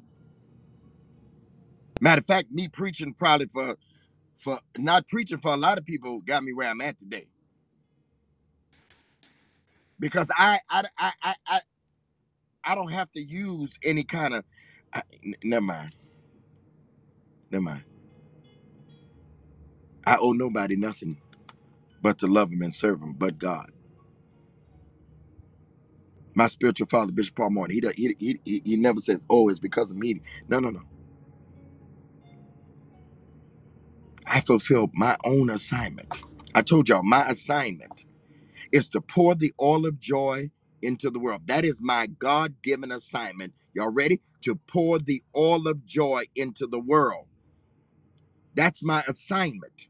Matter 2.01 2.21
of 2.21 2.27
fact, 2.27 2.53
me 2.53 2.69
preaching 2.69 3.15
probably 3.15 3.49
for 3.49 3.77
for 4.39 4.61
not 4.79 5.09
preaching 5.09 5.39
for 5.41 5.55
a 5.55 5.59
lot 5.59 5.79
of 5.79 5.87
people 5.87 6.21
got 6.21 6.45
me 6.45 6.55
where 6.55 6.71
I'm 6.71 6.83
at 6.83 6.99
today. 6.99 7.29
Because 10.01 10.31
I 10.37 10.61
I 10.71 10.85
I 10.99 11.13
I 11.23 11.35
I, 11.49 11.61
I 12.65 12.77
don't 12.77 12.93
have 12.93 13.11
to 13.13 13.23
use 13.23 13.79
any 13.85 14.05
kind 14.05 14.35
of 14.35 14.45
I, 14.95 15.03
n- 15.25 15.35
never 15.45 15.63
mind. 15.67 15.95
Never 17.51 17.63
mind. 17.63 17.85
I 20.07 20.19
owe 20.21 20.33
nobody 20.33 20.77
nothing 20.77 21.19
but 22.03 22.19
to 22.21 22.27
love 22.29 22.53
him 22.53 22.63
and 22.63 22.75
serve 22.75 23.03
him, 23.03 23.15
but 23.15 23.39
God. 23.39 23.71
My 26.35 26.49
spiritual 26.49 26.89
father, 26.89 27.13
Bishop 27.13 27.37
Paul 27.37 27.51
Morton, 27.51 27.77
he, 27.81 27.89
he, 27.97 28.17
he, 28.19 28.41
he 28.45 28.63
he 28.65 28.77
never 28.77 29.01
says, 29.01 29.27
oh, 29.31 29.51
it's 29.51 29.61
because 29.61 29.91
of 29.93 29.99
me. 29.99 30.23
No, 30.49 30.61
no, 30.61 30.71
no. 30.71 30.83
I 34.29 34.41
fulfilled 34.43 34.93
my 34.95 35.17
own 35.25 35.51
assignment. 35.51 36.23
I 36.55 36.63
told 36.63 36.89
y'all 36.91 37.05
my 37.05 37.27
assignment 37.29 38.07
is 38.73 38.91
to 38.91 39.01
pour 39.01 39.35
the 39.35 39.53
oil 39.61 39.87
of 39.87 39.99
joy 39.99 40.51
into 40.83 41.11
the 41.11 41.19
world. 41.19 41.43
That 41.47 41.65
is 41.65 41.83
my 41.83 42.07
God 42.07 42.57
given 42.63 42.93
assignment. 42.93 43.55
Y'all 43.75 43.93
ready? 43.93 44.21
To 44.43 44.57
pour 44.57 44.99
the 44.99 45.23
oil 45.37 45.69
of 45.69 45.85
joy 45.87 46.25
into 46.37 46.67
the 46.67 46.81
world. 46.81 47.27
That's 48.55 48.83
my 48.85 49.05
assignment. 49.09 49.89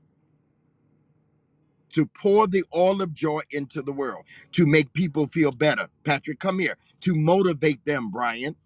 To 1.92 2.06
pour 2.06 2.46
the 2.48 2.64
oil 2.76 3.02
of 3.02 3.14
joy 3.14 3.42
into 3.50 3.82
the 3.82 3.92
world, 3.92 4.24
to 4.52 4.66
make 4.66 4.92
people 4.94 5.26
feel 5.28 5.52
better. 5.52 5.88
Patrick, 6.04 6.40
come 6.40 6.58
here. 6.60 6.76
To 7.02 7.14
motivate 7.14 7.84
them, 7.86 8.10
Brian, 8.10 8.56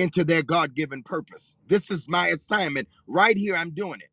into 0.00 0.24
their 0.24 0.44
God 0.44 0.74
given 0.76 1.04
purpose. 1.04 1.58
This 1.68 1.90
is 1.92 2.08
my 2.08 2.28
assignment. 2.28 2.88
Right 3.08 3.38
here, 3.38 3.56
I'm 3.56 3.72
doing 3.72 4.00
it. 4.02 4.10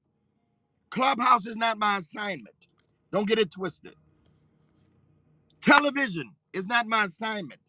Clubhouse 0.92 1.48
is 1.48 1.58
not 1.58 1.80
my 1.80 1.98
assignment. 2.00 2.68
Don't 3.12 3.28
get 3.28 3.40
it 3.40 3.52
twisted. 3.52 3.96
Television 5.62 6.32
is 6.54 6.68
not 6.68 6.88
my 6.88 7.06
assignment, 7.06 7.62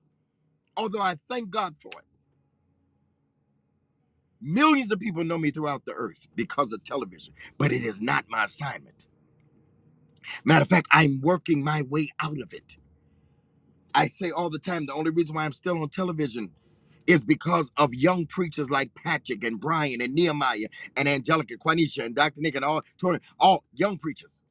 although 0.76 1.02
I 1.02 1.16
thank 1.28 1.50
God 1.50 1.76
for 1.81 1.90
it. 1.98 2.07
Millions 4.40 4.92
of 4.92 5.00
people 5.00 5.24
know 5.24 5.38
me 5.38 5.50
throughout 5.50 5.85
the 5.87 5.94
earth 5.94 6.28
because 6.37 6.72
of 6.72 6.85
television, 6.85 7.35
but 7.59 7.72
it 7.72 7.85
is 7.85 8.02
not 8.02 8.26
my 8.28 8.44
assignment. 8.44 9.09
Matter 10.44 10.64
of 10.64 10.68
fact, 10.68 10.88
I'm 10.92 11.20
working 11.22 11.64
my 11.64 11.83
way 11.83 12.11
out 12.20 12.40
of 12.40 12.52
it. 12.54 12.78
I 13.94 14.09
say 14.09 14.31
all 14.33 14.50
the 14.50 14.59
time 14.61 14.87
the 14.87 14.94
only 14.94 15.11
reason 15.12 15.37
why 15.37 15.44
I'm 15.44 15.52
still 15.52 15.81
on 15.83 15.90
television 15.90 16.50
is 17.09 17.25
because 17.25 17.73
of 17.79 17.94
young 17.94 18.27
preachers 18.27 18.71
like 18.71 18.94
Patrick 18.97 19.44
and 19.44 19.61
Brian 19.61 20.03
and 20.03 20.14
Nehemiah 20.14 20.68
and 20.97 21.09
Angelica, 21.09 21.57
Quanisha 21.59 22.07
and 22.07 22.16
Dr. 22.16 22.42
Nick 22.42 22.57
and 22.57 22.66
all, 22.66 22.83
all 23.40 23.64
young 23.75 23.99
preachers. 23.99 24.42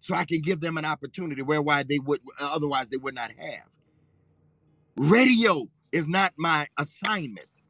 So 0.00 0.14
I 0.14 0.24
can 0.26 0.42
give 0.42 0.60
them 0.60 0.78
an 0.78 0.86
opportunity 0.86 1.42
where 1.42 1.62
why 1.62 1.84
they 1.84 1.98
would 2.00 2.20
otherwise 2.40 2.90
they 2.90 2.98
would 2.98 3.14
not 3.14 3.32
have. 3.38 3.66
Radio 4.96 5.68
is 5.92 6.08
not 6.08 6.34
my 6.38 6.68
assignment. 6.78 7.62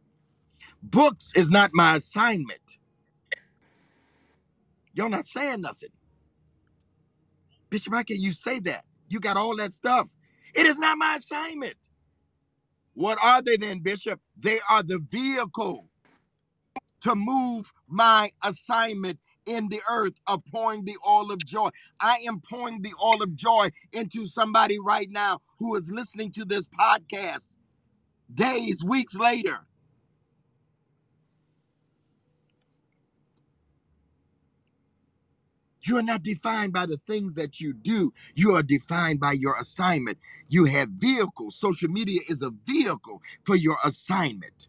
Books 0.83 1.33
is 1.37 1.51
not 1.51 1.71
my 1.75 1.97
assignment. 1.97 2.79
Y'all 4.95 5.11
not 5.11 5.27
saying 5.27 5.61
nothing. 5.63 5.91
Bishop, 7.71 7.95
how 7.95 8.03
can 8.05 8.21
you 8.21 8.33
say 8.33 8.61
that? 8.61 8.85
You 9.09 9.21
got 9.21 9.37
all 9.39 9.57
that 9.57 9.75
stuff. 9.75 10.15
It 10.55 10.67
is 10.67 10.79
not 10.79 10.99
my 10.99 11.17
assignment. 11.17 11.77
What 12.95 13.19
are 13.25 13.43
they 13.43 13.57
then, 13.57 13.81
Bishop? 13.81 14.21
They 14.39 14.59
are 14.71 14.83
the 14.83 15.01
vehicle 15.11 15.89
to 17.03 17.15
move 17.15 17.73
my 17.89 18.31
assignment 18.45 19.19
in 19.47 19.69
the 19.69 19.81
earth 19.91 20.15
of 20.27 20.45
pouring 20.47 20.85
the 20.85 20.97
oil 21.09 21.33
of 21.33 21.45
joy. 21.45 21.71
I 22.01 22.19
am 22.27 22.41
pouring 22.41 22.83
the 22.83 22.93
oil 23.03 23.23
of 23.23 23.35
joy 23.37 23.71
into 23.93 24.27
somebody 24.27 24.79
right 24.79 25.11
now 25.11 25.41
who 25.59 25.75
is 25.77 25.91
listening 25.91 26.33
to 26.33 26.45
this 26.45 26.69
podcast 26.69 27.57
days, 28.35 28.85
weeks 28.85 29.15
later. 29.17 29.67
You 35.83 35.99
are 35.99 36.03
not 36.05 36.23
defined 36.23 36.73
by 36.73 36.87
the 36.87 36.99
things 37.07 37.35
that 37.35 37.61
you 37.61 37.75
do. 37.75 38.13
You 38.35 38.55
are 38.57 38.63
defined 38.63 39.21
by 39.21 39.33
your 39.33 39.57
assignment. 39.61 40.19
You 40.49 40.67
have 40.67 40.91
vehicles. 40.91 41.57
Social 41.57 41.91
media 41.91 42.21
is 42.29 42.43
a 42.43 42.53
vehicle 42.67 43.23
for 43.45 43.57
your 43.57 43.79
assignment. 43.85 44.69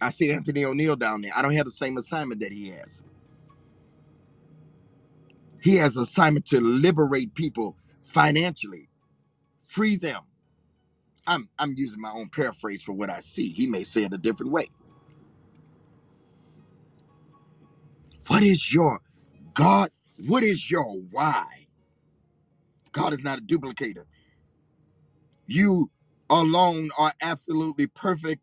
I 0.00 0.10
see 0.10 0.32
Anthony 0.32 0.64
O'Neill 0.64 0.96
down 0.96 1.22
there. 1.22 1.32
I 1.36 1.42
don't 1.42 1.54
have 1.56 1.66
the 1.66 1.72
same 1.72 1.98
assignment 1.98 2.40
that 2.42 2.52
he 2.52 2.70
has. 2.70 3.02
He 5.62 5.76
has 5.76 5.96
assignment 5.96 6.46
to 6.48 6.60
liberate 6.60 7.34
people 7.34 7.76
financially, 8.02 8.88
free 9.68 9.96
them. 9.96 10.22
I'm 11.26 11.48
I'm 11.58 11.74
using 11.76 12.00
my 12.00 12.12
own 12.12 12.30
paraphrase 12.30 12.82
for 12.82 12.92
what 12.94 13.10
I 13.10 13.20
see. 13.20 13.50
He 13.50 13.66
may 13.66 13.84
say 13.84 14.04
it 14.04 14.14
a 14.14 14.18
different 14.18 14.52
way. 14.52 14.68
What 18.28 18.42
is 18.44 18.72
your 18.72 19.00
God? 19.54 19.90
What 20.26 20.42
is 20.44 20.70
your 20.70 20.84
why? 21.12 21.46
God 22.92 23.12
is 23.14 23.24
not 23.24 23.40
a 23.40 23.42
duplicator. 23.42 24.04
You 25.46 25.90
alone 26.30 26.90
are 26.98 27.12
absolutely 27.22 27.88
perfect 27.88 28.42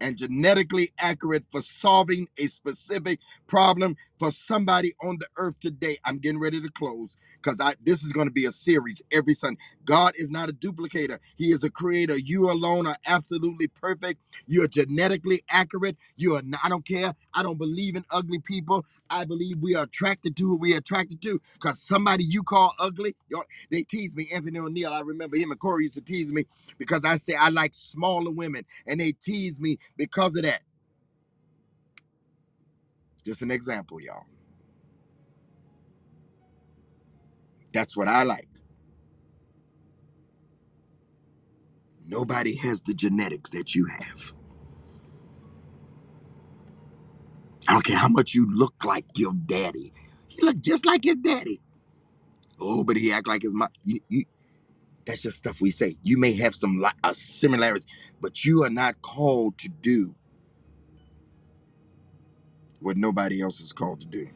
and 0.00 0.16
genetically 0.18 0.92
accurate 0.98 1.44
for 1.50 1.62
solving 1.62 2.28
a 2.38 2.48
specific 2.48 3.20
problem 3.48 3.96
for 4.22 4.32
somebody 4.32 4.92
on 5.02 5.18
the 5.18 5.28
earth 5.38 5.60
today. 5.60 5.98
I'm 6.04 6.18
getting 6.18 6.40
ready 6.40 6.60
to 6.62 6.70
close 6.70 7.16
because 7.42 7.60
I 7.60 7.74
this 7.84 8.04
is 8.04 8.12
going 8.12 8.28
to 8.28 8.32
be 8.32 8.46
a 8.46 8.52
series 8.52 9.02
every 9.12 9.34
Sunday. 9.34 9.60
God 9.84 10.14
is 10.16 10.30
not 10.30 10.50
a 10.50 10.54
duplicator. 10.54 11.18
He 11.36 11.52
is 11.52 11.64
a 11.64 11.70
creator. 11.70 12.18
You 12.18 12.50
alone 12.50 12.86
are 12.86 12.96
absolutely 13.06 13.68
perfect. 13.68 14.20
You're 14.46 14.68
genetically 14.68 15.42
accurate. 15.50 15.98
You 16.16 16.36
are 16.36 16.42
not, 16.42 16.60
I 16.64 16.70
don't 16.70 16.86
care. 16.86 17.14
I 17.34 17.42
don't 17.42 17.58
believe 17.58 17.96
in 17.96 18.04
ugly 18.10 18.40
people. 18.40 18.86
I 19.10 19.26
believe 19.26 19.58
we 19.60 19.76
are 19.76 19.84
attracted 19.84 20.36
to 20.38 20.44
who 20.44 20.58
we 20.58 20.74
are 20.74 20.78
attracted 20.78 21.22
to 21.22 21.40
because 21.54 21.82
somebody 21.82 22.24
you 22.24 22.42
call 22.44 22.74
ugly, 22.80 23.16
they 23.70 23.84
tease 23.84 24.16
me. 24.16 24.28
Anthony 24.34 24.60
O'Neill, 24.60 24.92
I 24.92 25.00
remember 25.02 25.36
him 25.36 25.52
and 25.52 25.60
Corey 25.60 25.84
used 25.84 25.96
to 25.96 26.02
tease 26.02 26.32
me 26.32 26.46
because 26.78 27.04
I 27.04 27.16
say 27.16 27.34
I 27.34 27.50
like 27.50 27.74
smaller 27.74 28.32
women 28.32 28.66
and 28.86 29.00
they 29.00 29.12
tease 29.12 29.60
me 29.60 29.78
because 29.98 30.36
of 30.36 30.44
that. 30.44 30.62
Just 33.24 33.42
an 33.42 33.50
example, 33.50 34.00
y'all. 34.00 34.26
That's 37.74 37.96
what 37.96 38.08
I 38.08 38.24
like. 38.24 38.48
Nobody 42.06 42.56
has 42.56 42.82
the 42.82 42.94
genetics 42.94 43.50
that 43.50 43.74
you 43.74 43.86
have. 43.86 44.34
I 47.68 47.74
don't 47.74 47.84
care 47.84 47.98
how 47.98 48.08
much 48.08 48.34
you 48.34 48.48
look 48.50 48.84
like 48.84 49.06
your 49.16 49.32
daddy. 49.34 49.92
He 50.28 50.42
look 50.42 50.60
just 50.60 50.86
like 50.86 51.04
his 51.04 51.16
daddy. 51.16 51.60
Oh, 52.60 52.84
but 52.84 52.96
he 52.96 53.12
act 53.12 53.28
like 53.28 53.42
his 53.42 53.54
mom. 53.54 53.70
You, 53.84 54.00
you, 54.08 54.24
that's 55.06 55.22
just 55.22 55.38
stuff 55.38 55.58
we 55.60 55.70
say. 55.70 55.96
You 56.02 56.18
may 56.18 56.34
have 56.34 56.54
some 56.54 56.80
li- 56.82 56.90
uh, 57.04 57.14
similarities, 57.14 57.86
but 58.20 58.44
you 58.44 58.64
are 58.64 58.70
not 58.70 59.02
called 59.02 59.58
to 59.58 59.68
do 59.68 60.14
what 62.82 62.98
nobody 62.98 63.42
else 63.42 63.60
is 63.62 63.72
called 63.72 64.00
to 64.02 64.08
do. 64.08 64.28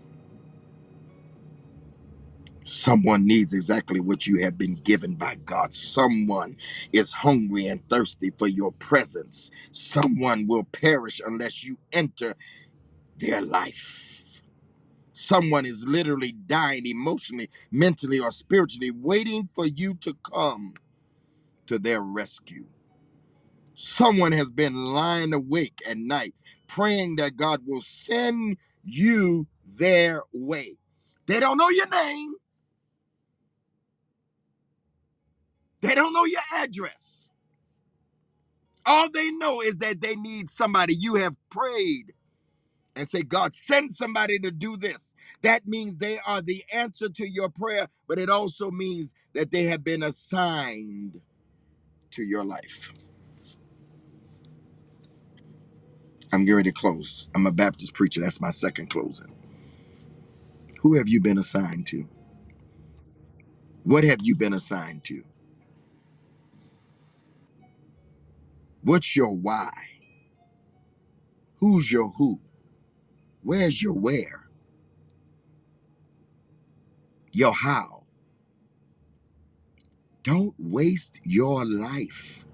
Someone 2.65 3.27
needs 3.27 3.55
exactly 3.55 4.01
what 4.01 4.27
you 4.27 4.39
have 4.43 4.59
been 4.59 4.77
given 4.77 5.15
by 5.17 5.37
God. 5.47 5.75
Someone 5.75 6.57
is 6.93 7.13
hungry 7.13 7.67
and 7.69 7.81
thirsty 7.91 8.33
for 8.39 8.49
your 8.49 8.73
presence. 8.73 9.51
Someone 9.73 10.47
will 10.49 10.65
perish 10.65 11.21
unless 11.27 11.65
you 11.65 11.79
enter 11.93 12.37
their 13.19 13.43
life. 13.43 14.25
Someone 15.13 15.67
is 15.67 15.87
literally 15.87 16.33
dying 16.33 16.87
emotionally, 16.87 17.51
mentally, 17.73 18.21
or 18.21 18.31
spiritually, 18.33 18.93
waiting 18.93 19.49
for 19.55 19.67
you 19.67 19.95
to 19.97 20.15
come 20.25 20.75
to 21.67 21.79
their 21.79 22.03
rescue. 22.03 22.67
Someone 23.77 24.33
has 24.33 24.51
been 24.51 24.75
lying 24.95 25.35
awake 25.35 25.81
at 25.89 25.99
night, 25.99 26.35
praying 26.69 27.17
that 27.19 27.37
God 27.37 27.63
will 27.67 27.83
send 27.83 28.59
you 28.85 29.49
their 29.67 30.23
way. 30.35 30.79
They 31.29 31.41
don't 31.41 31.59
know 31.59 31.71
your 31.71 31.89
name, 31.91 32.35
they 35.83 35.95
don't 35.95 36.15
know 36.15 36.25
your 36.27 36.43
address. 36.59 37.31
All 38.87 39.11
they 39.11 39.31
know 39.31 39.61
is 39.63 39.77
that 39.79 40.01
they 40.01 40.17
need 40.17 40.51
somebody. 40.51 40.95
You 40.95 41.17
have 41.17 41.37
prayed 41.51 42.15
and 42.97 43.09
say, 43.09 43.23
God, 43.23 43.55
send 43.55 43.95
somebody 43.95 44.39
to 44.41 44.51
do 44.51 44.77
this. 44.77 45.15
That 45.43 45.67
means 45.67 45.97
they 45.97 46.19
are 46.27 46.43
the 46.43 46.65
answer 46.73 47.09
to 47.09 47.29
your 47.29 47.49
prayer, 47.49 47.89
but 48.09 48.19
it 48.19 48.31
also 48.31 48.71
means 48.71 49.15
that 49.35 49.51
they 49.53 49.65
have 49.65 49.85
been 49.85 50.03
assigned 50.03 51.21
to 52.13 52.23
your 52.25 52.45
life. 52.45 52.93
I'm 56.33 56.45
getting 56.45 56.57
ready 56.57 56.71
to 56.73 56.75
close. 56.79 57.31
I'm 57.35 57.47
a 57.47 57.53
Baptist 57.53 57.95
preacher. 57.95 58.21
That's 58.23 58.41
my 58.41 58.51
second 58.51 58.91
closing. 58.91 59.33
Who 60.81 60.95
have 60.97 61.09
you 61.09 61.21
been 61.21 61.39
assigned 61.39 61.87
to? 61.89 62.09
What 63.85 64.05
have 64.05 64.21
you 64.23 64.37
been 64.37 64.55
assigned 64.55 65.05
to? 65.05 65.25
What's 68.83 69.17
your 69.17 69.31
why? 69.31 69.73
Who's 71.57 71.93
your 71.93 72.09
who? 72.19 72.41
Where's 73.43 73.83
your 73.83 73.95
where? 73.95 74.49
Your 77.33 77.53
how? 77.55 78.05
Don't 80.25 80.55
waste 80.59 81.21
your 81.25 81.67
life 81.67 82.46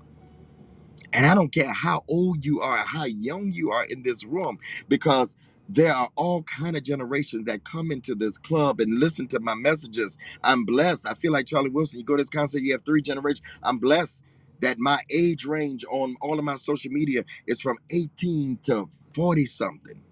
And 1.14 1.26
I 1.26 1.34
don't 1.34 1.52
care 1.52 1.72
how 1.72 2.04
old 2.08 2.44
you 2.46 2.62
are, 2.62 2.78
how 2.78 3.06
young 3.06 3.52
you 3.52 3.72
are 3.72 3.84
in 3.86 4.04
this 4.04 4.24
room, 4.24 4.58
because 4.88 5.36
there 5.68 5.94
are 5.94 6.10
all 6.16 6.42
kind 6.44 6.76
of 6.76 6.84
generations 6.84 7.46
that 7.46 7.64
come 7.64 7.92
into 7.92 8.14
this 8.16 8.38
club 8.38 8.80
and 8.80 9.00
listen 9.00 9.28
to 9.28 9.40
my 9.40 9.54
messages. 9.54 10.18
I'm 10.44 10.64
blessed. 10.66 11.06
I 11.08 11.14
feel 11.14 11.32
like 11.32 11.46
Charlie 11.46 11.70
Wilson. 11.70 12.00
You 12.00 12.06
go 12.06 12.16
to 12.16 12.22
this 12.22 12.30
concert, 12.30 12.60
you 12.62 12.72
have 12.72 12.84
three 12.86 13.02
generations. 13.02 13.42
I'm 13.64 13.78
blessed 13.78 14.24
that 14.62 14.78
my 14.78 15.00
age 15.10 15.46
range 15.46 15.84
on 15.90 16.16
all 16.22 16.38
of 16.38 16.44
my 16.44 16.56
social 16.56 16.92
media 16.92 17.24
is 17.46 17.60
from 17.62 17.78
18 17.90 18.60
to 18.64 18.88
40 19.14 19.46
something 19.46 20.02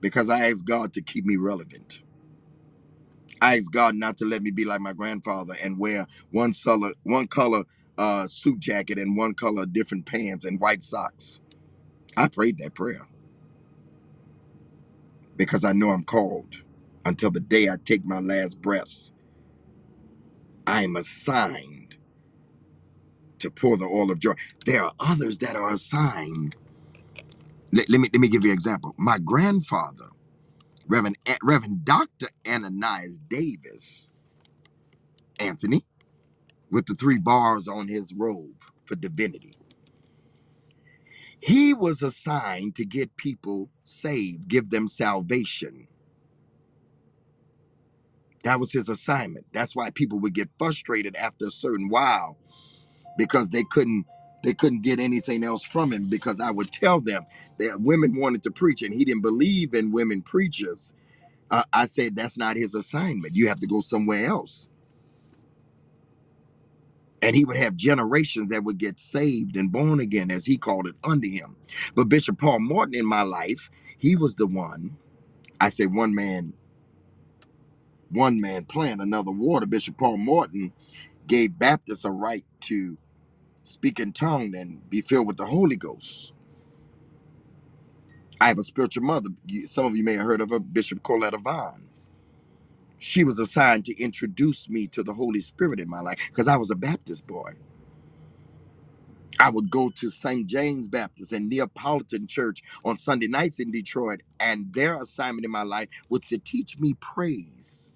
because 0.00 0.30
I 0.30 0.50
asked 0.50 0.66
God 0.66 0.94
to 0.94 1.02
keep 1.02 1.26
me 1.26 1.36
relevant. 1.36 2.00
I 3.42 3.56
asked 3.58 3.72
God 3.72 3.94
not 3.96 4.18
to 4.18 4.24
let 4.24 4.42
me 4.42 4.50
be 4.50 4.64
like 4.64 4.80
my 4.80 4.92
grandfather 4.94 5.56
and 5.62 5.78
wear 5.78 6.06
one 6.32 6.52
color, 6.52 6.92
one 7.04 7.28
color 7.28 7.64
uh, 7.98 8.26
suit 8.28 8.60
jacket 8.60 8.98
and 8.98 9.16
one 9.16 9.34
color 9.34 9.66
different 9.66 10.06
pants 10.06 10.44
and 10.44 10.60
white 10.60 10.82
socks. 10.82 11.40
I 12.16 12.28
prayed 12.28 12.58
that 12.58 12.74
prayer 12.74 13.06
because 15.36 15.64
I 15.64 15.72
know 15.72 15.90
I'm 15.90 16.04
called. 16.04 16.62
Until 17.06 17.30
the 17.32 17.40
day 17.40 17.68
I 17.68 17.76
take 17.84 18.04
my 18.04 18.20
last 18.20 18.62
breath, 18.62 19.12
I 20.66 20.84
am 20.84 20.96
assigned 20.96 21.96
to 23.40 23.50
pour 23.50 23.76
the 23.76 23.86
oil 23.86 24.10
of 24.10 24.20
joy. 24.20 24.34
There 24.66 24.84
are 24.84 24.92
others 25.00 25.38
that 25.38 25.56
are 25.56 25.72
assigned. 25.72 26.56
Let, 27.72 27.90
let 27.90 28.00
me 28.00 28.10
let 28.12 28.20
me 28.20 28.28
give 28.28 28.44
you 28.44 28.50
an 28.50 28.54
example. 28.56 28.94
My 28.98 29.18
grandfather, 29.18 30.06
Reverend 30.88 31.18
Reverend 31.42 31.84
Dr. 31.84 32.28
Ananias 32.48 33.20
Davis, 33.20 34.12
Anthony, 35.40 35.84
with 36.70 36.86
the 36.86 36.94
three 36.94 37.18
bars 37.18 37.68
on 37.68 37.88
his 37.88 38.14
robe 38.14 38.62
for 38.86 38.96
divinity. 38.96 39.54
He 41.40 41.74
was 41.74 42.02
assigned 42.02 42.76
to 42.76 42.84
get 42.86 43.16
people 43.16 43.70
saved, 43.84 44.48
give 44.48 44.70
them 44.70 44.88
salvation. 44.88 45.88
That 48.44 48.60
was 48.60 48.72
his 48.72 48.88
assignment. 48.88 49.46
That's 49.52 49.76
why 49.76 49.90
people 49.90 50.20
would 50.20 50.34
get 50.34 50.50
frustrated 50.58 51.16
after 51.16 51.46
a 51.48 51.50
certain 51.52 51.88
while 51.90 52.38
because 53.18 53.50
they 53.50 53.64
couldn't 53.70 54.06
they 54.44 54.54
couldn't 54.54 54.82
get 54.82 55.00
anything 55.00 55.44
else 55.44 55.64
from 55.64 55.92
him 55.92 56.06
because 56.08 56.40
I 56.40 56.50
would 56.52 56.72
tell 56.72 57.00
them 57.00 57.26
that 57.58 57.80
women 57.80 58.16
wanted 58.18 58.42
to 58.44 58.52
preach 58.52 58.82
and 58.82 58.94
he 58.94 59.04
didn't 59.04 59.22
believe 59.22 59.74
in 59.74 59.92
women 59.92 60.22
preachers. 60.22 60.94
Uh, 61.50 61.64
I 61.72 61.86
said 61.86 62.16
that's 62.16 62.38
not 62.38 62.56
his 62.56 62.74
assignment. 62.74 63.34
You 63.36 63.48
have 63.48 63.60
to 63.60 63.68
go 63.68 63.80
somewhere 63.82 64.26
else. 64.26 64.68
And 67.22 67.36
he 67.36 67.44
would 67.44 67.56
have 67.58 67.76
generations 67.76 68.50
that 68.50 68.64
would 68.64 68.78
get 68.78 68.98
saved 68.98 69.56
and 69.56 69.72
born 69.72 70.00
again, 70.00 70.30
as 70.30 70.46
he 70.46 70.58
called 70.58 70.88
it, 70.88 70.96
under 71.04 71.28
him. 71.28 71.56
But 71.96 72.08
Bishop 72.10 72.38
Paul 72.38 72.60
Morton 72.60 72.94
in 72.96 73.06
my 73.06 73.22
life, 73.22 73.70
he 73.98 74.16
was 74.16 74.36
the 74.36 74.46
one 74.46 74.90
I 75.60 75.70
say 75.70 75.86
one 75.86 76.14
man, 76.14 76.54
one 78.10 78.40
man 78.40 78.66
plant 78.66 79.02
another 79.02 79.32
water. 79.32 79.66
Bishop 79.66 79.98
Paul 79.98 80.18
Morton 80.18 80.72
gave 81.26 81.58
Baptists 81.58 82.04
a 82.04 82.12
right 82.12 82.44
to 82.62 82.98
speak 83.66 84.00
in 84.00 84.12
tongue 84.12 84.54
and 84.56 84.88
be 84.90 85.02
filled 85.02 85.28
with 85.28 85.38
the 85.38 85.46
Holy 85.46 85.76
Ghost. 85.76 86.32
I 88.40 88.48
have 88.48 88.58
a 88.58 88.64
spiritual 88.64 89.04
mother. 89.04 89.30
Some 89.66 89.86
of 89.86 89.96
you 89.96 90.04
may 90.04 90.14
have 90.14 90.26
heard 90.26 90.42
of 90.42 90.50
her, 90.50 90.60
Bishop 90.60 91.02
Corletta 91.02 91.42
Vaughn. 91.42 91.84
She 92.98 93.24
was 93.24 93.38
assigned 93.38 93.86
to 93.86 94.02
introduce 94.02 94.68
me 94.70 94.88
to 94.88 95.02
the 95.04 95.14
Holy 95.14 95.40
Spirit 95.40 95.80
in 95.80 95.90
my 95.90 96.00
life 96.00 96.18
because 96.28 96.48
I 96.48 96.56
was 96.56 96.70
a 96.70 96.76
Baptist 96.76 97.26
boy. 97.26 97.52
I 99.40 99.50
would 99.50 99.70
go 99.70 99.90
to 99.90 100.08
St. 100.10 100.46
James 100.46 100.88
Baptist 100.88 101.32
and 101.32 101.48
Neapolitan 101.48 102.26
Church 102.26 102.62
on 102.84 102.98
Sunday 102.98 103.28
nights 103.28 103.60
in 103.60 103.70
Detroit, 103.70 104.22
and 104.40 104.72
their 104.72 105.00
assignment 105.00 105.44
in 105.44 105.50
my 105.50 105.62
life 105.62 105.88
was 106.08 106.22
to 106.22 106.38
teach 106.38 106.78
me 106.78 106.94
praise 107.00 107.92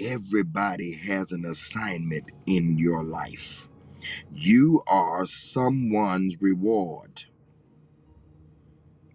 Everybody 0.00 0.94
has 0.94 1.32
an 1.32 1.46
assignment 1.46 2.24
in 2.46 2.78
your 2.78 3.04
life. 3.04 3.68
You 4.32 4.82
are 4.88 5.26
someone's 5.26 6.36
reward. 6.40 7.24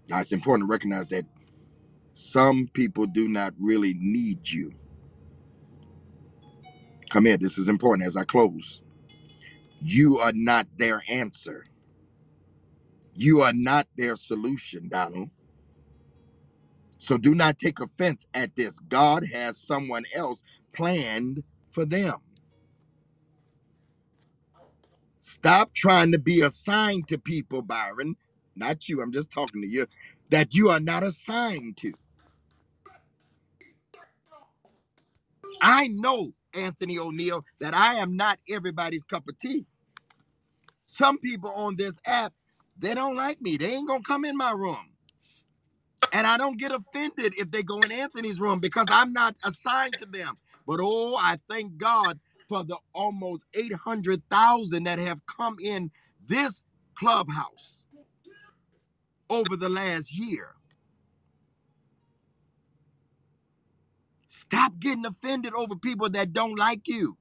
Now, 0.09 0.19
it's 0.21 0.33
important 0.33 0.67
to 0.69 0.71
recognize 0.71 1.09
that 1.09 1.25
Some 2.13 2.69
people 2.73 3.07
do 3.07 3.29
not 3.29 3.55
really 3.59 3.95
need 3.97 4.49
you. 4.51 4.73
Come 7.09 7.25
here, 7.25 7.37
this 7.37 7.57
is 7.57 7.69
important 7.69 8.07
as 8.07 8.17
I 8.17 8.25
close. 8.25 8.81
You 9.81 10.19
are 10.19 10.33
not 10.33 10.67
their 10.77 11.03
answer. 11.09 11.67
You 13.15 13.41
are 13.41 13.53
not 13.53 13.87
their 13.97 14.15
solution, 14.15 14.89
Donald. 14.89 15.31
So 16.99 17.17
do 17.17 17.35
not 17.35 17.59
take 17.59 17.79
offense 17.81 18.27
at 18.33 18.55
this. 18.55 18.79
God 18.79 19.25
has 19.33 19.57
someone 19.57 20.05
else 20.15 20.43
planned 20.75 21.43
for 21.71 21.85
them. 21.85 22.17
Stop 25.19 25.73
trying 25.73 26.11
to 26.13 26.19
be 26.19 26.41
assigned 26.41 27.07
to 27.09 27.17
people, 27.19 27.61
Byron. 27.63 28.15
Not 28.55 28.89
you, 28.89 29.01
I'm 29.01 29.11
just 29.13 29.31
talking 29.31 29.61
to 29.61 29.67
you, 29.69 29.87
that 30.31 30.55
you 30.55 30.69
are 30.69 30.81
not 30.81 31.03
assigned 31.03 31.77
to. 31.77 31.93
I 35.61 35.87
know, 35.89 36.33
Anthony 36.53 36.99
O'Neill, 36.99 37.45
that 37.59 37.75
I 37.75 37.95
am 37.95 38.15
not 38.17 38.39
everybody's 38.49 39.03
cup 39.03 39.27
of 39.29 39.37
tea. 39.39 39.65
Some 40.85 41.19
people 41.19 41.51
on 41.51 41.75
this 41.77 41.99
app, 42.05 42.33
they 42.77 42.95
don't 42.95 43.15
like 43.15 43.41
me. 43.41 43.57
They 43.57 43.73
ain't 43.75 43.87
gonna 43.87 44.01
come 44.03 44.25
in 44.25 44.37
my 44.37 44.51
room. 44.51 44.91
And 46.13 46.27
I 46.27 46.37
don't 46.37 46.59
get 46.59 46.71
offended 46.73 47.33
if 47.37 47.51
they 47.51 47.63
go 47.63 47.83
in 47.83 47.91
Anthony's 47.91 48.41
room 48.41 48.59
because 48.59 48.89
I'm 48.91 49.13
not 49.13 49.35
assigned 49.45 49.97
to 49.99 50.07
them. 50.07 50.37
But 50.67 50.79
oh, 50.81 51.17
I 51.17 51.39
thank 51.49 51.77
God 51.77 52.19
for 52.49 52.63
the 52.63 52.77
almost 52.93 53.45
800,000 53.55 54.83
that 54.85 54.99
have 54.99 55.25
come 55.25 55.57
in 55.61 55.91
this 56.27 56.61
clubhouse 56.95 57.85
over 59.29 59.55
the 59.57 59.69
last 59.69 60.13
year. 60.13 60.49
Stop 64.27 64.79
getting 64.79 65.05
offended 65.05 65.53
over 65.55 65.75
people 65.75 66.09
that 66.11 66.33
don't 66.33 66.57
like 66.57 66.87
you. 66.87 67.17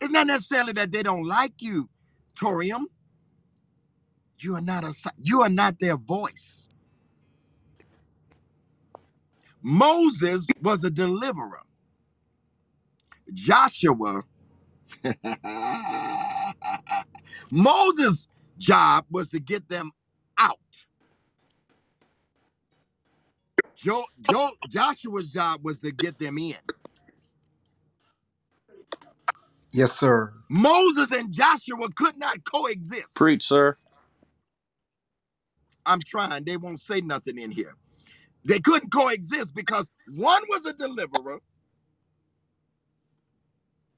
It's 0.00 0.10
not 0.10 0.28
necessarily 0.28 0.74
that 0.74 0.92
they 0.92 1.02
don't 1.02 1.24
like 1.26 1.54
you, 1.60 1.90
Torium. 2.40 2.84
You 4.38 4.56
are 4.56 4.60
not 4.62 4.84
a 4.84 4.88
you 5.22 5.42
are 5.42 5.50
not 5.50 5.80
their 5.80 5.96
voice. 5.96 6.68
Moses 9.62 10.46
was 10.62 10.84
a 10.84 10.90
deliverer. 10.90 11.62
Joshua 13.32 14.22
Moses' 17.50 18.28
job 18.58 19.06
was 19.10 19.28
to 19.30 19.40
get 19.40 19.68
them 19.68 19.92
out. 20.38 20.58
Jo, 23.76 24.04
jo, 24.20 24.50
Joshua's 24.68 25.30
job 25.32 25.60
was 25.64 25.78
to 25.80 25.92
get 25.92 26.18
them 26.18 26.38
in. 26.38 26.56
Yes, 29.72 29.92
sir. 29.92 30.32
Moses 30.50 31.12
and 31.12 31.32
Joshua 31.32 31.88
could 31.96 32.18
not 32.18 32.44
coexist. 32.44 33.16
Preach, 33.16 33.44
sir. 33.44 33.76
I'm 35.86 36.00
trying. 36.06 36.44
They 36.44 36.56
won't 36.56 36.80
say 36.80 37.00
nothing 37.00 37.38
in 37.38 37.50
here. 37.50 37.74
They 38.44 38.60
couldn't 38.60 38.90
coexist 38.92 39.54
because 39.54 39.90
one 40.14 40.42
was 40.48 40.66
a 40.66 40.74
deliverer. 40.74 41.40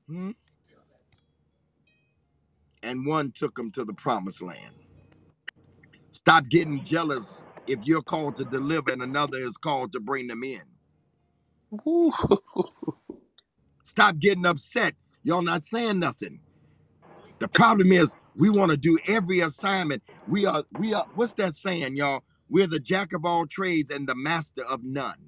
Hmm, 0.09 0.32
and 2.82 3.07
one 3.07 3.32
took 3.32 3.57
them 3.57 3.70
to 3.72 3.84
the 3.84 3.94
promised 3.94 4.42
land. 4.42 4.74
Stop 6.12 6.48
getting 6.48 6.84
jealous 6.84 7.46
if 7.66 7.80
you're 7.84 8.02
called 8.02 8.36
to 8.36 8.44
deliver 8.44 8.92
and 8.92 9.02
another 9.02 9.38
is 9.38 9.57
called 9.57 9.92
to 9.92 10.00
bring 10.00 10.26
them 10.28 10.44
in. 10.44 10.62
Woo. 11.84 12.12
Stop 13.84 14.18
getting 14.18 14.46
upset. 14.46 14.94
Y'all 15.24 15.42
not 15.42 15.64
saying 15.64 15.98
nothing. 16.00 16.40
The 17.40 17.48
problem 17.48 17.92
is 17.92 18.16
we 18.36 18.50
want 18.50 18.72
to 18.72 18.78
do 18.78 18.98
every 19.09 19.40
assignment. 19.40 20.02
We 20.26 20.46
are 20.46 20.64
we 20.78 20.94
are 20.94 21.07
what's 21.14 21.34
that 21.34 21.54
saying, 21.57 21.96
y'all? 21.96 22.24
We're 22.50 22.68
the 22.68 22.80
jack 22.80 23.12
of 23.12 23.24
all 23.26 23.46
trades 23.46 23.90
and 23.90 24.09
the 24.09 24.16
master 24.16 24.64
of 24.64 24.84
none. 24.84 25.18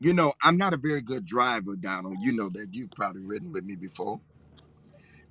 You 0.00 0.14
know, 0.14 0.34
I'm 0.42 0.56
not 0.58 0.74
a 0.74 0.78
very 0.78 1.02
good 1.02 1.26
driver, 1.26 1.76
Donald. 1.76 2.18
You 2.20 2.32
know 2.32 2.50
that 2.50 2.68
you've 2.74 2.90
probably 2.92 3.22
ridden 3.22 3.52
with 3.52 3.64
me 3.64 3.76
before. 3.76 4.20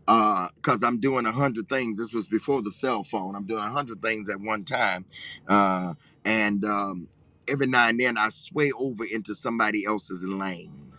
Uh, 0.08 0.50
because 0.58 0.84
I'm 0.84 1.00
doing 1.00 1.26
a 1.26 1.34
hundred 1.34 1.70
things. 1.70 1.98
This 1.98 2.14
was 2.14 2.28
before 2.28 2.62
the 2.64 2.72
cell 2.72 3.04
phone. 3.04 3.36
I'm 3.36 3.46
doing 3.48 3.64
a 3.64 3.70
hundred 3.72 4.02
things 4.04 4.30
at 4.30 4.40
one 4.42 4.66
time. 4.66 5.06
Uh, 5.48 5.96
and 6.26 6.66
um 6.66 7.10
every 7.48 7.68
now 7.68 7.90
and 7.90 8.00
then 8.00 8.18
I 8.18 8.30
sway 8.30 8.72
over 8.80 9.06
into 9.06 9.36
somebody 9.36 9.86
else's 9.86 10.24
lane. 10.24 10.94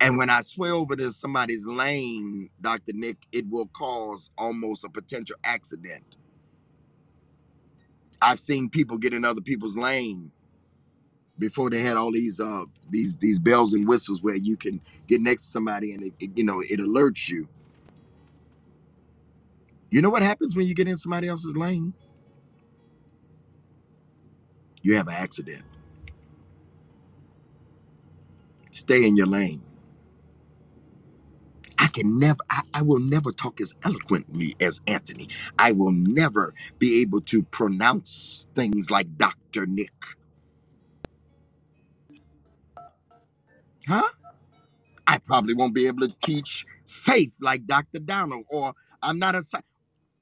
And 0.00 0.18
when 0.18 0.30
I 0.30 0.42
sway 0.42 0.70
over 0.70 0.96
to 0.96 1.12
somebody's 1.12 1.66
lane, 1.66 2.50
Dr. 2.60 2.92
Nick, 2.94 3.18
it 3.32 3.48
will 3.50 3.68
cause 3.68 4.30
almost 4.38 4.84
a 4.84 4.90
potential 4.90 5.36
accident. 5.44 6.16
I've 8.22 8.40
seen 8.40 8.70
people 8.70 8.98
get 8.98 9.14
in 9.14 9.24
other 9.24 9.40
people's 9.42 9.76
lane 9.76 10.32
before 11.40 11.70
they 11.70 11.82
had 11.82 11.98
all 11.98 12.12
these 12.12 12.40
uh 12.40 12.64
these 12.90 13.16
these 13.18 13.40
bells 13.40 13.74
and 13.74 13.88
whistles 13.88 14.22
where 14.22 14.36
you 14.36 14.56
can 14.56 14.80
get 15.08 15.22
next 15.22 15.46
to 15.46 15.50
somebody 15.52 15.94
and 15.94 16.04
it, 16.04 16.14
it, 16.20 16.32
you 16.36 16.44
know 16.44 16.60
it 16.62 16.80
alerts 16.80 17.30
you. 17.30 17.48
You 19.90 20.02
know 20.02 20.10
what 20.10 20.22
happens 20.22 20.56
when 20.56 20.66
you 20.68 20.74
get 20.74 20.88
in 20.88 20.96
somebody 20.96 21.28
else's 21.28 21.56
lane? 21.56 21.94
You 24.82 24.96
have 24.96 25.08
an 25.08 25.14
accident. 25.16 25.64
Stay 28.72 29.06
in 29.06 29.16
your 29.16 29.26
lane. 29.28 29.62
I 31.78 31.88
can 31.88 32.20
never, 32.20 32.38
I, 32.50 32.62
I 32.74 32.82
will 32.82 33.00
never 33.00 33.32
talk 33.32 33.60
as 33.60 33.74
eloquently 33.84 34.56
as 34.60 34.80
Anthony. 34.88 35.28
I 35.58 35.72
will 35.72 35.92
never 35.92 36.54
be 36.80 37.02
able 37.02 37.22
to 37.22 37.44
pronounce 37.44 38.46
things 38.56 38.90
like 38.90 39.18
Dr. 39.18 39.66
Nick. 39.66 39.92
Huh? 43.90 44.08
I 45.06 45.18
probably 45.18 45.54
won't 45.54 45.74
be 45.74 45.88
able 45.88 46.06
to 46.08 46.14
teach 46.24 46.66
faith 46.86 47.32
like 47.40 47.66
Dr. 47.66 48.00
Donald, 48.00 48.46
or 48.50 48.74
I'm 49.02 49.18
not 49.18 49.34
a 49.36 49.42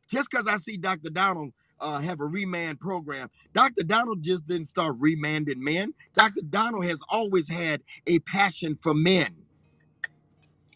just 0.08 0.30
because 0.30 0.46
I 0.48 0.56
see 0.56 0.76
Dr. 0.76 1.10
Donald 1.10 1.52
uh, 1.80 2.00
have 2.00 2.20
a 2.20 2.26
remand 2.26 2.80
program. 2.80 3.30
Dr. 3.52 3.84
Donald 3.84 4.22
just 4.22 4.46
didn't 4.46 4.66
start 4.66 4.96
remanding 4.98 5.62
men. 5.62 5.94
Dr. 6.16 6.42
Donald 6.48 6.84
has 6.86 7.02
always 7.10 7.48
had 7.48 7.82
a 8.06 8.20
passion 8.20 8.78
for 8.82 8.94
men. 8.94 9.34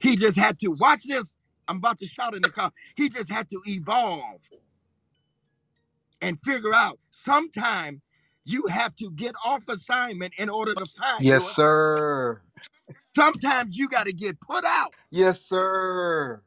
He 0.01 0.17
just 0.17 0.37
had 0.39 0.59
to 0.61 0.69
watch 0.69 1.05
this. 1.05 1.35
I'm 1.69 1.79
about 1.79 1.99
to 1.99 2.07
shout 2.07 2.35
in 2.35 2.43
the 2.43 2.51
car. 2.51 2.73
He 2.97 3.09
just 3.09 3.31
had 3.31 3.49
to 3.51 3.61
evolve 3.67 4.43
and 6.21 6.41
figure 6.41 6.75
out 6.75 6.99
sometime 7.11 8.03
you 8.45 8.67
have 8.69 8.95
to 8.97 9.11
get 9.13 9.35
off 9.45 9.69
assignment 9.69 10.35
in 10.39 10.51
order 10.51 10.75
to 10.77 10.87
find 10.87 11.27
Yes, 11.27 11.37
your 11.37 11.55
sir. 11.55 12.43
sometimes 13.15 13.77
you 13.77 13.89
got 13.89 14.07
to 14.07 14.13
get 14.15 14.41
put 14.41 14.65
out 14.65 14.95
Yes, 15.11 15.43
sir. 15.43 16.43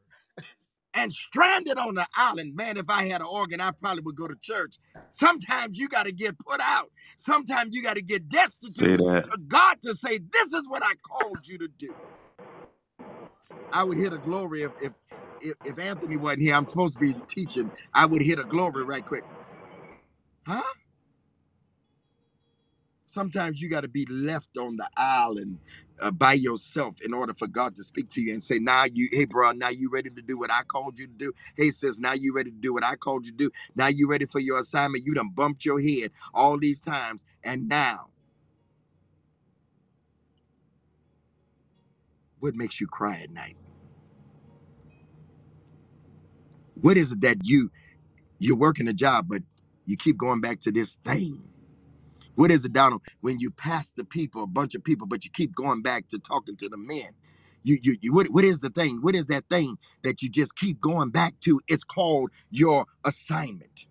and 0.94 1.12
stranded 1.12 1.78
on 1.78 1.94
the 1.96 2.06
island. 2.16 2.56
Man, 2.56 2.76
if 2.76 2.90
I 2.90 3.04
had 3.06 3.20
an 3.20 3.26
organ, 3.30 3.60
I 3.60 3.70
probably 3.72 4.02
would 4.02 4.16
go 4.16 4.28
to 4.28 4.36
church. 4.40 4.76
Sometimes 5.12 5.78
you 5.78 5.88
got 5.88 6.06
to 6.06 6.12
get 6.12 6.38
put 6.38 6.60
out. 6.60 6.90
Sometimes 7.16 7.74
you 7.76 7.82
got 7.82 7.96
to 7.96 8.02
get 8.02 8.28
Say 8.64 8.96
destitute 8.96 8.96
that. 8.96 9.26
for 9.30 9.38
God 9.48 9.80
to 9.82 9.94
say, 9.94 10.18
This 10.18 10.52
is 10.54 10.68
what 10.68 10.82
I 10.84 10.94
called 11.06 11.46
you 11.46 11.58
to 11.58 11.68
do. 11.68 11.94
I 13.72 13.84
would 13.84 13.98
hit 13.98 14.12
a 14.12 14.18
glory 14.18 14.62
if 14.62 14.72
if 14.80 14.92
if, 15.40 15.54
if 15.64 15.78
Anthony 15.78 16.16
wasn't 16.18 16.42
here. 16.42 16.54
I'm 16.54 16.68
supposed 16.68 16.94
to 16.94 16.98
be 17.00 17.14
teaching. 17.28 17.72
I 17.94 18.06
would 18.06 18.22
hit 18.22 18.40
a 18.40 18.44
glory 18.44 18.84
right 18.84 19.04
quick. 19.04 19.24
Huh? 20.46 20.62
Sometimes 23.06 23.62
you 23.62 23.70
got 23.70 23.82
to 23.82 23.88
be 23.88 24.06
left 24.06 24.56
on 24.58 24.76
the 24.76 24.88
island 24.96 25.60
uh, 26.00 26.10
by 26.12 26.34
yourself 26.34 27.00
in 27.02 27.14
order 27.14 27.34
for 27.34 27.48
God 27.48 27.76
to 27.76 27.84
speak 27.84 28.10
to 28.10 28.22
you 28.22 28.32
and 28.34 28.42
say, 28.44 28.58
"Now 28.60 28.84
you, 28.92 29.08
hey, 29.12 29.26
bro, 29.26 29.52
now 29.52 29.70
you 29.70 29.90
ready 29.90 30.10
to 30.10 30.22
do 30.22 30.38
what 30.38 30.52
I 30.52 30.62
called 30.68 30.98
you 30.98 31.06
to 31.08 31.14
do? 31.14 31.32
Hey, 31.56 31.70
sis, 31.70 32.00
now 32.00 32.14
you 32.14 32.34
ready 32.34 32.50
to 32.52 32.58
do 32.58 32.74
what 32.74 32.84
I 32.84 32.96
called 32.96 33.26
you 33.26 33.32
to 33.32 33.38
do? 33.38 33.50
Now 33.76 33.88
you 33.88 34.08
ready 34.08 34.26
for 34.26 34.40
your 34.40 34.60
assignment? 34.60 35.06
You 35.06 35.14
done 35.14 35.30
bumped 35.34 35.64
your 35.64 35.80
head 35.80 36.12
all 36.34 36.58
these 36.58 36.80
times, 36.80 37.24
and 37.44 37.68
now, 37.68 38.08
what 42.40 42.56
makes 42.56 42.80
you 42.80 42.86
cry 42.88 43.20
at 43.22 43.30
night? 43.32 43.56
What 46.74 46.96
is 46.98 47.12
it 47.12 47.22
that 47.22 47.38
you 47.44 47.70
you're 48.38 48.56
working 48.56 48.88
a 48.88 48.94
job, 48.94 49.26
but 49.28 49.42
you 49.86 49.96
keep 49.96 50.18
going 50.18 50.40
back 50.40 50.60
to 50.60 50.72
this 50.72 50.98
thing? 51.04 51.42
What 52.36 52.52
is 52.52 52.64
it, 52.66 52.74
Donald, 52.74 53.02
when 53.22 53.40
you 53.40 53.52
pass 53.52 53.92
the 53.92 54.04
people, 54.04 54.44
a 54.44 54.48
bunch 54.48 54.74
of 54.76 54.84
people, 54.84 55.08
but 55.08 55.24
you 55.24 55.32
keep 55.32 55.54
going 55.56 55.82
back 55.82 56.08
to 56.10 56.20
talking 56.20 56.56
to 56.58 56.70
the 56.70 56.78
men? 56.78 57.10
You, 57.64 57.78
you, 57.82 57.98
you 58.02 58.14
what, 58.14 58.28
what 58.28 58.44
is 58.44 58.60
the 58.60 58.70
thing? 58.70 59.00
What 59.02 59.16
is 59.16 59.26
that 59.28 59.44
thing 59.50 59.78
that 60.04 60.22
you 60.22 60.30
just 60.30 60.56
keep 60.56 60.80
going 60.80 61.10
back 61.10 61.40
to? 61.42 61.60
It's 61.68 61.84
called 61.84 62.30
your 62.50 62.86
assignment. 63.04 63.86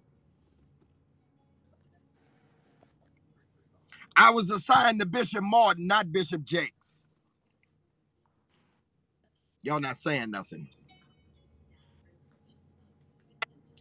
I 4.17 4.31
was 4.31 4.49
assigned 4.51 4.99
to 5.01 5.07
Bishop 5.07 5.43
Morton, 5.43 5.87
not 5.87 6.11
Bishop 6.11 6.43
Jakes. 6.43 7.05
Y'all 9.63 9.81
not 9.81 9.97
saying 9.97 10.31
nothing. 10.31 10.69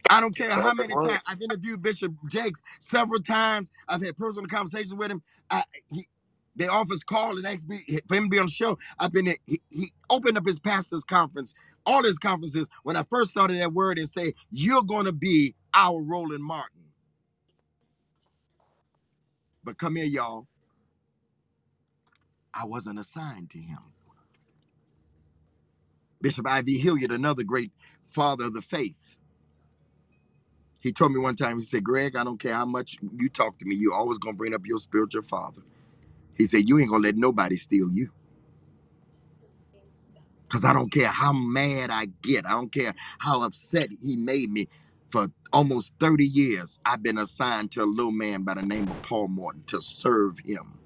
I 0.09 0.21
don't 0.21 0.35
care 0.35 0.51
how 0.51 0.73
many 0.73 0.95
times 0.97 1.21
I've 1.27 1.41
interviewed 1.41 1.83
Bishop 1.83 2.13
Jakes 2.29 2.63
several 2.79 3.21
times. 3.21 3.71
I've 3.89 4.01
had 4.03 4.17
personal 4.17 4.47
conversations 4.47 4.95
with 4.95 5.11
him. 5.11 5.23
I, 5.51 5.63
he, 5.91 6.07
they 6.55 6.67
office 6.67 7.03
called 7.03 7.37
and 7.37 7.47
asked 7.47 7.69
me 7.69 7.85
for 8.07 8.15
him 8.15 8.25
to 8.25 8.29
be 8.29 8.39
on 8.39 8.47
the 8.47 8.51
show. 8.53 8.79
I've 8.99 9.13
been 9.13 9.25
there. 9.25 9.37
He, 9.47 9.61
he 9.69 9.93
opened 10.09 10.37
up 10.37 10.47
his 10.47 10.59
pastor's 10.59 11.03
conference, 11.05 11.55
all 11.85 12.03
his 12.03 12.19
conferences. 12.19 12.67
When 12.83 12.97
I 12.97 13.03
first 13.09 13.31
started 13.31 13.61
that 13.61 13.73
word 13.73 13.99
and 13.99 14.09
say, 14.09 14.33
"You're 14.51 14.83
going 14.83 15.05
to 15.05 15.13
be 15.13 15.55
our 15.75 16.01
Roland 16.01 16.43
Martin," 16.43 16.83
but 19.63 19.77
come 19.79 19.95
here, 19.97 20.05
y'all. 20.05 20.47
I 22.53 22.65
wasn't 22.65 22.99
assigned 22.99 23.51
to 23.51 23.59
him. 23.59 23.79
Bishop 26.21 26.47
I.V. 26.49 26.79
Hilliard, 26.79 27.11
another 27.11 27.43
great 27.43 27.71
father 28.07 28.45
of 28.45 28.53
the 28.55 28.61
faith. 28.63 29.14
He 30.85 30.93
told 30.93 31.13
me 31.13 31.19
one 31.19 31.35
time, 31.35 31.59
he 31.59 31.65
said, 31.65 31.83
Greg, 31.83 32.15
I 32.15 32.23
don't 32.23 32.39
care 32.39 32.53
how 32.53 32.67
much 32.67 32.97
you 33.17 33.27
talk 33.29 33.57
to 33.59 33.65
me, 33.65 33.75
you 33.75 33.91
always 33.93 34.19
gonna 34.19 34.37
bring 34.37 34.53
up 34.53 34.67
your 34.67 34.77
spiritual 34.77 35.23
father. 35.23 35.63
He 36.35 36.45
said, 36.45 36.69
You 36.69 36.79
ain't 36.79 36.91
gonna 36.91 37.03
let 37.03 37.17
nobody 37.17 37.57
steal 37.57 37.89
you. 37.91 38.11
Because 40.47 40.65
I 40.65 40.73
don't 40.73 40.91
care 40.91 41.09
how 41.09 41.33
mad 41.33 41.91
I 41.91 42.07
get. 42.23 42.45
I 42.47 42.51
don't 42.51 42.71
care 42.71 42.93
how 43.19 43.43
upset 43.43 43.89
he 44.01 44.15
made 44.17 44.51
me. 44.51 44.67
For 45.07 45.27
almost 45.53 45.93
30 46.01 46.25
years, 46.25 46.79
I've 46.85 47.03
been 47.03 47.17
assigned 47.19 47.71
to 47.73 47.83
a 47.83 47.85
little 47.85 48.11
man 48.11 48.43
by 48.43 48.55
the 48.55 48.63
name 48.63 48.91
of 48.91 49.01
Paul 49.01 49.29
Morton 49.29 49.63
to 49.67 49.81
serve 49.81 50.39
him. 50.39 50.79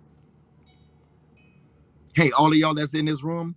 Hey, 2.15 2.31
all 2.31 2.51
of 2.51 2.57
y'all 2.57 2.75
that's 2.75 2.95
in 2.95 3.05
this 3.05 3.23
room, 3.23 3.55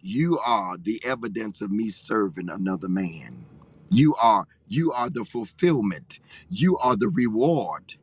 you 0.00 0.38
are 0.46 0.78
the 0.78 1.02
evidence 1.04 1.62
of 1.62 1.72
me 1.72 1.90
serving 1.90 2.50
another 2.50 2.90
man. 2.90 3.47
You 3.90 4.14
are 4.16 4.46
you 4.68 4.92
are 4.92 5.10
the 5.10 5.24
fulfillment. 5.24 6.20
You 6.50 6.78
are 6.78 6.96
the 6.96 7.08
reward 7.10 7.94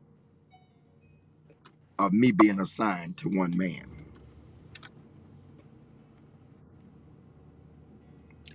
of 1.98 2.12
me 2.12 2.32
being 2.32 2.60
assigned 2.60 3.18
to 3.18 3.28
one 3.28 3.56
man. 3.56 3.86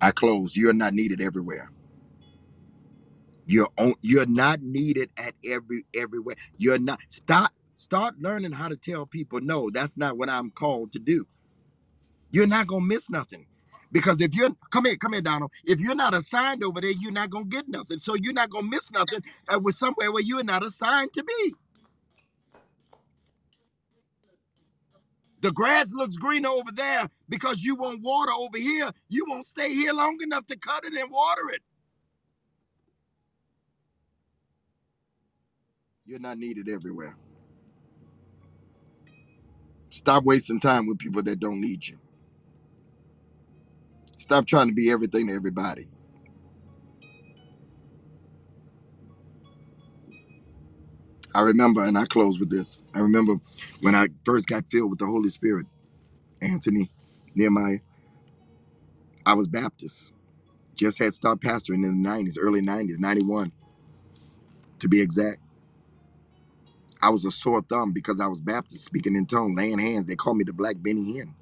I 0.02 0.12
close. 0.12 0.58
You're 0.58 0.74
not 0.74 0.94
needed 0.94 1.22
everywhere. 1.22 1.72
You're 3.48 3.70
on, 3.78 3.96
you're 4.04 4.28
not 4.28 4.64
needed 4.64 5.12
at 5.18 5.34
every 5.46 5.86
everywhere. 5.96 6.36
You're 6.58 6.80
not 6.80 7.00
stop 7.10 7.54
start 7.78 8.16
learning 8.22 8.54
how 8.54 8.70
to 8.70 8.78
tell 8.78 9.06
people 9.08 9.42
no, 9.42 9.70
that's 9.72 9.98
not 9.98 10.18
what 10.18 10.30
I'm 10.30 10.52
called 10.52 10.94
to 10.94 11.00
do. 11.00 11.28
You're 12.32 12.48
not 12.48 12.68
gonna 12.68 12.86
miss 12.86 13.10
nothing. 13.10 13.48
Because 13.92 14.22
if 14.22 14.36
you're 14.36 14.52
come 14.72 14.86
here, 14.86 14.98
come 14.98 15.14
here, 15.14 15.22
Donald. 15.22 15.52
If 15.66 15.80
you're 15.80 15.96
not 15.96 16.14
assigned 16.16 16.64
over 16.64 16.82
there, 16.82 16.92
you're 16.92 17.12
not 17.12 17.32
gonna 17.32 17.46
get 17.46 17.70
nothing. 17.70 18.00
So 18.00 18.16
you're 18.16 18.34
not 18.34 18.52
gonna 18.52 18.68
miss 18.70 18.92
nothing 18.92 19.22
uh, 19.54 19.60
with 19.60 19.76
somewhere 19.76 20.12
where 20.14 20.24
you're 20.24 20.44
not 20.46 20.64
assigned 20.64 21.14
to 21.14 21.24
be. 21.24 21.54
The 25.42 25.52
grass 25.52 25.88
looks 25.94 26.18
greener 26.18 26.50
over 26.50 26.72
there 26.74 27.10
because 27.30 27.64
you 27.64 27.76
want 27.76 28.02
water 28.02 28.32
over 28.34 28.58
here. 28.58 28.92
You 29.10 29.26
won't 29.28 29.48
stay 29.48 29.74
here 29.74 29.94
long 29.94 30.18
enough 30.24 30.48
to 30.48 30.58
cut 30.58 30.86
it 30.86 30.94
and 30.94 31.12
water 31.12 31.44
it. 31.54 31.62
You're 36.06 36.20
not 36.20 36.38
needed 36.40 36.70
everywhere. 36.70 37.16
Stop 39.92 40.26
wasting 40.26 40.60
time 40.60 40.88
with 40.88 41.00
people 41.00 41.24
that 41.24 41.40
don't 41.40 41.62
need 41.62 41.88
you. 41.88 41.98
Stop 44.32 44.48
trying 44.48 44.70
to 44.70 44.74
be 44.74 44.90
everything 44.90 45.28
to 45.28 45.34
everybody. 45.34 45.90
I 51.36 51.42
remember, 51.42 51.84
and 51.86 51.98
I 51.98 52.06
close 52.06 52.40
with 52.40 52.50
this. 52.50 52.78
I 52.96 53.00
remember 53.00 53.36
when 53.82 53.96
I 53.96 54.08
first 54.26 54.48
got 54.48 54.66
filled 54.72 54.90
with 54.92 55.00
the 55.00 55.06
Holy 55.06 55.30
Spirit, 55.30 55.68
Anthony 56.42 56.90
Nehemiah, 57.36 57.80
I 59.26 59.34
was 59.34 59.48
Baptist. 59.48 60.14
Just 60.76 61.00
had 61.00 61.14
started 61.14 61.42
pastoring 61.48 61.86
in 61.86 62.04
the 62.04 62.10
90s, 62.10 62.38
early 62.40 62.62
90s, 62.62 63.00
91 63.00 63.52
to 64.80 64.88
be 64.90 65.02
exact. 65.02 65.40
I 67.02 67.10
was 67.10 67.26
a 67.26 67.32
sore 67.32 67.62
thumb 67.64 67.94
because 67.94 68.20
I 68.22 68.28
was 68.28 68.42
Baptist, 68.42 68.86
speaking 68.86 69.16
in 69.16 69.26
tongues, 69.26 69.58
laying 69.58 69.80
hands. 69.80 70.08
They 70.08 70.16
called 70.16 70.38
me 70.38 70.46
the 70.46 70.54
Black 70.54 70.78
Benny 70.80 71.16
Hinn. 71.16 71.34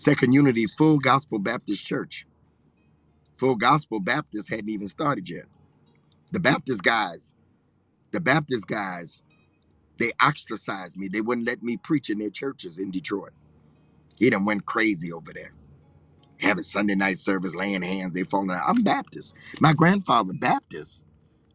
Second 0.00 0.32
Unity 0.32 0.64
Full 0.64 0.96
Gospel 0.96 1.38
Baptist 1.38 1.84
Church. 1.84 2.26
Full 3.36 3.54
Gospel 3.54 4.00
Baptist 4.00 4.48
hadn't 4.48 4.70
even 4.70 4.86
started 4.88 5.28
yet. 5.28 5.44
The 6.32 6.40
Baptist 6.40 6.82
guys, 6.82 7.34
the 8.10 8.18
Baptist 8.18 8.66
guys, 8.66 9.22
they 9.98 10.12
ostracized 10.24 10.96
me. 10.96 11.08
They 11.08 11.20
wouldn't 11.20 11.46
let 11.46 11.62
me 11.62 11.76
preach 11.76 12.08
in 12.08 12.18
their 12.18 12.30
churches 12.30 12.78
in 12.78 12.90
Detroit. 12.90 13.32
He 14.18 14.30
done 14.30 14.46
went 14.46 14.64
crazy 14.64 15.12
over 15.12 15.34
there. 15.34 15.52
Having 16.38 16.62
Sunday 16.62 16.94
night 16.94 17.18
service, 17.18 17.54
laying 17.54 17.82
hands, 17.82 18.14
they 18.14 18.22
falling 18.22 18.52
out. 18.52 18.64
I'm 18.66 18.82
Baptist. 18.82 19.34
My 19.60 19.74
grandfather, 19.74 20.32
Baptist. 20.32 21.04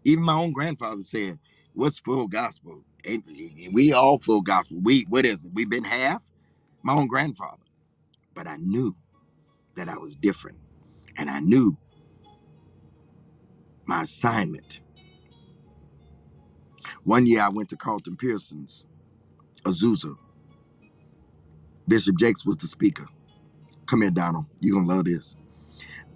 Even 0.03 0.23
my 0.23 0.35
own 0.35 0.53
grandfather 0.53 1.01
said, 1.01 1.39
What's 1.73 1.97
full 1.97 2.27
gospel? 2.27 2.83
And 3.09 3.23
we 3.73 3.91
all 3.91 4.19
full 4.19 4.41
gospel. 4.41 4.77
We 4.83 5.07
what 5.09 5.25
is 5.25 5.45
it? 5.45 5.51
we 5.55 5.65
been 5.65 5.83
half? 5.83 6.29
My 6.83 6.93
own 6.93 7.07
grandfather. 7.07 7.64
But 8.36 8.47
I 8.47 8.57
knew 8.57 8.95
that 9.75 9.89
I 9.89 9.97
was 9.97 10.15
different. 10.15 10.59
And 11.17 11.29
I 11.29 11.39
knew 11.41 11.77
my 13.88 14.03
assignment. 14.03 14.81
One 17.03 17.27
year 17.27 17.41
I 17.43 17.49
went 17.49 17.69
to 17.69 17.77
Carlton 17.77 18.17
Pearson's 18.17 18.86
Azusa. 19.65 20.15
Bishop 21.88 22.17
Jakes 22.17 22.45
was 22.45 22.57
the 22.57 22.67
speaker. 22.67 23.05
Come 23.88 24.01
here, 24.03 24.11
Donald. 24.11 24.45
You're 24.61 24.81
gonna 24.81 24.93
love 24.95 25.05
this. 25.05 25.36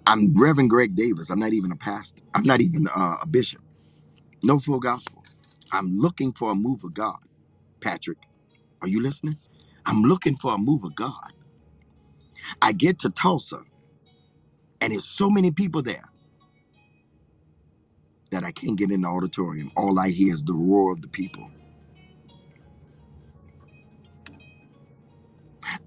I'm 0.06 0.34
Reverend 0.38 0.70
Greg 0.70 0.96
Davis. 0.96 1.30
I'm 1.30 1.40
not 1.40 1.54
even 1.54 1.72
a 1.72 1.76
pastor. 1.76 2.22
I'm 2.34 2.44
not 2.44 2.60
even 2.62 2.88
uh, 2.88 3.18
a 3.22 3.26
bishop. 3.26 3.62
No 4.42 4.60
full 4.60 4.80
gospel. 4.80 5.24
I'm 5.72 5.98
looking 5.98 6.32
for 6.32 6.52
a 6.52 6.56
move 6.56 6.84
of 6.84 6.94
God. 6.94 7.20
Patrick, 7.80 8.18
are 8.82 8.88
you 8.88 9.02
listening? 9.02 9.38
I'm 9.86 10.02
looking 10.02 10.36
for 10.36 10.54
a 10.54 10.58
move 10.58 10.84
of 10.84 10.94
God. 10.96 11.32
I 12.62 12.72
get 12.72 13.00
to 13.00 13.10
Tulsa, 13.10 13.62
and 14.80 14.92
there's 14.92 15.06
so 15.06 15.30
many 15.30 15.50
people 15.52 15.82
there 15.82 16.04
that 18.32 18.44
I 18.44 18.52
can't 18.52 18.76
get 18.76 18.90
in 18.92 19.02
the 19.02 19.08
auditorium. 19.08 19.72
All 19.76 19.98
I 20.00 20.10
hear 20.10 20.34
is 20.34 20.44
the 20.44 20.54
roar 20.54 20.92
of 20.92 21.02
the 21.02 21.08
people. 21.08 21.50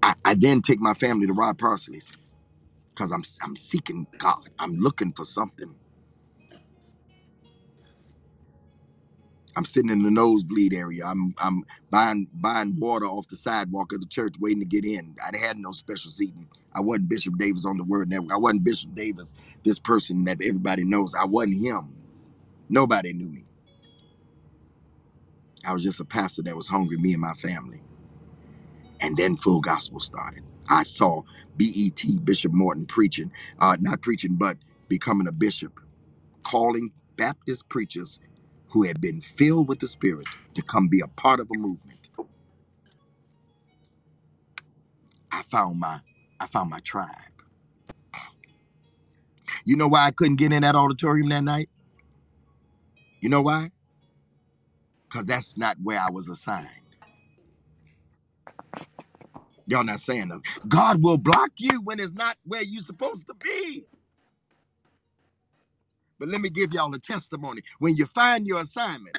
I, 0.02 0.14
I 0.24 0.34
then 0.34 0.62
take 0.62 0.80
my 0.80 0.94
family 0.94 1.26
to 1.28 1.34
Rod 1.34 1.58
Parsley's 1.58 2.16
because 2.90 3.12
I'm 3.12 3.24
I'm 3.42 3.56
seeking 3.56 4.06
God. 4.18 4.48
I'm 4.58 4.74
looking 4.76 5.12
for 5.12 5.24
something. 5.26 5.74
I'm 9.56 9.64
sitting 9.64 9.90
in 9.90 10.02
the 10.02 10.10
nosebleed 10.10 10.74
area. 10.74 11.04
I'm 11.06 11.34
I'm 11.38 11.64
buying 11.90 12.28
buying 12.34 12.76
water 12.78 13.06
off 13.06 13.28
the 13.28 13.36
sidewalk 13.36 13.92
of 13.92 14.00
the 14.00 14.06
church, 14.06 14.34
waiting 14.40 14.60
to 14.60 14.66
get 14.66 14.84
in. 14.84 15.14
I 15.22 15.36
had 15.36 15.58
no 15.58 15.72
special 15.72 16.10
seating. 16.10 16.48
I 16.74 16.80
wasn't 16.80 17.08
Bishop 17.08 17.38
Davis 17.38 17.66
on 17.66 17.76
the 17.76 17.84
Word 17.84 18.08
Network. 18.10 18.32
I 18.32 18.38
wasn't 18.38 18.64
Bishop 18.64 18.94
Davis, 18.94 19.34
this 19.64 19.78
person 19.78 20.24
that 20.24 20.38
everybody 20.42 20.84
knows. 20.84 21.14
I 21.14 21.24
wasn't 21.26 21.62
him. 21.62 21.94
Nobody 22.68 23.12
knew 23.12 23.30
me. 23.30 23.44
I 25.66 25.74
was 25.74 25.84
just 25.84 26.00
a 26.00 26.06
pastor 26.06 26.42
that 26.44 26.56
was 26.56 26.68
hungry, 26.68 26.98
me 26.98 27.12
and 27.14 27.22
my 27.22 27.34
family. 27.34 27.82
And 29.00 29.16
then 29.16 29.36
full 29.36 29.60
gospel 29.60 30.00
started. 30.00 30.44
I 30.68 30.84
saw 30.84 31.22
BET 31.58 32.02
Bishop 32.24 32.52
Morton 32.52 32.86
preaching, 32.86 33.32
uh, 33.60 33.76
not 33.80 34.02
preaching, 34.02 34.34
but 34.36 34.58
becoming 34.88 35.28
a 35.28 35.32
bishop, 35.32 35.80
calling 36.44 36.92
Baptist 37.16 37.68
preachers 37.68 38.20
who 38.74 38.84
had 38.84 39.00
been 39.00 39.22
filled 39.22 39.68
with 39.68 39.80
the 39.80 39.88
Spirit 39.88 40.28
to 40.56 40.62
come 40.62 40.88
be 40.88 41.00
a 41.00 41.08
part 41.08 41.40
of 41.40 41.50
a 41.56 41.58
movement. 41.60 42.10
I 45.32 45.42
found 45.44 45.80
my 45.80 46.00
I 46.40 46.46
found 46.46 46.70
my 46.70 46.80
tribe. 46.80 47.08
You 49.64 49.76
know 49.76 49.88
why 49.88 50.06
I 50.06 50.12
couldn't 50.12 50.36
get 50.36 50.52
in 50.52 50.62
that 50.62 50.76
auditorium 50.76 51.30
that 51.30 51.44
night? 51.44 51.70
You 53.20 53.30
know 53.30 53.42
why? 53.42 53.72
Because 55.08 55.26
that's 55.26 55.58
not 55.58 55.78
where 55.82 56.00
I 56.00 56.10
was 56.10 56.28
assigned. 56.28 56.68
Y'all 59.66 59.84
not 59.84 60.00
saying 60.00 60.28
nothing. 60.28 60.44
God 60.68 61.02
will 61.02 61.18
block 61.18 61.52
you 61.58 61.80
when 61.84 62.00
it's 62.00 62.14
not 62.14 62.36
where 62.44 62.62
you're 62.62 62.82
supposed 62.82 63.28
to 63.28 63.34
be. 63.36 63.86
But 66.18 66.28
let 66.28 66.40
me 66.40 66.50
give 66.50 66.72
y'all 66.74 66.94
a 66.94 66.98
testimony. 67.00 67.62
When 67.80 67.96
you 67.96 68.06
find 68.06 68.46
your 68.46 68.60
assignment, 68.62 69.18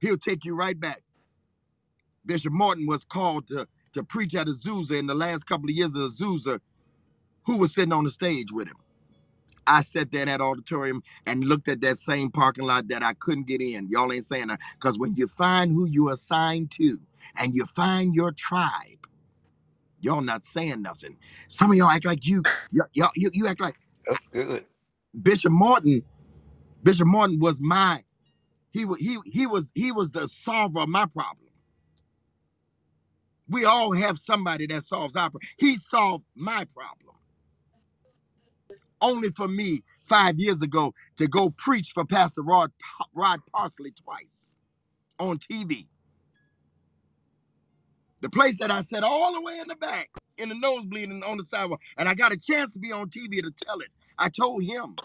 he'll 0.00 0.18
take 0.18 0.44
you 0.44 0.56
right 0.56 0.78
back. 0.78 1.02
Bishop 2.26 2.52
Morton 2.52 2.86
was 2.86 3.04
called 3.04 3.48
to, 3.48 3.68
to 3.94 4.04
preach 4.04 4.34
at 4.34 4.46
Azusa 4.48 4.98
in 4.98 5.06
the 5.06 5.14
last 5.14 5.44
couple 5.46 5.66
of 5.70 5.76
years 5.76 5.96
of 5.96 6.10
Azusa. 6.10 6.60
Who 7.46 7.58
was 7.58 7.74
sitting 7.74 7.92
on 7.92 8.04
the 8.04 8.10
stage 8.10 8.52
with 8.52 8.68
him? 8.68 8.76
I 9.66 9.82
sat 9.82 10.12
there 10.12 10.22
in 10.22 10.28
that 10.28 10.42
auditorium 10.42 11.02
and 11.26 11.44
looked 11.44 11.68
at 11.68 11.80
that 11.82 11.98
same 11.98 12.30
parking 12.30 12.64
lot 12.66 12.88
that 12.88 13.02
I 13.02 13.14
couldn't 13.14 13.48
get 13.48 13.62
in. 13.62 13.88
Y'all 13.90 14.12
ain't 14.12 14.24
saying 14.26 14.48
that. 14.48 14.60
Because 14.74 14.98
when 14.98 15.16
you 15.16 15.28
find 15.28 15.72
who 15.72 15.86
you 15.86 16.10
assigned 16.10 16.72
to 16.72 16.98
and 17.40 17.54
you 17.54 17.66
find 17.66 18.14
your 18.14 18.32
tribe, 18.32 19.06
y'all 20.00 20.22
not 20.22 20.44
saying 20.44 20.82
nothing. 20.82 21.18
Some 21.48 21.70
of 21.72 21.78
y'all 21.78 21.90
act 21.90 22.06
like 22.06 22.26
you, 22.26 22.44
y'all, 22.70 23.10
you, 23.16 23.30
you 23.34 23.48
act 23.48 23.60
like 23.60 23.76
That's 24.06 24.28
good. 24.28 24.64
Bishop 25.20 25.52
Morton, 25.52 26.02
Bishop 26.82 27.06
Morton 27.08 27.38
was 27.40 27.60
my, 27.60 28.04
he 28.72 28.84
was 28.84 28.98
he 28.98 29.18
he 29.26 29.46
was 29.46 29.72
he 29.74 29.92
was 29.92 30.12
the 30.12 30.28
solver 30.28 30.80
of 30.80 30.88
my 30.90 31.06
problem. 31.06 31.48
We 33.48 33.64
all 33.64 33.92
have 33.94 34.18
somebody 34.18 34.66
that 34.68 34.84
solves 34.84 35.16
our 35.16 35.30
problem. 35.30 35.48
He 35.58 35.76
solved 35.76 36.24
my 36.36 36.66
problem. 36.66 37.16
Only 39.00 39.30
for 39.30 39.48
me 39.48 39.84
five 40.06 40.38
years 40.38 40.62
ago 40.62 40.94
to 41.18 41.28
go 41.28 41.50
preach 41.50 41.92
for 41.92 42.04
Pastor 42.04 42.42
Rod 42.42 42.72
Rod 43.14 43.40
Parsley 43.54 43.92
twice 43.92 44.54
on 45.18 45.38
TV. 45.38 45.86
The 48.22 48.30
place 48.30 48.58
that 48.60 48.72
I 48.72 48.82
sat 48.82 49.04
all 49.04 49.34
the 49.34 49.42
way 49.42 49.58
in 49.60 49.68
the 49.68 49.76
back, 49.76 50.10
in 50.38 50.50
the 50.50 50.56
nosebleed 50.56 51.10
and 51.10 51.24
on 51.24 51.38
the 51.38 51.44
sidewalk, 51.44 51.82
and 51.98 52.08
I 52.08 52.14
got 52.14 52.32
a 52.32 52.38
chance 52.38 52.74
to 52.74 52.80
be 52.80 52.92
on 52.92 53.10
TV 53.10 53.42
to 53.42 53.52
tell 53.66 53.80
it. 53.80 53.90
I 54.18 54.30
told 54.30 54.64
him, 54.64 54.96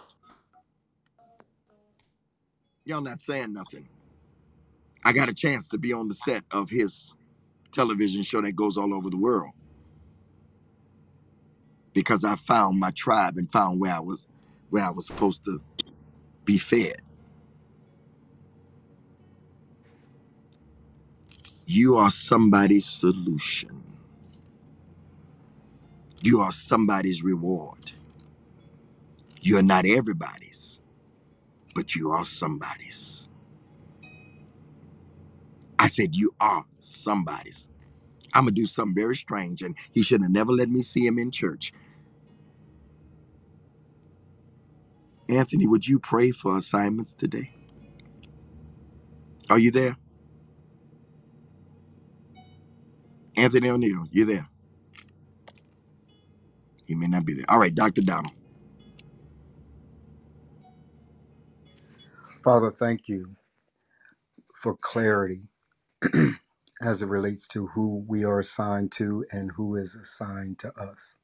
y'all 2.86 3.02
not 3.02 3.20
saying 3.20 3.54
nothing. 3.54 3.90
I 5.06 5.14
got 5.14 5.30
a 5.30 5.34
chance 5.36 5.70
to 5.70 5.80
be 5.80 5.94
on 5.94 6.10
the 6.10 6.16
set 6.16 6.44
of 6.52 6.70
his 6.70 7.16
television 7.74 8.24
show 8.24 8.42
that 8.42 8.54
goes 8.56 8.78
all 8.78 8.94
over 8.94 9.10
the 9.10 9.18
world 9.18 9.52
because 11.94 12.24
I 12.26 12.36
found 12.38 12.80
my 12.80 12.92
tribe 12.92 13.38
and 13.38 13.52
found 13.52 13.80
where 13.82 13.94
I 13.94 14.00
was 14.02 14.28
where 14.72 14.84
I 14.86 14.92
was 14.92 15.08
supposed 15.08 15.46
to 15.46 15.62
be 16.46 16.58
fed. 16.58 17.02
You 21.68 21.98
are 21.98 22.12
somebody's 22.12 22.86
solution. 22.86 23.84
You 26.22 26.42
are 26.42 26.52
somebody's 26.52 27.24
reward. 27.24 27.92
You're 29.44 29.64
not 29.64 29.88
everybody's, 29.88 30.82
but 31.76 31.96
you 31.96 32.12
are 32.12 32.26
somebody's. 32.26 33.30
I 35.80 35.88
said 35.88 36.16
you 36.16 36.32
are 36.40 36.66
somebody's. 36.80 37.70
I'm 38.34 38.44
gonna 38.46 38.52
do 38.54 38.66
something 38.68 38.96
very 38.96 39.16
strange, 39.16 39.62
and 39.64 39.76
he 39.92 40.04
should 40.04 40.22
have 40.22 40.32
never 40.32 40.54
let 40.54 40.70
me 40.70 40.84
see 40.84 41.06
him 41.06 41.20
in 41.20 41.32
church. 41.32 41.74
Anthony, 45.30 45.68
would 45.68 45.88
you 45.88 46.00
pray 46.00 46.32
for 46.32 46.58
assignments 46.58 47.14
today? 47.14 47.54
Are 49.50 49.60
you 49.60 49.72
there? 49.72 49.98
Anthony 53.38 53.70
O'Neill, 53.70 54.08
you 54.12 54.26
there? 54.26 54.50
He 56.86 56.96
may 56.96 57.08
not 57.08 57.26
be 57.26 57.34
there. 57.36 57.46
All 57.50 57.60
right, 57.60 57.76
Dr. 57.76 58.02
Donald. 58.02 58.34
Father, 62.44 62.72
thank 62.72 63.10
you 63.10 63.36
for 64.56 64.76
clarity 64.78 65.50
as 66.84 67.02
it 67.02 67.08
relates 67.08 67.48
to 67.50 67.68
who 67.68 68.06
we 68.08 68.26
are 68.26 68.40
assigned 68.42 68.92
to 68.94 69.26
and 69.32 69.52
who 69.54 69.76
is 69.78 69.96
assigned 69.96 70.60
to 70.60 70.74
us. 70.80 71.18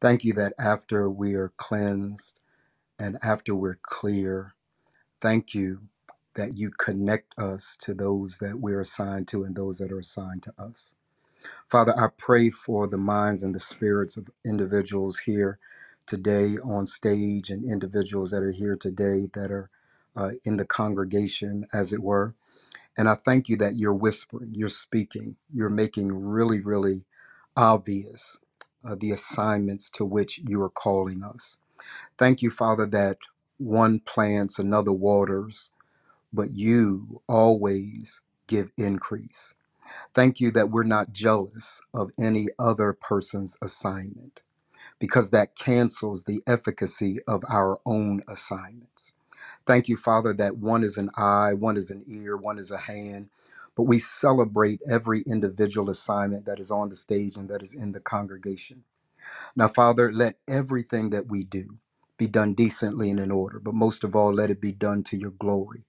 Thank 0.00 0.24
you 0.24 0.34
that 0.34 0.54
after 0.58 1.10
we 1.10 1.34
are 1.34 1.52
cleansed 1.58 2.40
and 3.00 3.18
after 3.22 3.54
we're 3.54 3.78
clear, 3.82 4.54
thank 5.22 5.54
you 5.54 5.82
that 6.34 6.56
you 6.56 6.70
connect 6.70 7.38
us 7.38 7.78
to 7.82 7.94
those 7.94 8.38
that 8.38 8.60
we're 8.60 8.80
assigned 8.80 9.28
to 9.28 9.44
and 9.44 9.56
those 9.56 9.78
that 9.78 9.92
are 9.92 10.00
assigned 10.00 10.42
to 10.44 10.54
us. 10.58 10.96
Father, 11.70 11.94
I 11.98 12.08
pray 12.18 12.50
for 12.50 12.86
the 12.88 12.98
minds 12.98 13.42
and 13.42 13.54
the 13.54 13.60
spirits 13.60 14.16
of 14.18 14.30
individuals 14.46 15.18
here 15.20 15.58
today 16.06 16.58
on 16.64 16.86
stage 16.86 17.50
and 17.50 17.68
individuals 17.68 18.30
that 18.32 18.44
are 18.44 18.52
here 18.52 18.76
today 18.76 19.28
that 19.34 19.50
are 19.50 19.70
uh, 20.16 20.30
in 20.44 20.56
the 20.58 20.66
congregation, 20.66 21.66
as 21.74 21.92
it 21.92 22.02
were. 22.02 22.34
And 22.98 23.08
I 23.08 23.16
thank 23.16 23.48
you 23.48 23.56
that 23.58 23.76
you're 23.76 23.94
whispering, 23.94 24.52
you're 24.54 24.70
speaking, 24.70 25.36
you're 25.52 25.70
making 25.70 26.12
really, 26.14 26.60
really 26.60 27.04
obvious 27.56 28.40
uh, 28.84 28.96
the 29.00 29.12
assignments 29.12 29.90
to 29.92 30.04
which 30.06 30.40
you 30.46 30.62
are 30.62 30.70
calling 30.70 31.24
us. 31.24 31.58
Thank 32.18 32.42
you, 32.42 32.50
Father, 32.50 32.86
that 32.86 33.18
one 33.58 34.00
plants, 34.00 34.58
another 34.58 34.92
waters, 34.92 35.72
but 36.32 36.50
you 36.52 37.22
always 37.28 38.22
give 38.48 38.72
increase. 38.78 39.54
Thank 40.14 40.40
you 40.40 40.50
that 40.52 40.70
we're 40.70 40.84
not 40.84 41.12
jealous 41.12 41.82
of 41.94 42.10
any 42.20 42.48
other 42.58 42.92
person's 42.94 43.58
assignment 43.62 44.42
because 44.98 45.30
that 45.30 45.56
cancels 45.56 46.24
the 46.24 46.42
efficacy 46.46 47.20
of 47.28 47.44
our 47.48 47.78
own 47.86 48.22
assignments. 48.28 49.14
Thank 49.66 49.88
you, 49.88 49.96
Father, 49.96 50.32
that 50.34 50.58
one 50.58 50.82
is 50.84 50.98
an 50.98 51.10
eye, 51.16 51.54
one 51.54 51.76
is 51.76 51.90
an 51.90 52.04
ear, 52.08 52.36
one 52.36 52.58
is 52.58 52.70
a 52.72 52.78
hand, 52.78 53.30
but 53.76 53.84
we 53.84 53.98
celebrate 53.98 54.80
every 54.90 55.22
individual 55.22 55.90
assignment 55.90 56.46
that 56.46 56.60
is 56.60 56.70
on 56.70 56.88
the 56.90 56.96
stage 56.96 57.36
and 57.36 57.48
that 57.48 57.62
is 57.62 57.74
in 57.74 57.92
the 57.92 58.00
congregation. 58.00 58.84
Now, 59.56 59.68
Father, 59.68 60.12
let 60.12 60.36
everything 60.48 61.10
that 61.10 61.28
we 61.28 61.44
do 61.44 61.76
be 62.18 62.28
done 62.28 62.54
decently 62.54 63.10
and 63.10 63.20
in 63.20 63.30
order, 63.32 63.60
but 63.60 63.74
most 63.74 64.04
of 64.04 64.16
all, 64.16 64.32
let 64.32 64.50
it 64.50 64.60
be 64.60 64.72
done 64.72 65.04
to 65.04 65.18
your 65.18 65.32
glory. 65.32 65.84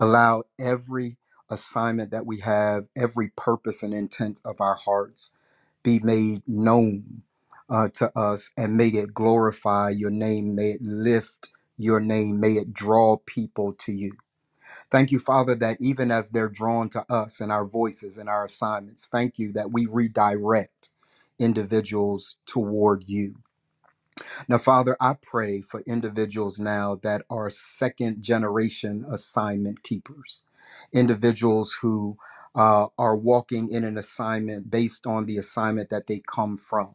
Allow 0.00 0.44
every 0.58 1.18
assignment 1.50 2.10
that 2.12 2.26
we 2.26 2.40
have, 2.40 2.86
every 2.96 3.30
purpose 3.36 3.82
and 3.82 3.94
intent 3.94 4.40
of 4.44 4.60
our 4.60 4.76
hearts 4.76 5.32
be 5.82 6.00
made 6.00 6.42
known 6.46 7.22
uh, 7.70 7.88
to 7.94 8.16
us 8.18 8.52
and 8.56 8.76
may 8.76 8.88
it 8.88 9.14
glorify 9.14 9.90
your 9.90 10.10
name, 10.10 10.54
may 10.54 10.72
it 10.72 10.82
lift 10.82 11.52
your 11.78 12.00
name, 12.00 12.40
may 12.40 12.54
it 12.54 12.74
draw 12.74 13.18
people 13.26 13.74
to 13.74 13.92
you. 13.92 14.14
Thank 14.90 15.12
you, 15.12 15.20
Father, 15.20 15.54
that 15.56 15.78
even 15.80 16.10
as 16.12 16.30
they're 16.30 16.48
drawn 16.48 16.90
to 16.90 17.04
us 17.12 17.40
and 17.40 17.52
our 17.52 17.66
voices 17.66 18.18
and 18.18 18.28
our 18.28 18.46
assignments, 18.46 19.08
thank 19.08 19.38
you 19.38 19.52
that 19.54 19.72
we 19.72 19.86
redirect 19.86 20.90
individuals 21.40 22.38
toward 22.46 23.04
you. 23.08 23.36
Now, 24.48 24.58
Father, 24.58 24.96
I 25.00 25.14
pray 25.20 25.62
for 25.62 25.80
individuals 25.88 26.60
now 26.60 26.96
that 27.02 27.22
are 27.30 27.50
second 27.50 28.22
generation 28.22 29.06
assignment 29.10 29.82
keepers, 29.82 30.44
individuals 30.94 31.78
who 31.82 32.18
uh, 32.54 32.88
are 32.98 33.16
walking 33.16 33.70
in 33.72 33.84
an 33.84 33.98
assignment 33.98 34.70
based 34.70 35.06
on 35.06 35.26
the 35.26 35.38
assignment 35.38 35.90
that 35.90 36.06
they 36.08 36.20
come 36.26 36.58
from. 36.58 36.90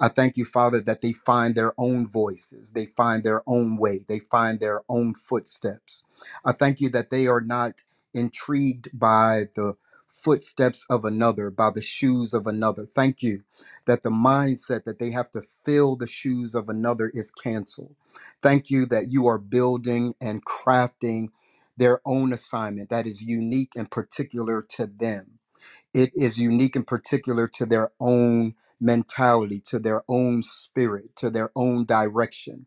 I 0.00 0.08
thank 0.08 0.36
you, 0.36 0.44
Father, 0.44 0.80
that 0.82 1.02
they 1.02 1.12
find 1.12 1.54
their 1.54 1.74
own 1.78 2.08
voices, 2.08 2.72
they 2.72 2.86
find 2.86 3.24
their 3.24 3.42
own 3.46 3.78
way, 3.78 4.04
they 4.08 4.20
find 4.20 4.60
their 4.60 4.82
own 4.88 5.14
footsteps. 5.14 6.06
I 6.44 6.52
thank 6.52 6.80
you 6.80 6.90
that 6.90 7.10
they 7.10 7.26
are 7.26 7.40
not 7.42 7.82
intrigued 8.14 8.90
by 8.98 9.46
the 9.56 9.76
footsteps 10.08 10.86
of 10.90 11.04
another, 11.04 11.50
by 11.50 11.70
the 11.70 11.82
shoes 11.82 12.34
of 12.34 12.46
another. 12.46 12.86
Thank 12.94 13.22
you 13.22 13.42
that 13.86 14.02
the 14.02 14.10
mindset 14.10 14.84
that 14.84 14.98
they 14.98 15.10
have 15.12 15.30
to 15.32 15.42
fill 15.64 15.96
the 15.96 16.06
shoes 16.06 16.54
of 16.54 16.68
another 16.68 17.10
is 17.14 17.30
canceled. 17.30 17.94
Thank 18.42 18.70
you 18.70 18.86
that 18.86 19.08
you 19.08 19.26
are 19.26 19.38
building 19.38 20.14
and 20.20 20.44
crafting 20.44 21.28
their 21.76 22.00
own 22.04 22.32
assignment 22.32 22.90
that 22.90 23.06
is 23.06 23.22
unique 23.22 23.72
and 23.76 23.90
particular 23.90 24.62
to 24.76 24.86
them. 24.86 25.38
It 25.94 26.12
is 26.14 26.38
unique 26.38 26.76
and 26.76 26.86
particular 26.86 27.48
to 27.48 27.66
their 27.66 27.92
own 28.00 28.54
mentality, 28.80 29.60
to 29.66 29.78
their 29.80 30.02
own 30.08 30.42
spirit, 30.42 31.16
to 31.16 31.30
their 31.30 31.50
own 31.56 31.86
direction. 31.86 32.66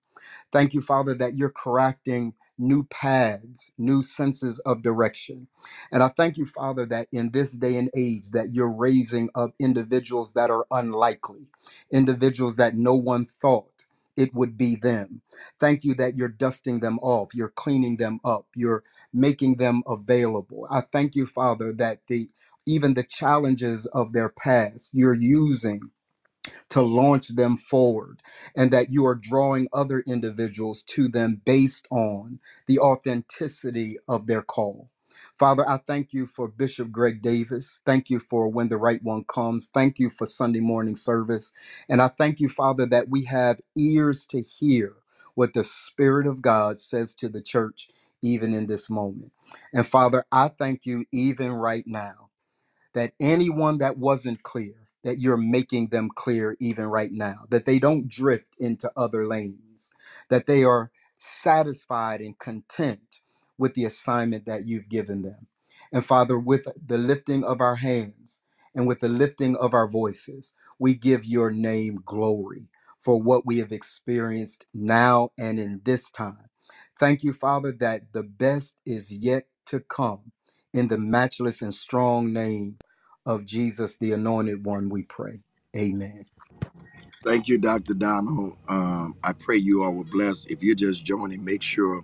Thank 0.52 0.74
you, 0.76 0.82
Father, 0.82 1.16
that 1.16 1.36
you're 1.38 1.52
crafting 1.54 2.34
new 2.60 2.86
paths, 2.86 3.72
new 3.78 4.04
senses 4.04 4.60
of 4.62 4.84
direction. 4.84 5.48
And 5.94 6.04
I 6.04 6.10
thank 6.10 6.38
you, 6.38 6.48
Father, 6.48 6.86
that 6.88 7.10
in 7.14 7.32
this 7.32 7.54
day 7.54 7.78
and 7.78 7.92
age 7.96 8.32
that 8.32 8.54
you're 8.54 8.72
raising 8.72 9.30
up 9.36 9.52
individuals 9.60 10.34
that 10.36 10.52
are 10.52 10.68
unlikely, 10.72 11.48
individuals 11.94 12.58
that 12.58 12.76
no 12.78 12.96
one 12.96 13.26
thought 13.28 13.86
it 14.18 14.34
would 14.36 14.58
be 14.58 14.76
them. 14.76 15.22
Thank 15.60 15.86
you 15.86 15.96
that 15.96 16.18
you're 16.18 16.30
dusting 16.30 16.82
them 16.82 17.00
off, 17.00 17.36
you're 17.36 17.50
cleaning 17.52 17.98
them 17.98 18.20
up, 18.26 18.48
you're 18.56 18.84
making 19.14 19.58
them 19.58 19.84
available. 19.88 20.68
I 20.72 20.82
thank 20.82 21.16
you, 21.16 21.28
Father, 21.28 21.74
that 21.76 22.02
the 22.08 22.30
even 22.68 22.96
the 22.96 23.04
challenges 23.04 23.88
of 23.88 24.14
their 24.14 24.30
past. 24.30 24.92
You're 24.94 25.16
using 25.16 25.82
to 26.70 26.82
launch 26.82 27.30
them 27.30 27.58
forward, 27.58 28.22
and 28.58 28.72
that 28.72 28.90
you 28.92 29.06
are 29.06 29.16
drawing 29.16 29.68
other 29.74 30.02
individuals 30.08 30.84
to 30.86 31.08
them 31.10 31.42
based 31.46 31.88
on 31.92 32.40
the 32.68 32.80
authenticity 32.80 33.98
of 34.08 34.28
their 34.28 34.42
call. 34.44 34.90
Father, 35.40 35.68
I 35.68 35.78
thank 35.78 36.14
you 36.14 36.28
for 36.28 36.48
Bishop 36.48 36.92
Greg 36.92 37.22
Davis. 37.22 37.82
Thank 37.86 38.10
you 38.10 38.20
for 38.20 38.48
when 38.50 38.70
the 38.70 38.78
right 38.78 39.04
one 39.04 39.24
comes. 39.26 39.70
Thank 39.74 40.00
you 40.00 40.10
for 40.10 40.26
Sunday 40.28 40.60
morning 40.62 40.96
service. 40.96 41.54
And 41.90 42.02
I 42.02 42.10
thank 42.10 42.40
you, 42.40 42.50
Father, 42.50 42.86
that 42.88 43.10
we 43.10 43.26
have 43.26 43.62
ears 43.78 44.28
to 44.28 44.42
hear 44.42 44.96
what 45.36 45.54
the 45.54 45.64
Spirit 45.64 46.28
of 46.28 46.42
God 46.42 46.78
says 46.78 47.16
to 47.16 47.30
the 47.30 47.42
church, 47.42 47.90
even 48.22 48.54
in 48.54 48.68
this 48.68 48.90
moment. 48.90 49.32
And 49.74 49.88
Father, 49.88 50.26
I 50.32 50.50
thank 50.50 50.86
you 50.86 51.06
even 51.12 51.52
right 51.52 51.86
now 51.88 52.30
that 52.94 53.14
anyone 53.22 53.80
that 53.80 53.98
wasn't 53.98 54.44
clear, 54.44 54.87
that 55.08 55.20
you're 55.20 55.38
making 55.38 55.90
them 55.90 56.12
clear 56.16 56.58
even 56.62 56.86
right 56.88 57.12
now, 57.14 57.46
that 57.52 57.66
they 57.66 57.80
don't 57.80 58.10
drift 58.10 58.56
into 58.60 58.92
other 58.98 59.28
lanes, 59.28 59.94
that 60.30 60.48
they 60.48 60.66
are 60.66 60.92
satisfied 61.20 62.22
and 62.22 62.40
content 62.40 63.22
with 63.60 63.76
the 63.76 63.86
assignment 63.86 64.48
that 64.48 64.66
you've 64.68 64.90
given 64.90 65.24
them. 65.24 65.48
And 65.94 66.06
Father, 66.06 66.40
with 66.40 66.68
the 66.88 67.00
lifting 67.00 67.46
of 67.46 67.62
our 67.62 67.78
hands 67.78 68.44
and 68.76 68.88
with 68.88 69.02
the 69.02 69.10
lifting 69.10 69.58
of 69.58 69.74
our 69.76 69.90
voices, 69.90 70.56
we 70.80 70.96
give 70.96 71.26
your 71.26 71.52
name 71.52 72.04
glory 72.06 72.70
for 73.00 73.22
what 73.22 73.48
we 73.48 73.60
have 73.60 73.74
experienced 73.74 74.68
now 74.76 75.32
and 75.40 75.60
in 75.60 75.82
this 75.86 76.12
time. 76.12 76.50
Thank 77.00 77.24
you, 77.24 77.34
Father, 77.34 77.74
that 77.82 78.14
the 78.14 78.24
best 78.24 78.78
is 78.86 79.14
yet 79.16 79.48
to 79.68 79.82
come 79.82 80.34
in 80.74 80.90
the 80.90 81.00
matchless 81.00 81.64
and 81.64 81.76
strong 81.76 82.34
name 82.34 82.78
of 83.28 83.46
Jesus, 83.46 83.98
the 84.00 84.14
anointed 84.14 84.66
one, 84.66 84.90
we 84.90 85.04
pray. 85.04 85.44
Amen. 85.78 86.26
Thank 87.24 87.48
you, 87.50 87.60
Dr. 87.60 87.94
Donald. 87.94 88.58
Um, 88.70 89.16
I 89.24 89.34
pray 89.34 89.58
you 89.58 89.84
all 89.84 89.94
were 89.94 90.06
blessed. 90.06 90.50
If 90.50 90.64
you're 90.64 90.76
just 90.76 91.06
joining, 91.06 91.46
make 91.46 91.62
sure 91.64 92.04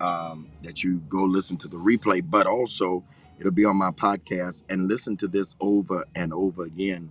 um, 0.00 0.48
that 0.62 0.84
you 0.84 0.98
go 1.08 1.24
listen 1.24 1.56
to 1.58 1.68
the 1.68 1.76
replay, 1.78 2.22
but 2.28 2.46
also 2.46 3.04
it'll 3.38 3.52
be 3.52 3.64
on 3.64 3.76
my 3.76 3.90
podcast 3.90 4.62
and 4.70 4.88
listen 4.88 5.16
to 5.18 5.28
this 5.28 5.56
over 5.60 6.04
and 6.16 6.32
over 6.34 6.62
again. 6.64 7.10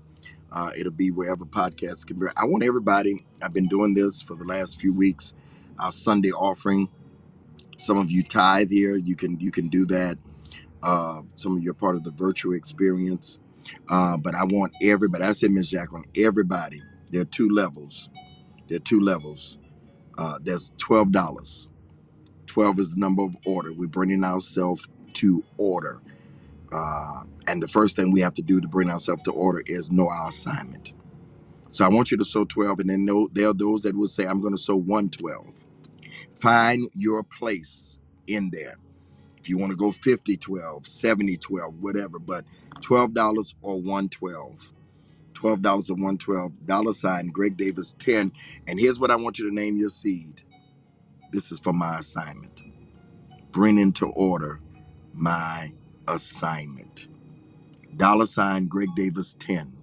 Uh, 0.52 0.72
it'll 0.78 0.92
be 0.94 1.12
wherever 1.12 1.46
podcasts 1.46 2.06
can 2.08 2.20
be. 2.20 2.28
I 2.38 2.46
want 2.46 2.64
everybody, 2.64 3.26
I've 3.44 3.54
been 3.54 3.68
doing 3.68 3.94
this 3.96 4.22
for 4.22 4.36
the 4.36 4.46
last 4.46 4.80
few 4.80 4.94
weeks, 4.94 5.34
our 5.80 5.92
Sunday 5.92 6.32
offering. 6.32 6.90
Some 7.78 7.98
of 7.98 8.12
you 8.12 8.24
tithe 8.24 8.72
here, 8.72 8.96
you 8.98 9.16
can 9.16 9.40
you 9.40 9.52
can 9.52 9.70
do 9.70 9.86
that. 9.88 10.18
Uh, 10.84 11.22
some 11.36 11.58
of 11.58 11.64
you 11.64 11.72
are 11.72 11.76
part 11.76 11.96
of 11.96 12.04
the 12.04 12.12
virtual 12.12 12.54
experience. 12.54 13.40
Uh, 13.90 14.18
but 14.18 14.36
I 14.36 14.46
want 14.46 14.74
everybody, 14.84 15.24
I 15.26 15.34
said 15.34 15.52
Miss 15.52 15.70
Jacqueline, 15.70 16.06
everybody, 16.18 16.82
there 17.12 17.22
are 17.22 17.26
two 17.26 17.50
levels. 17.50 18.10
There 18.68 18.78
are 18.78 18.82
two 18.82 19.02
levels. 19.02 19.58
Uh, 20.18 20.40
there's 20.44 20.72
twelve 20.78 21.12
dollars 21.12 21.62
12 22.48 22.80
is 22.80 22.92
the 22.94 23.00
number 23.00 23.24
of 23.24 23.36
order. 23.46 23.74
We're 23.74 23.88
bringing 23.88 24.24
ourselves 24.24 24.88
to 25.16 25.44
order. 25.58 26.02
Uh, 26.72 27.24
and 27.48 27.64
the 27.64 27.68
first 27.68 27.96
thing 27.96 28.12
we 28.12 28.22
have 28.22 28.34
to 28.36 28.44
do 28.44 28.62
to 28.62 28.68
bring 28.68 28.90
ourselves 28.90 29.24
to 29.24 29.32
order 29.32 29.64
is 29.68 29.92
know 29.92 30.10
our 30.10 30.30
assignment. 30.30 30.94
So 31.70 31.86
I 31.86 31.90
want 31.90 32.12
you 32.12 32.18
to 32.18 32.26
sow 32.26 32.46
12, 32.46 32.82
and 32.82 32.90
then 32.90 33.06
know, 33.06 33.30
there 33.34 33.50
are 33.50 33.54
those 33.54 33.84
that 33.84 33.96
will 33.96 34.08
say, 34.08 34.26
I'm 34.26 34.42
going 34.42 34.56
to 34.56 34.62
sow 34.62 34.78
112. 34.78 35.48
Find 36.34 36.90
your 36.94 37.24
place 37.24 38.00
in 38.28 38.52
there. 38.52 38.78
You 39.50 39.58
want 39.58 39.72
to 39.72 39.78
go 39.78 39.92
50 39.92 40.38
12, 40.38 40.88
70 40.88 41.38
12, 41.38 41.74
whatever, 41.82 42.20
but 42.20 42.46
$12 42.82 43.54
or 43.62 43.76
112. 43.78 44.74
$12 45.34 45.90
or 45.90 45.94
112, 45.94 46.66
dollar 46.66 46.94
sign 46.94 47.28
Greg 47.28 47.58
Davis 47.58 47.96
10. 48.00 48.32
And 48.68 48.80
here's 48.80 49.00
what 49.00 49.12
I 49.12 49.16
want 49.18 49.40
you 49.40 49.50
to 49.50 49.56
name 49.56 49.78
your 49.78 49.90
seed. 49.90 50.44
This 51.34 51.52
is 51.52 51.60
for 51.60 51.74
my 51.74 52.00
assignment. 52.00 52.62
Bring 53.52 53.80
into 53.80 54.08
order 54.08 54.62
my 55.14 55.74
assignment. 56.08 57.08
Dollar 57.98 58.26
sign 58.28 58.68
Greg 58.68 58.90
Davis 58.96 59.36
10. 59.40 59.78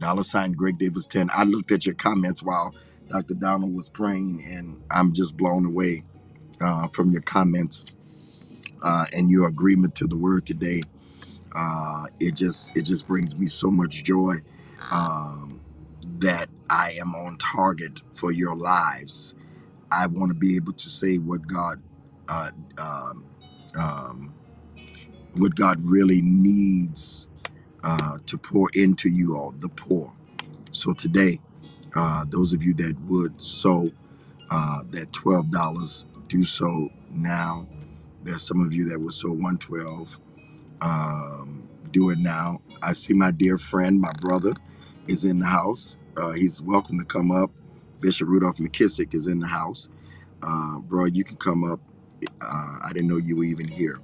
Dollar 0.00 0.22
sign 0.24 0.52
Greg 0.52 0.78
Davis 0.78 1.06
10. 1.06 1.30
I 1.34 1.44
looked 1.44 1.72
at 1.72 1.86
your 1.86 1.94
comments 1.96 2.42
while 2.42 2.74
Dr. 3.08 3.34
Donald 3.34 3.74
was 3.74 3.88
praying, 3.88 4.44
and 4.46 4.82
I'm 4.90 5.12
just 5.12 5.36
blown 5.36 5.66
away 5.66 6.04
uh, 6.60 6.88
from 6.92 7.10
your 7.12 7.22
comments 7.22 7.84
uh, 8.84 9.06
and 9.14 9.30
your 9.30 9.48
agreement 9.48 9.96
to 9.96 10.08
the 10.08 10.18
word 10.18 10.46
today. 10.46 10.82
Uh, 11.54 12.06
it 12.20 12.34
just 12.36 12.76
it 12.76 12.82
just 12.82 13.08
brings 13.08 13.36
me 13.36 13.46
so 13.48 13.70
much 13.70 14.04
joy 14.04 14.36
um, 14.92 15.60
that 16.20 16.48
I 16.70 16.92
am 17.00 17.14
on 17.14 17.38
target 17.38 18.02
for 18.12 18.32
your 18.32 18.56
lives. 18.56 19.34
I 19.92 20.06
want 20.08 20.30
to 20.30 20.34
be 20.34 20.56
able 20.56 20.74
to 20.74 20.90
say 20.90 21.16
what 21.18 21.46
God 21.46 21.82
uh, 22.28 22.50
um, 22.78 23.26
um, 23.78 24.34
what 25.36 25.54
God 25.56 25.80
really 25.84 26.22
needs 26.22 27.28
uh, 27.84 28.18
to 28.26 28.38
pour 28.38 28.70
into 28.74 29.10
you 29.10 29.36
all, 29.36 29.52
the 29.60 29.70
poor. 29.70 30.12
So 30.72 30.94
today, 30.94 31.40
uh, 31.96 32.24
those 32.28 32.54
of 32.54 32.62
you 32.64 32.74
that 32.74 32.96
would 33.08 33.40
sow 33.40 33.90
uh, 34.50 34.80
that 34.90 35.12
twelve 35.12 35.50
dollars, 35.50 36.06
do 36.28 36.44
so 36.44 36.90
now. 37.10 37.66
There's 38.24 38.42
some 38.42 38.62
of 38.62 38.74
you 38.74 38.88
that 38.90 39.00
will 39.00 39.12
one 39.34 39.58
twelve. 39.58 40.18
Um, 40.82 41.68
do 41.92 42.10
it 42.10 42.18
now. 42.20 42.60
I 42.82 42.94
see 42.94 43.14
my 43.14 43.32
dear 43.32 43.58
friend, 43.58 44.00
my 44.00 44.12
brother, 44.20 44.54
is 45.08 45.24
in 45.24 45.40
the 45.40 45.46
house. 45.46 45.98
Uh, 46.16 46.32
he's 46.32 46.62
welcome 46.62 46.98
to 47.00 47.06
come 47.06 47.30
up. 47.32 47.50
Bishop 48.00 48.28
Rudolph 48.28 48.58
McKissick 48.58 49.14
is 49.14 49.26
in 49.28 49.40
the 49.40 49.48
house. 49.48 49.88
Uh, 50.42 50.80
bro, 50.80 51.06
you 51.06 51.24
can 51.24 51.36
come 51.36 51.64
up. 51.64 51.80
Uh, 52.40 52.78
I 52.82 52.90
didn't 52.92 53.08
know 53.08 53.18
you 53.18 53.36
were 53.36 53.44
even 53.44 53.68
here 53.68 53.98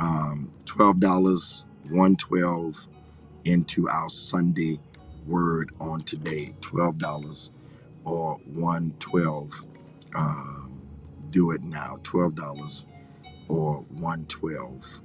um, 0.00 0.52
twelve 0.66 1.00
dollars, 1.00 1.64
one 1.90 2.16
twelve 2.16 2.86
into 3.44 3.88
our 3.88 4.10
Sunday 4.10 4.80
word 5.26 5.72
on 5.80 6.02
today. 6.02 6.54
Twelve 6.62 6.98
dollars 6.98 7.50
or 8.04 8.38
one 8.46 8.94
twelve. 9.00 9.64
Um, 10.16 10.82
do 11.30 11.52
it 11.52 11.62
now. 11.62 11.98
Twelve 12.02 12.34
dollars 12.36 12.86
or 13.50 13.84
one 13.98 14.26
twelve. 14.26 15.02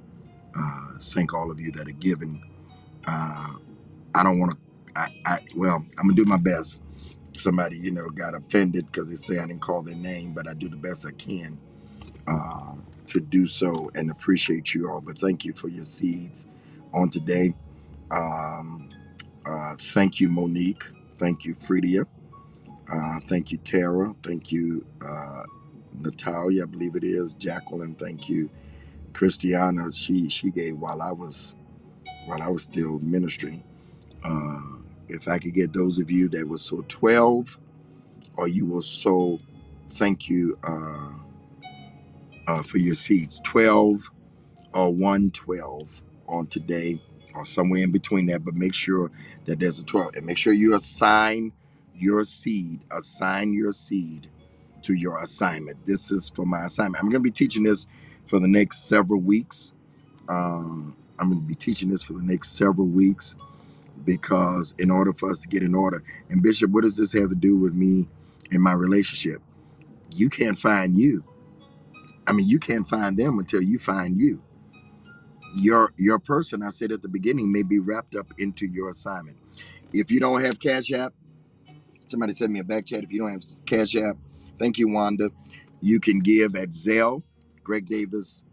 Uh, 0.58 0.98
thank 1.00 1.34
all 1.34 1.50
of 1.50 1.60
you 1.60 1.72
that 1.72 1.88
are 1.88 1.92
giving. 1.92 2.42
Uh, 3.06 3.54
I 4.14 4.24
don't 4.24 4.38
want 4.40 4.52
to. 4.52 4.58
I, 4.96 5.08
I 5.26 5.40
well, 5.56 5.84
I'm 5.98 6.08
gonna 6.08 6.14
do 6.14 6.26
my 6.26 6.38
best. 6.38 6.82
Somebody, 7.38 7.78
you 7.78 7.92
know, 7.92 8.08
got 8.10 8.34
offended 8.34 8.86
because 8.86 9.08
they 9.08 9.16
say 9.16 9.38
I 9.38 9.46
didn't 9.46 9.62
call 9.62 9.82
their 9.82 9.96
name, 9.96 10.32
but 10.34 10.48
I 10.48 10.54
do 10.54 10.68
the 10.68 10.76
best 10.76 11.06
I 11.06 11.12
can 11.12 11.58
um, 12.28 12.86
to 13.08 13.20
do 13.20 13.48
so 13.48 13.90
and 13.96 14.10
appreciate 14.10 14.74
you 14.74 14.90
all. 14.90 15.02
But 15.02 15.18
thank 15.18 15.44
you 15.46 15.54
for 15.54 15.68
your 15.68 15.84
seeds 15.84 16.46
on 16.94 17.10
today. 17.10 17.54
Um, 18.10 18.90
uh, 19.46 19.76
thank 19.78 20.20
you, 20.20 20.28
Monique. 20.28 20.84
Thank 21.18 21.44
you, 21.44 21.54
Fredia. 21.54 22.06
Uh, 22.92 23.20
thank 23.28 23.52
you, 23.52 23.58
Tara. 23.58 24.14
Thank 24.22 24.52
you, 24.52 24.86
uh, 25.06 25.44
Natalia. 26.00 26.64
I 26.64 26.66
believe 26.66 26.96
it 26.96 27.04
is 27.04 27.34
Jacqueline. 27.34 27.94
Thank 27.96 28.28
you, 28.28 28.50
Christiana. 29.14 29.92
She 29.92 30.28
she 30.28 30.50
gave 30.50 30.78
while 30.78 31.02
I 31.02 31.12
was 31.12 31.54
while 32.26 32.42
I 32.42 32.48
was 32.48 32.64
still 32.64 32.98
ministering. 33.00 33.64
Uh, 34.24 34.60
if 35.08 35.28
I 35.28 35.38
could 35.38 35.54
get 35.54 35.72
those 35.72 35.98
of 36.00 36.10
you 36.10 36.28
that 36.30 36.48
were 36.48 36.58
so 36.58 36.84
twelve, 36.88 37.58
or 38.36 38.48
you 38.48 38.66
were 38.66 38.82
so 38.82 39.40
thank 39.90 40.28
you 40.28 40.58
uh, 40.64 41.10
uh, 42.48 42.62
for 42.62 42.78
your 42.78 42.96
seeds. 42.96 43.40
Twelve 43.44 44.02
or 44.74 44.92
112 44.92 46.02
on 46.28 46.46
today 46.46 47.00
or 47.34 47.46
somewhere 47.46 47.82
in 47.82 47.90
between 47.92 48.26
that, 48.26 48.44
but 48.44 48.54
make 48.54 48.74
sure 48.74 49.10
that 49.44 49.58
there's 49.60 49.78
a 49.78 49.84
12 49.84 50.16
and 50.16 50.26
make 50.26 50.38
sure 50.38 50.52
you 50.52 50.74
assign 50.74 51.52
your 51.94 52.24
seed, 52.24 52.84
assign 52.90 53.52
your 53.52 53.72
seed 53.72 54.28
to 54.86 54.94
your 54.94 55.18
assignment. 55.22 55.86
This 55.86 56.10
is 56.12 56.30
for 56.30 56.46
my 56.46 56.66
assignment. 56.66 57.02
I'm 57.02 57.10
going 57.10 57.22
to 57.22 57.28
be 57.28 57.32
teaching 57.32 57.64
this 57.64 57.86
for 58.26 58.40
the 58.40 58.48
next 58.48 58.88
several 58.88 59.20
weeks. 59.20 59.72
Um, 60.28 60.96
I'm 61.18 61.30
going 61.30 61.40
to 61.42 61.46
be 61.46 61.54
teaching 61.56 61.90
this 61.90 62.02
for 62.02 62.14
the 62.14 62.22
next 62.24 62.56
several 62.58 62.88
weeks 62.88 63.36
because 64.04 64.74
in 64.78 64.90
order 64.90 65.12
for 65.12 65.30
us 65.30 65.40
to 65.42 65.48
get 65.48 65.62
in 65.62 65.74
order, 65.74 66.02
and 66.30 66.42
Bishop, 66.42 66.70
what 66.72 66.82
does 66.84 66.96
this 66.96 67.12
have 67.14 67.30
to 67.30 67.36
do 67.36 67.56
with 67.58 67.74
me 67.74 68.08
and 68.52 68.62
my 68.62 68.72
relationship? 68.72 69.42
You 70.12 70.30
can't 70.30 70.58
find 70.58 70.96
you. 70.96 71.24
I 72.26 72.32
mean, 72.32 72.48
you 72.48 72.58
can't 72.58 72.88
find 72.88 73.16
them 73.16 73.38
until 73.38 73.62
you 73.62 73.78
find 73.78 74.18
you 74.18 74.42
your 75.54 75.92
your 75.96 76.18
person 76.18 76.62
i 76.62 76.70
said 76.70 76.92
at 76.92 77.02
the 77.02 77.08
beginning 77.08 77.50
may 77.52 77.62
be 77.62 77.78
wrapped 77.78 78.14
up 78.14 78.26
into 78.38 78.66
your 78.66 78.90
assignment 78.90 79.36
if 79.92 80.10
you 80.10 80.20
don't 80.20 80.42
have 80.44 80.60
cash 80.60 80.92
app 80.92 81.14
somebody 82.08 82.32
send 82.32 82.52
me 82.52 82.60
a 82.60 82.64
back 82.64 82.86
chat 82.86 83.04
if 83.04 83.12
you 83.12 83.18
don't 83.20 83.32
have 83.32 83.42
cash 83.66 83.96
app 83.96 84.16
thank 84.58 84.78
you 84.78 84.88
wanda 84.88 85.30
you 85.80 86.00
can 86.00 86.18
give 86.18 86.56
at 86.56 86.70
zelle 86.70 87.22
greg 87.62 87.86
davis 87.86 88.44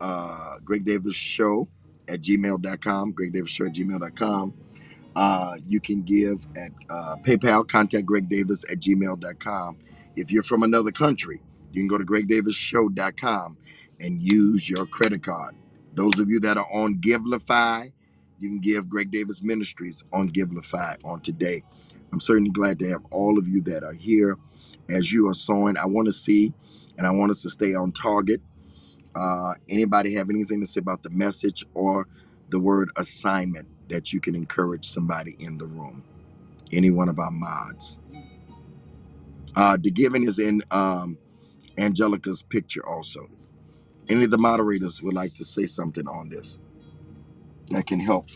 uh 0.00 0.58
greg 0.64 0.84
davis 0.84 1.14
show 1.14 1.68
at 2.08 2.20
gmail.com, 2.20 3.12
Greg 3.12 3.32
Davis 3.32 3.50
Show 3.50 3.66
at 3.66 3.72
gmail.com. 3.72 4.54
Uh, 5.14 5.56
you 5.66 5.80
can 5.80 6.02
give 6.02 6.46
at 6.56 6.70
uh, 6.90 7.16
PayPal, 7.22 7.66
contact 7.66 8.04
Greg 8.06 8.28
Davis 8.28 8.64
at 8.70 8.80
gmail.com. 8.80 9.78
If 10.14 10.30
you're 10.30 10.42
from 10.42 10.62
another 10.62 10.92
country, 10.92 11.40
you 11.72 11.80
can 11.80 11.88
go 11.88 11.98
to 11.98 12.04
gregdavisshow.com 12.04 13.56
and 14.00 14.22
use 14.22 14.68
your 14.68 14.86
credit 14.86 15.22
card. 15.22 15.54
Those 15.94 16.18
of 16.18 16.28
you 16.28 16.38
that 16.40 16.58
are 16.58 16.68
on 16.70 16.96
Givelify, 16.96 17.90
you 18.38 18.50
can 18.50 18.58
give 18.58 18.88
Greg 18.90 19.10
Davis 19.10 19.42
Ministries 19.42 20.04
on 20.12 20.28
Givelify 20.28 20.96
on 21.04 21.20
today. 21.20 21.62
I'm 22.12 22.20
certainly 22.20 22.50
glad 22.50 22.78
to 22.80 22.88
have 22.90 23.04
all 23.10 23.38
of 23.38 23.48
you 23.48 23.62
that 23.62 23.82
are 23.82 23.94
here 23.94 24.36
as 24.90 25.12
you 25.12 25.28
are 25.28 25.34
sowing. 25.34 25.76
I 25.78 25.86
want 25.86 26.06
to 26.06 26.12
see 26.12 26.52
and 26.98 27.06
I 27.06 27.12
want 27.12 27.30
us 27.32 27.42
to 27.42 27.50
stay 27.50 27.74
on 27.74 27.92
target. 27.92 28.42
Uh, 29.14 29.54
anybody 29.68 30.14
have 30.14 30.30
anything 30.30 30.60
to 30.60 30.66
say 30.66 30.80
about 30.80 31.02
the 31.02 31.10
message 31.10 31.64
or 31.74 32.08
the 32.50 32.60
word 32.60 32.90
assignment 32.96 33.68
that 33.88 34.12
you 34.12 34.20
can 34.20 34.36
encourage 34.36 34.88
somebody 34.88 35.36
in 35.40 35.58
the 35.58 35.66
room? 35.66 36.04
Any 36.72 36.90
one 36.90 37.08
of 37.08 37.18
our 37.18 37.30
mods. 37.32 37.98
Uh, 39.56 39.76
the 39.80 39.90
giving 39.90 40.24
is 40.24 40.38
in 40.38 40.62
um, 40.70 41.18
Angelica's 41.78 42.42
picture 42.42 42.86
also. 42.86 43.28
Any 44.08 44.24
of 44.24 44.30
the 44.32 44.38
moderators 44.38 45.02
would 45.02 45.14
like 45.14 45.34
to 45.36 45.44
say 45.44 45.66
something 45.66 46.08
on 46.08 46.28
this 46.30 46.58
that 47.70 47.86
can 47.86 48.00
help. 48.00 48.28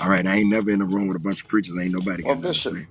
All 0.00 0.08
right, 0.10 0.26
I 0.26 0.36
ain't 0.36 0.50
never 0.50 0.70
in 0.70 0.82
a 0.82 0.86
room 0.86 1.08
with 1.08 1.16
a 1.16 1.20
bunch 1.20 1.42
of 1.42 1.48
preachers. 1.48 1.74
and 1.74 1.82
Ain't 1.82 1.92
nobody 1.94 2.22
Well, 2.22 2.36
got 2.40 2.42
to 2.42 2.54
Bishop. 2.54 2.76
say. 2.76 2.86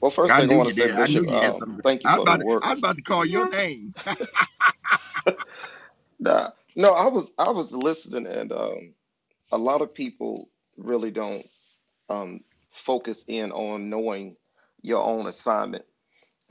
Well, 0.00 0.10
first 0.12 0.36
I 0.36 0.40
thing 0.40 0.50
I 0.50 0.52
knew 0.52 0.56
want 0.56 0.68
you 0.68 0.72
to 0.72 0.74
say, 0.76 0.88
did. 0.88 0.96
I 0.96 1.08
knew 1.08 1.22
Bishop, 1.22 1.28
you 1.28 1.42
had 1.42 1.56
um, 1.56 1.58
something. 1.58 1.84
Thank 1.84 2.04
you 2.04 2.08
I 2.08 2.14
was 2.14 2.20
the 2.24 2.24
about 2.24 2.40
to. 2.40 2.46
I 2.62 2.70
was 2.70 2.78
about 2.78 2.96
to 2.96 3.02
call 3.02 3.26
your 3.26 3.48
name. 3.48 3.94
Nah, 6.18 6.50
no, 6.76 6.90
I 6.92 7.08
was 7.08 7.30
I 7.38 7.50
was 7.50 7.72
listening, 7.72 8.26
and 8.26 8.52
um, 8.52 8.94
a 9.52 9.58
lot 9.58 9.82
of 9.82 9.94
people 9.94 10.50
really 10.76 11.10
don't 11.10 11.46
um, 12.10 12.40
focus 12.72 13.24
in 13.28 13.52
on 13.52 13.90
knowing 13.90 14.36
your 14.82 15.04
own 15.04 15.26
assignment. 15.26 15.84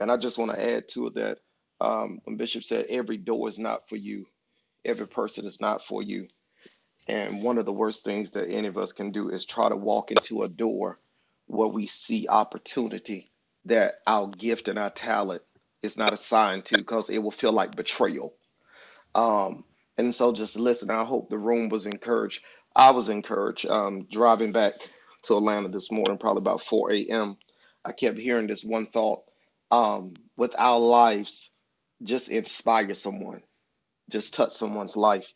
And 0.00 0.12
I 0.12 0.16
just 0.18 0.38
want 0.38 0.52
to 0.52 0.74
add 0.76 0.88
to 0.90 1.08
it 1.08 1.14
that 1.16 1.38
um, 1.80 2.20
when 2.24 2.36
Bishop 2.36 2.64
said 2.64 2.86
every 2.88 3.18
door 3.18 3.48
is 3.48 3.58
not 3.58 3.88
for 3.88 3.96
you, 3.96 4.26
every 4.84 5.08
person 5.08 5.46
is 5.46 5.60
not 5.60 5.82
for 5.84 6.02
you. 6.02 6.28
And 7.08 7.42
one 7.42 7.58
of 7.58 7.66
the 7.66 7.72
worst 7.72 8.04
things 8.04 8.32
that 8.32 8.50
any 8.50 8.68
of 8.68 8.78
us 8.78 8.92
can 8.92 9.12
do 9.12 9.30
is 9.30 9.44
try 9.44 9.68
to 9.68 9.76
walk 9.76 10.10
into 10.12 10.42
a 10.42 10.48
door 10.48 10.98
where 11.46 11.68
we 11.68 11.86
see 11.86 12.28
opportunity 12.28 13.30
that 13.66 13.94
our 14.06 14.28
gift 14.28 14.68
and 14.68 14.78
our 14.78 14.90
talent 14.90 15.42
is 15.82 15.98
not 15.98 16.12
assigned 16.12 16.66
to 16.66 16.78
because 16.78 17.10
it 17.10 17.18
will 17.18 17.30
feel 17.32 17.52
like 17.52 17.76
betrayal. 17.76 18.34
Um, 19.14 19.64
and 19.98 20.14
so 20.14 20.32
just 20.32 20.56
listen, 20.58 20.90
I 20.90 21.04
hope 21.04 21.30
the 21.30 21.38
room 21.38 21.68
was 21.68 21.86
encouraged. 21.86 22.42
I 22.74 22.90
was 22.90 23.08
encouraged. 23.08 23.66
Um, 23.66 24.06
driving 24.10 24.52
back 24.52 24.74
to 25.24 25.36
Atlanta 25.36 25.68
this 25.68 25.92
morning, 25.92 26.18
probably 26.18 26.40
about 26.40 26.62
4 26.62 26.92
a.m., 26.92 27.36
I 27.84 27.92
kept 27.92 28.18
hearing 28.18 28.48
this 28.48 28.64
one 28.64 28.86
thought 28.86 29.22
um, 29.70 30.14
with 30.36 30.54
our 30.58 30.80
lives, 30.80 31.52
just 32.02 32.30
inspire 32.30 32.94
someone 32.94 33.42
just 34.10 34.34
touch 34.34 34.52
someone's 34.54 34.96
life. 34.96 35.32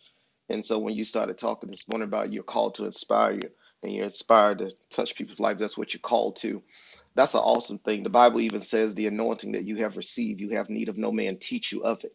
And 0.50 0.66
so 0.66 0.78
when 0.80 0.94
you 0.94 1.04
started 1.04 1.38
talking 1.38 1.70
this 1.70 1.88
morning 1.88 2.08
about 2.08 2.32
your 2.34 2.44
call 2.44 2.72
to 2.72 2.86
inspire 2.86 3.34
you 3.34 3.50
and 3.82 3.92
you're 3.92 4.04
inspired 4.04 4.60
to 4.60 4.72
touch 4.90 5.16
people's 5.16 5.40
life, 5.40 5.58
that's 5.58 5.78
what 5.78 5.94
you're 5.94 6.02
called 6.02 6.36
to. 6.38 6.62
That's 7.16 7.34
an 7.34 7.40
awesome 7.40 7.78
thing. 7.80 8.04
The 8.04 8.10
Bible 8.10 8.42
even 8.42 8.62
says 8.62 8.94
the 8.94 9.08
anointing 9.08 9.54
that 9.54 9.64
you 9.64 9.78
have 9.78 9.98
received, 9.98 10.40
you 10.42 10.50
have 10.52 10.70
need 10.70 10.90
of 10.90 10.98
no 10.98 11.12
man 11.12 11.38
teach 11.38 11.72
you 11.72 11.82
of 11.84 12.04
it 12.04 12.12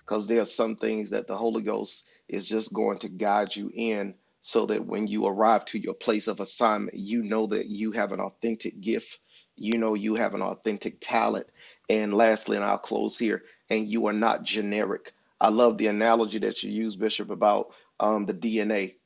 because 0.00 0.28
there 0.28 0.42
are 0.42 0.46
some 0.46 0.76
things 0.76 1.10
that 1.10 1.28
the 1.28 1.36
Holy 1.36 1.62
Ghost 1.62 2.08
is 2.28 2.48
just 2.48 2.74
going 2.74 2.98
to 3.00 3.10
guide 3.10 3.56
you 3.56 3.72
in 3.74 4.16
so 4.42 4.66
that 4.66 4.86
when 4.86 5.08
you 5.08 5.26
arrive 5.26 5.64
to 5.66 5.80
your 5.80 5.94
place 5.94 6.28
of 6.28 6.40
assignment, 6.40 6.98
you 6.98 7.24
know 7.24 7.48
that 7.48 7.68
you 7.68 7.92
have 7.92 8.12
an 8.12 8.20
authentic 8.20 8.80
gift. 8.82 9.18
You 9.56 9.78
know 9.78 9.94
you 9.94 10.16
have 10.16 10.34
an 10.34 10.42
authentic 10.42 10.98
talent. 11.00 11.48
And 11.90 12.14
lastly, 12.14 12.58
and 12.58 12.66
I'll 12.66 12.78
close 12.78 13.18
here, 13.18 13.44
and 13.70 13.88
you 13.88 14.08
are 14.08 14.14
not 14.14 14.44
generic. 14.44 15.14
I 15.40 15.50
love 15.50 15.78
the 15.78 15.88
analogy 15.88 16.40
that 16.40 16.62
you 16.64 16.72
use, 16.72 16.96
Bishop, 16.96 17.30
about 17.30 17.68
um, 18.00 18.26
the 18.26 18.34
DNA 18.34 18.96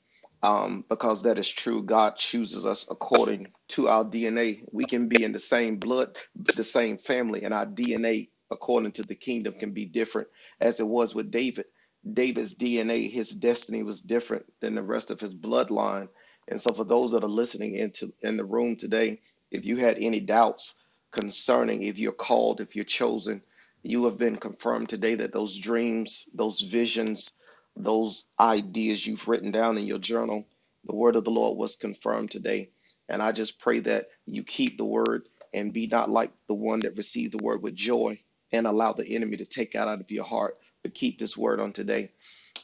um, 0.43 0.87
because 0.89 1.25
that 1.25 1.39
is 1.39 1.49
true. 1.51 1.85
God 1.85 2.17
chooses 2.19 2.67
us 2.67 2.87
according 2.91 3.49
to 3.71 3.89
our 3.89 4.05
DNA. 4.07 4.65
We 4.73 4.87
can 4.87 5.09
be 5.09 5.25
in 5.25 5.33
the 5.33 5.41
same 5.41 5.79
blood, 5.79 6.17
the 6.37 6.65
same 6.65 6.99
family, 6.99 7.45
and 7.45 7.55
our 7.55 7.67
DNA, 7.67 8.31
according 8.51 8.95
to 8.95 9.05
the 9.05 9.17
kingdom, 9.17 9.57
can 9.61 9.73
be 9.73 9.87
different, 9.87 10.29
as 10.61 10.81
it 10.81 10.89
was 10.89 11.15
with 11.15 11.33
David. 11.33 11.67
David's 12.15 12.57
DNA, 12.57 13.11
his 13.13 13.31
destiny 13.33 13.85
was 13.85 14.03
different 14.03 14.47
than 14.63 14.77
the 14.77 14.83
rest 14.85 15.13
of 15.13 15.21
his 15.21 15.37
bloodline. 15.37 16.09
And 16.49 16.61
so, 16.63 16.75
for 16.75 16.87
those 16.87 17.13
that 17.13 17.25
are 17.25 17.31
listening 17.31 17.77
into 17.77 18.15
in 18.23 18.39
the 18.39 18.47
room 18.47 18.77
today, 18.79 19.21
if 19.53 19.67
you 19.67 19.77
had 19.77 19.99
any 19.99 20.21
doubts 20.23 20.77
concerning 21.13 21.85
if 21.85 21.99
you're 22.01 22.13
called, 22.15 22.63
if 22.63 22.77
you're 22.77 22.87
chosen, 22.87 23.43
you 23.85 24.07
have 24.07 24.19
been 24.19 24.37
confirmed 24.39 24.91
today 24.91 25.17
that 25.17 25.33
those 25.33 25.59
dreams, 25.59 26.29
those 26.35 26.61
visions, 26.61 27.33
those 27.77 28.29
ideas 28.41 29.07
you've 29.07 29.29
written 29.29 29.53
down 29.53 29.79
in 29.79 29.87
your 29.87 30.01
journal. 30.01 30.47
The 30.87 30.97
word 30.97 31.17
of 31.17 31.25
the 31.25 31.33
Lord 31.33 31.59
was 31.59 31.77
confirmed 31.77 32.33
today. 32.33 32.71
And 33.09 33.23
I 33.23 33.33
just 33.33 33.61
pray 33.61 33.81
that 33.83 34.09
you 34.27 34.45
keep 34.45 34.79
the 34.79 34.87
word 34.87 35.29
and 35.55 35.73
be 35.73 35.89
not 35.89 36.11
like 36.11 36.33
the 36.49 36.55
one 36.55 36.81
that 36.83 36.97
received 36.99 37.35
the 37.39 37.45
word 37.45 37.63
with 37.63 37.77
joy 37.77 38.21
and 38.53 38.67
allow 38.67 38.95
the 38.95 39.17
enemy 39.17 39.39
to 39.39 39.47
take 39.47 39.73
that 39.73 39.89
out 39.89 40.01
of 40.01 40.11
your 40.13 40.25
heart. 40.25 40.59
But 40.85 40.95
keep 40.95 41.19
this 41.21 41.37
word 41.37 41.61
on 41.61 41.73
today. 41.73 42.13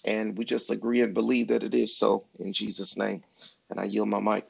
And 0.04 0.38
we 0.38 0.44
just 0.46 0.70
agree 0.70 1.02
and 1.02 1.14
believe 1.14 1.48
that 1.48 1.64
it 1.64 1.74
is 1.74 1.96
so 1.96 2.26
in 2.40 2.52
Jesus' 2.52 2.98
name. 2.98 3.24
And 3.70 3.80
I 3.80 3.84
yield 3.84 4.08
my 4.08 4.20
mic. 4.20 4.46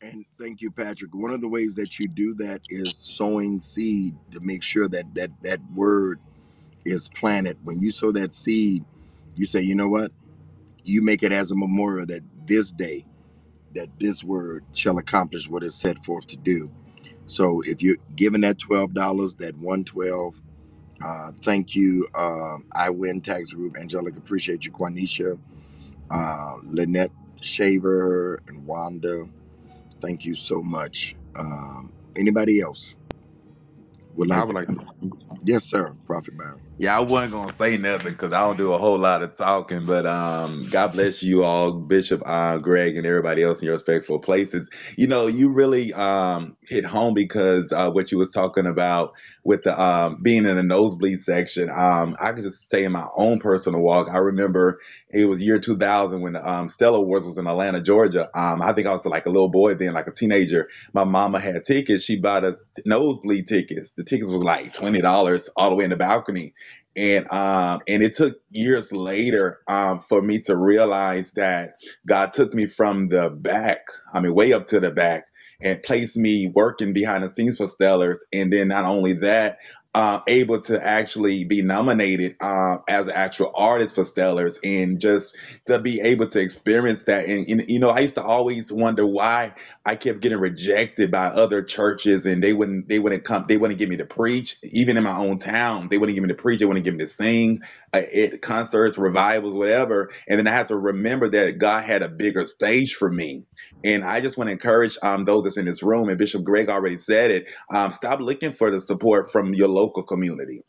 And 0.00 0.24
thank 0.38 0.60
you, 0.60 0.70
Patrick. 0.70 1.14
One 1.14 1.32
of 1.32 1.40
the 1.40 1.48
ways 1.48 1.74
that 1.76 1.98
you 1.98 2.08
do 2.08 2.34
that 2.36 2.60
is 2.68 2.96
sowing 2.96 3.60
seed 3.60 4.16
to 4.32 4.40
make 4.40 4.62
sure 4.62 4.88
that 4.88 5.14
that 5.14 5.30
that 5.42 5.60
word 5.74 6.20
is 6.86 7.08
planted. 7.10 7.58
When 7.64 7.80
you 7.80 7.90
sow 7.90 8.12
that 8.12 8.34
seed, 8.34 8.84
you 9.36 9.46
say, 9.46 9.62
you 9.62 9.74
know 9.76 9.88
what? 9.88 10.12
You 10.84 11.02
make 11.02 11.22
it 11.22 11.32
as 11.32 11.52
a 11.52 11.56
memorial 11.56 12.06
that 12.06 12.22
this 12.46 12.72
day, 12.72 13.06
that 13.74 13.88
this 14.00 14.24
word 14.24 14.64
shall 14.74 14.98
accomplish 14.98 15.48
what 15.48 15.64
is 15.64 15.74
set 15.74 16.04
forth 16.04 16.26
to 16.28 16.36
do. 16.38 16.70
So 17.26 17.62
if 17.62 17.82
you're 17.82 17.98
giving 18.16 18.42
that 18.42 18.58
twelve 18.58 18.94
dollars, 18.94 19.36
that 19.36 19.56
one 19.58 19.84
twelve, 19.84 20.40
uh, 21.04 21.32
thank 21.42 21.76
you. 21.76 22.08
Um, 22.14 22.66
I 22.72 22.90
win 22.90 23.20
tax 23.22 23.52
group. 23.52 23.76
Angelica, 23.78 24.18
appreciate 24.18 24.66
you. 24.66 24.72
Quanisha, 24.72 25.38
uh, 26.10 26.56
Lynette 26.64 27.12
Shaver, 27.42 28.42
and 28.48 28.66
Wanda. 28.66 29.28
Thank 30.02 30.24
you 30.24 30.34
so 30.34 30.62
much. 30.62 31.16
Um, 31.36 31.92
anybody 32.16 32.60
else 32.60 32.96
would 34.14 34.30
I 34.30 34.38
like 34.38 34.46
would 34.46 34.54
to 34.54 34.54
like 34.54 34.68
to. 34.68 34.84
Yes, 35.44 35.64
sir. 35.64 35.94
Prophet 36.06 36.36
Byron. 36.38 36.60
Yeah, 36.78 36.98
I 36.98 37.02
wasn't 37.02 37.32
gonna 37.32 37.54
say 37.54 37.78
nothing 37.78 38.12
because 38.12 38.34
I 38.34 38.42
don't 38.42 38.58
do 38.58 38.74
a 38.74 38.78
whole 38.78 38.98
lot 38.98 39.22
of 39.24 39.38
talking. 39.38 39.86
But 39.86 40.06
um, 40.06 40.68
God 40.70 40.92
bless 40.92 41.24
you 41.24 41.44
all, 41.44 41.72
Bishop 41.72 42.22
uh, 42.26 42.58
Greg, 42.58 42.98
and 42.98 43.06
everybody 43.06 43.44
else 43.44 43.60
in 43.60 43.66
your 43.66 43.76
respectful 43.76 44.20
places. 44.20 44.70
You 44.98 45.08
know, 45.08 45.28
you 45.28 45.50
really 45.52 45.94
um 45.94 46.58
hit 46.68 46.84
home 46.84 47.14
because 47.14 47.72
uh, 47.72 47.92
what 47.92 48.12
you 48.12 48.18
was 48.18 48.34
talking 48.34 48.66
about 48.66 49.14
with 49.46 49.64
the 49.64 49.80
um 49.82 50.18
being 50.22 50.46
in 50.46 50.56
the 50.58 50.64
nosebleed 50.64 51.22
section. 51.22 51.70
Um, 51.70 52.16
I 52.20 52.32
could 52.32 52.44
just 52.44 52.70
say 52.70 52.84
in 52.84 52.92
my 52.92 53.08
own 53.16 53.40
personal 53.40 53.80
walk, 53.80 54.08
I 54.12 54.18
remember 54.18 54.80
it 55.12 55.26
was 55.26 55.40
year 55.40 55.60
2000 55.60 56.22
when 56.22 56.34
the 56.34 56.46
um 56.48 56.68
Stellar 56.68 56.98
Awards 56.98 57.24
was 57.24 57.38
in 57.38 57.48
Atlanta, 57.48 57.80
Georgia. 57.80 58.30
Um, 58.38 58.62
I 58.62 58.74
think 58.74 58.88
I 58.88 58.92
was 58.92 59.06
like 59.06 59.26
a 59.26 59.30
little 59.30 59.50
boy 59.50 59.76
then, 59.76 59.94
like 59.94 60.08
a 60.08 60.12
teenager. 60.12 60.68
My 60.92 61.04
mama 61.04 61.40
had 61.40 61.64
tickets. 61.64 62.04
She 62.04 62.20
bought 62.20 62.44
us 62.44 62.66
nosebleed 62.84 63.48
tickets. 63.48 63.94
The 63.94 64.04
tickets 64.04 64.30
was 64.30 64.44
like 64.44 64.74
twenty 64.74 65.00
dollars 65.00 65.50
all 65.56 65.70
the 65.70 65.76
way 65.76 65.84
in 65.84 65.90
the 65.90 65.96
balcony 65.96 66.44
and 66.98 67.32
um 67.32 67.82
and 67.88 68.02
it 68.02 68.14
took 68.14 68.40
years 68.50 68.92
later 68.92 69.60
um 69.68 70.00
for 70.00 70.22
me 70.22 70.40
to 70.42 70.56
realize 70.56 71.32
that 71.34 71.76
God 72.08 72.32
took 72.32 72.54
me 72.54 72.66
from 72.66 73.08
the 73.10 73.30
back, 73.30 73.82
I 74.14 74.20
mean 74.20 74.34
way 74.34 74.54
up 74.54 74.68
to 74.68 74.80
the 74.80 74.92
back 74.92 75.26
and 75.62 75.82
placed 75.82 76.18
me 76.18 76.52
working 76.54 76.94
behind 76.94 77.24
the 77.24 77.30
scenes 77.30 77.58
for 77.58 77.66
Stellars. 77.66 78.18
And 78.32 78.52
then 78.52 78.68
not 78.68 78.86
only 78.86 79.14
that 79.14 79.58
uh, 79.98 80.20
able 80.28 80.60
to 80.62 80.82
actually 80.86 81.44
be 81.44 81.62
nominated 81.62 82.36
um, 82.40 82.82
as 82.88 83.08
an 83.08 83.14
actual 83.16 83.52
artist 83.56 83.96
for 83.96 84.04
Stellars 84.04 84.60
and 84.64 85.00
just 85.00 85.36
to 85.66 85.80
be 85.80 86.00
able 86.00 86.28
to 86.28 86.40
experience 86.40 87.04
that 87.04 87.26
and, 87.26 87.50
and 87.50 87.64
you 87.68 87.80
know 87.80 87.90
I 87.90 88.00
used 88.00 88.14
to 88.16 88.22
always 88.24 88.72
wonder 88.72 89.06
why 89.06 89.54
I 89.84 89.96
kept 89.96 90.20
getting 90.20 90.38
rejected 90.38 91.10
by 91.10 91.26
other 91.26 91.62
churches, 91.64 92.26
and 92.26 92.42
they 92.42 92.52
wouldn't 92.52 92.88
they 92.88 93.00
wouldn't 93.00 93.24
come 93.24 93.46
they 93.48 93.58
wouldn't 93.58 93.80
give 93.80 93.90
me 93.90 93.98
to 93.98 94.06
preach. 94.06 94.56
Even 94.62 94.96
in 94.96 95.04
my 95.04 95.18
own 95.18 95.38
town, 95.38 95.88
they 95.90 95.98
wouldn't 95.98 96.14
give 96.14 96.22
me 96.22 96.28
to 96.28 96.40
preach. 96.40 96.60
They 96.60 96.66
wouldn't 96.66 96.84
give 96.84 96.94
me 96.94 97.00
to 97.00 97.08
sing 97.08 97.62
uh, 97.94 98.02
at 98.16 98.42
concerts, 98.42 98.98
revivals, 98.98 99.54
whatever. 99.54 100.10
And 100.28 100.38
then 100.38 100.46
I 100.48 100.52
have 100.52 100.68
to 100.68 100.76
remember 100.76 101.28
that 101.30 101.58
God 101.58 101.84
had 101.84 102.02
a 102.02 102.08
bigger 102.08 102.46
stage 102.46 102.94
for 102.94 103.10
me. 103.10 103.44
And 103.84 104.04
I 104.04 104.20
just 104.20 104.38
want 104.38 104.48
to 104.48 104.52
encourage 104.52 104.98
um, 105.02 105.24
those 105.24 105.44
that's 105.44 105.56
in 105.58 105.66
this 105.66 105.82
room, 105.82 106.08
and 106.08 106.18
Bishop 106.18 106.44
Greg 106.44 106.68
already 106.70 106.98
said 106.98 107.30
it. 107.30 107.50
Um, 107.74 107.92
stop 107.92 108.20
looking 108.20 108.52
for 108.52 108.70
the 108.70 108.80
support 108.80 109.30
from 109.32 109.54
your 109.54 109.68
local 109.68 110.04
community 110.04 110.62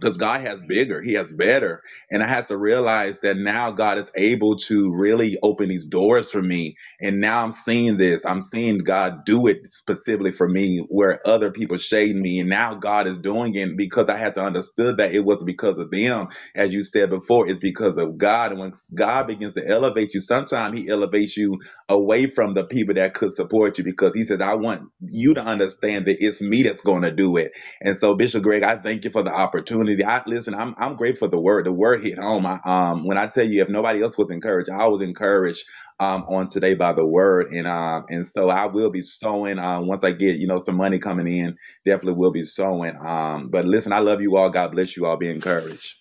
because 0.00 0.18
God 0.18 0.42
has 0.42 0.62
bigger, 0.62 1.02
He 1.02 1.14
has 1.14 1.32
better. 1.32 1.82
And 2.10 2.22
I 2.22 2.26
had 2.28 2.48
to 2.48 2.58
realize 2.58 3.20
that 3.20 3.36
now 3.38 3.72
God 3.72 3.98
is 3.98 4.12
able 4.16 4.56
to 4.68 4.92
really 4.94 5.38
open 5.42 5.68
these 5.70 5.86
doors 5.86 6.30
for 6.30 6.42
me. 6.42 6.76
And 7.00 7.20
now 7.20 7.42
I'm 7.42 7.52
seeing 7.52 7.96
this. 7.96 8.24
I'm 8.26 8.42
seeing 8.42 8.78
God 8.78 9.24
do 9.24 9.46
it 9.48 9.68
specifically 9.70 10.32
for 10.32 10.48
me 10.48 10.80
where 10.88 11.18
other 11.26 11.50
people 11.52 11.78
shade 11.78 12.16
me. 12.16 12.40
And 12.40 12.50
now 12.50 12.74
God 12.74 13.06
is 13.06 13.18
doing 13.18 13.54
it 13.54 13.76
because 13.76 14.08
I 14.08 14.18
had 14.18 14.34
to 14.34 14.42
understood 14.42 14.98
that 14.98 15.12
it 15.14 15.24
was 15.24 15.42
because 15.44 15.78
of 15.78 15.90
them. 15.90 16.28
As 16.54 16.74
you 16.74 16.82
said 16.84 17.10
before, 17.10 17.48
it's 17.48 17.60
because 17.60 17.96
of 17.98 18.18
God. 18.18 18.52
And 18.52 18.60
when 18.60 18.72
God 18.94 19.26
begins 19.28 19.54
to 19.54 19.66
elevate 19.66 20.14
you, 20.14 20.20
sometimes 20.20 20.78
He 20.78 20.88
elevates 20.90 21.36
you 21.36 21.58
away 21.88 22.26
from 22.26 22.54
the 22.54 22.64
people 22.64 22.94
that 22.96 23.14
could 23.14 23.32
support 23.32 23.78
you 23.78 23.84
because 23.84 24.14
He 24.14 24.24
says, 24.24 24.40
I 24.42 24.54
want 24.54 24.90
you 25.00 25.34
to 25.34 25.42
understand 25.42 26.06
that 26.06 26.18
it's 26.24 26.42
me 26.42 26.62
that's 26.62 26.82
going 26.82 27.02
to 27.02 27.12
do 27.12 27.36
it 27.38 27.44
and 27.80 27.96
so, 27.96 28.14
Bishop 28.14 28.42
Greg, 28.42 28.62
I 28.62 28.76
thank 28.76 29.04
you 29.04 29.10
for 29.10 29.22
the 29.22 29.32
opportunity. 29.32 29.85
I 30.04 30.22
listen. 30.26 30.54
I'm 30.54 30.74
I'm 30.78 30.96
grateful 30.96 31.28
for 31.28 31.32
the 31.32 31.40
word. 31.40 31.66
The 31.66 31.72
word 31.72 32.04
hit 32.04 32.18
home. 32.18 32.46
I, 32.46 32.60
um, 32.64 33.06
when 33.06 33.18
I 33.18 33.28
tell 33.28 33.44
you, 33.46 33.62
if 33.62 33.68
nobody 33.70 34.02
else 34.02 34.18
was 34.18 34.30
encouraged, 34.30 34.70
I 34.70 34.88
was 34.88 35.02
encouraged 35.02 35.64
um 36.00 36.24
on 36.28 36.48
today 36.48 36.74
by 36.74 36.92
the 36.94 37.06
word, 37.06 37.52
and 37.54 37.66
um 37.66 38.06
and 38.10 38.26
so 38.26 38.50
I 38.50 38.66
will 38.66 38.90
be 38.90 39.02
sowing. 39.02 39.58
Um, 39.58 39.86
once 39.88 40.04
I 40.04 40.12
get 40.12 40.38
you 40.38 40.48
know 40.48 40.60
some 40.62 40.76
money 40.76 40.98
coming 40.98 41.28
in, 41.28 41.56
definitely 41.86 42.14
will 42.18 42.32
be 42.32 42.44
sowing. 42.44 42.96
Um, 43.04 43.50
but 43.50 43.66
listen, 43.66 43.92
I 43.92 44.00
love 44.00 44.20
you 44.22 44.36
all. 44.36 44.50
God 44.50 44.72
bless 44.72 44.96
you 44.96 45.06
all. 45.06 45.16
Be 45.18 45.30
encouraged. 45.30 45.96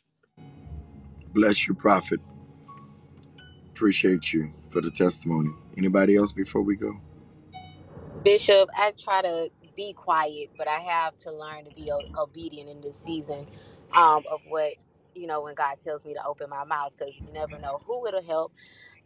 Bless 1.34 1.68
you, 1.68 1.76
prophet. 1.76 2.22
Appreciate 3.76 4.34
you 4.34 4.52
for 4.70 4.82
the 4.82 4.92
testimony. 4.92 5.52
Anybody 5.78 6.18
else 6.18 6.34
before 6.34 6.64
we 6.64 6.78
go? 6.78 6.94
Bishop, 8.24 8.70
I 8.78 8.92
try 8.92 9.22
to 9.24 9.50
be 9.78 9.94
quiet, 9.94 10.52
but 10.58 10.68
I 10.68 10.80
have 10.80 11.18
to 11.20 11.32
learn 11.34 11.66
to 11.66 11.72
be 11.76 11.92
o- 11.92 12.04
obedient 12.24 12.70
in 12.70 12.82
this 12.82 13.00
season 13.00 13.48
um, 13.94 14.24
of 14.32 14.42
what, 14.48 14.74
you 15.16 15.28
know, 15.28 15.42
when 15.42 15.56
God 15.56 15.80
tells 15.80 16.06
me 16.06 16.14
to 16.14 16.26
open 16.26 16.50
my 16.50 16.64
mouth, 16.66 16.96
because 16.98 17.20
you 17.20 17.28
never 17.34 17.60
know 17.60 17.82
who 17.86 18.06
it'll 18.08 18.24
help. 18.24 18.54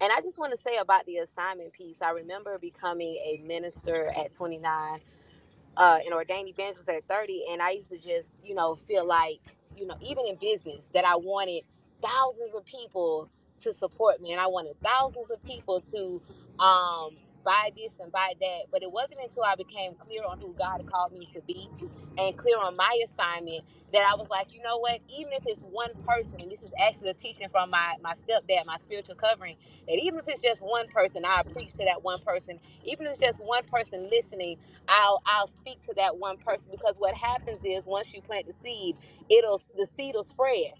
And 0.01 0.11
I 0.13 0.17
just 0.21 0.39
want 0.39 0.51
to 0.51 0.57
say 0.57 0.77
about 0.77 1.05
the 1.07 1.17
assignment 1.17 1.73
piece, 1.73 2.01
I 2.01 2.11
remember 2.11 2.57
becoming 2.59 3.15
a 3.15 3.41
minister 3.45 4.11
at 4.17 4.33
29 4.33 4.99
uh, 5.77 5.99
an 6.05 6.13
ordained 6.13 6.49
evangelist 6.49 6.89
at 6.89 7.07
30, 7.07 7.45
and 7.51 7.61
I 7.61 7.71
used 7.71 7.89
to 7.91 7.97
just, 7.97 8.35
you 8.43 8.55
know, 8.55 8.75
feel 8.75 9.05
like, 9.05 9.39
you 9.75 9.85
know, 9.87 9.95
even 10.01 10.25
in 10.27 10.35
business, 10.35 10.89
that 10.93 11.05
I 11.05 11.15
wanted 11.15 11.63
thousands 12.01 12.53
of 12.55 12.65
people 12.65 13.29
to 13.61 13.73
support 13.73 14.21
me, 14.21 14.31
and 14.31 14.41
I 14.41 14.47
wanted 14.47 14.75
thousands 14.83 15.31
of 15.31 15.41
people 15.43 15.81
to 15.81 16.21
um, 16.59 17.17
buy 17.43 17.71
this 17.75 17.99
and 17.99 18.11
buy 18.11 18.33
that. 18.39 18.61
But 18.71 18.83
it 18.83 18.91
wasn't 18.91 19.21
until 19.21 19.43
I 19.43 19.55
became 19.55 19.95
clear 19.95 20.21
on 20.27 20.39
who 20.39 20.53
God 20.57 20.85
called 20.85 21.11
me 21.13 21.25
to 21.33 21.41
be 21.41 21.69
and 22.19 22.37
clear 22.37 22.57
on 22.59 22.77
my 22.77 22.99
assignment 23.05 23.63
that 23.93 24.07
I 24.11 24.15
was 24.17 24.29
like, 24.29 24.53
you 24.53 24.61
know 24.63 24.79
what? 24.79 24.99
Even 25.09 25.33
if 25.33 25.43
it's 25.47 25.63
one 25.63 25.91
person, 26.07 26.41
and 26.41 26.51
this 26.51 26.63
is 26.63 26.73
actually 26.85 27.09
a 27.11 27.15
teaching 27.15 27.49
from 27.49 27.71
my 27.71 27.95
my 28.03 28.13
stepdad, 28.13 28.65
my 28.67 28.77
spiritual 28.77 29.15
covering, 29.15 29.57
that 29.87 29.99
even 30.01 30.19
if 30.19 30.27
it's 30.29 30.41
just 30.41 30.61
one 30.61 30.87
person, 30.89 31.23
I 31.25 31.43
preach 31.53 31.75
to 31.75 31.85
that 31.85 32.03
one 32.03 32.21
person. 32.21 32.59
Even 32.85 33.07
if 33.07 33.13
it's 33.13 33.21
just 33.21 33.43
one 33.43 33.63
person 33.65 34.09
listening 34.11 34.57
I'll 34.89 35.23
I'll 35.27 35.47
speak 35.47 35.81
to 35.83 35.95
that 35.97 36.17
one 36.17 36.37
person 36.37 36.71
because 36.71 36.97
what 36.99 37.15
happens 37.15 37.65
is 37.65 37.87
once 37.87 38.13
you 38.13 38.21
plant 38.23 38.47
the 38.47 38.53
seed, 38.53 38.97
it'll 39.31 39.61
the 39.77 39.87
seed 39.87 40.15
will 40.15 40.23
spread 40.23 40.73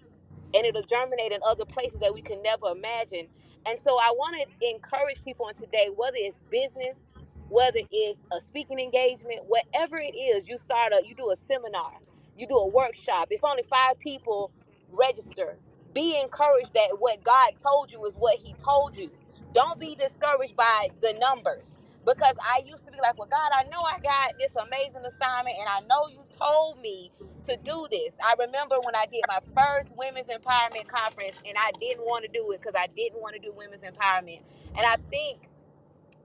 and 0.54 0.66
it'll 0.66 0.82
germinate 0.82 1.32
in 1.32 1.40
other 1.46 1.66
places 1.66 2.00
that 2.00 2.14
we 2.14 2.22
can 2.22 2.42
never 2.42 2.68
imagine. 2.68 3.28
And 3.66 3.80
so 3.80 3.98
I 3.98 4.12
want 4.16 4.36
to 4.40 4.70
encourage 4.70 5.22
people 5.24 5.46
on 5.46 5.54
today, 5.54 5.88
whether 5.96 6.16
it's 6.18 6.42
business, 6.50 7.06
whether 7.50 7.80
it's 7.92 8.26
a 8.32 8.40
speaking 8.40 8.80
engagement, 8.80 9.42
whatever 9.48 9.98
it 9.98 10.16
is, 10.16 10.48
you 10.48 10.58
start 10.58 10.92
a 10.94 11.02
you 11.06 11.14
do 11.16 11.30
a 11.32 11.36
seminar, 11.36 11.94
you 12.38 12.48
do 12.48 12.56
a 12.56 12.68
workshop. 12.68 13.28
If 13.30 13.44
only 13.44 13.64
five 13.64 14.00
people 14.00 14.52
register, 14.92 15.56
be 15.94 16.20
encouraged 16.20 16.74
that 16.74 16.96
what 17.00 17.24
God 17.24 17.52
told 17.62 17.92
you 17.92 18.04
is 18.06 18.16
what 18.16 18.38
He 18.38 18.54
told 18.54 18.96
you. 18.96 19.10
Don't 19.54 19.80
be 19.80 19.96
discouraged 19.96 20.56
by 20.56 20.90
the 21.02 21.14
numbers. 21.20 21.78
Because 22.06 22.38
I 22.42 22.62
used 22.66 22.86
to 22.86 22.92
be 22.92 22.98
like, 23.02 23.18
well, 23.18 23.28
God, 23.30 23.50
I 23.54 23.64
know 23.64 23.82
I 23.82 23.98
got 24.00 24.38
this 24.38 24.56
amazing 24.56 25.04
assignment, 25.06 25.56
and 25.60 25.68
I 25.68 25.80
know 25.88 26.08
you 26.10 26.22
told 26.30 26.80
me 26.80 27.12
to 27.44 27.58
do 27.58 27.88
this. 27.92 28.18
I 28.24 28.34
remember 28.40 28.76
when 28.84 28.96
I 28.96 29.06
did 29.12 29.22
my 29.28 29.40
first 29.54 29.94
women's 29.98 30.28
empowerment 30.28 30.88
conference 30.88 31.36
and 31.46 31.56
I 31.58 31.72
didn't 31.80 32.04
want 32.06 32.24
to 32.26 32.30
do 32.32 32.52
it 32.52 32.62
because 32.62 32.76
I 32.78 32.88
didn't 32.88 33.20
want 33.22 33.36
to 33.36 33.40
do 33.40 33.52
women's 33.56 33.82
empowerment. 33.82 34.42
And 34.78 34.86
I 34.86 34.96
think 35.10 35.49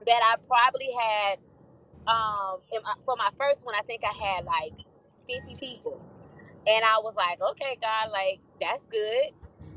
that 0.06 0.20
I 0.22 0.36
probably 0.48 0.90
had 0.92 1.38
um 2.06 2.60
my, 2.84 2.94
for 3.04 3.16
my 3.18 3.30
first 3.38 3.64
one, 3.64 3.74
I 3.74 3.82
think 3.82 4.02
I 4.04 4.14
had 4.14 4.44
like 4.44 4.72
50 5.28 5.56
people. 5.60 6.00
And 6.68 6.84
I 6.84 6.98
was 7.02 7.14
like, 7.16 7.40
okay, 7.52 7.78
God, 7.80 8.10
like 8.12 8.40
that's 8.60 8.86
good. 8.86 9.30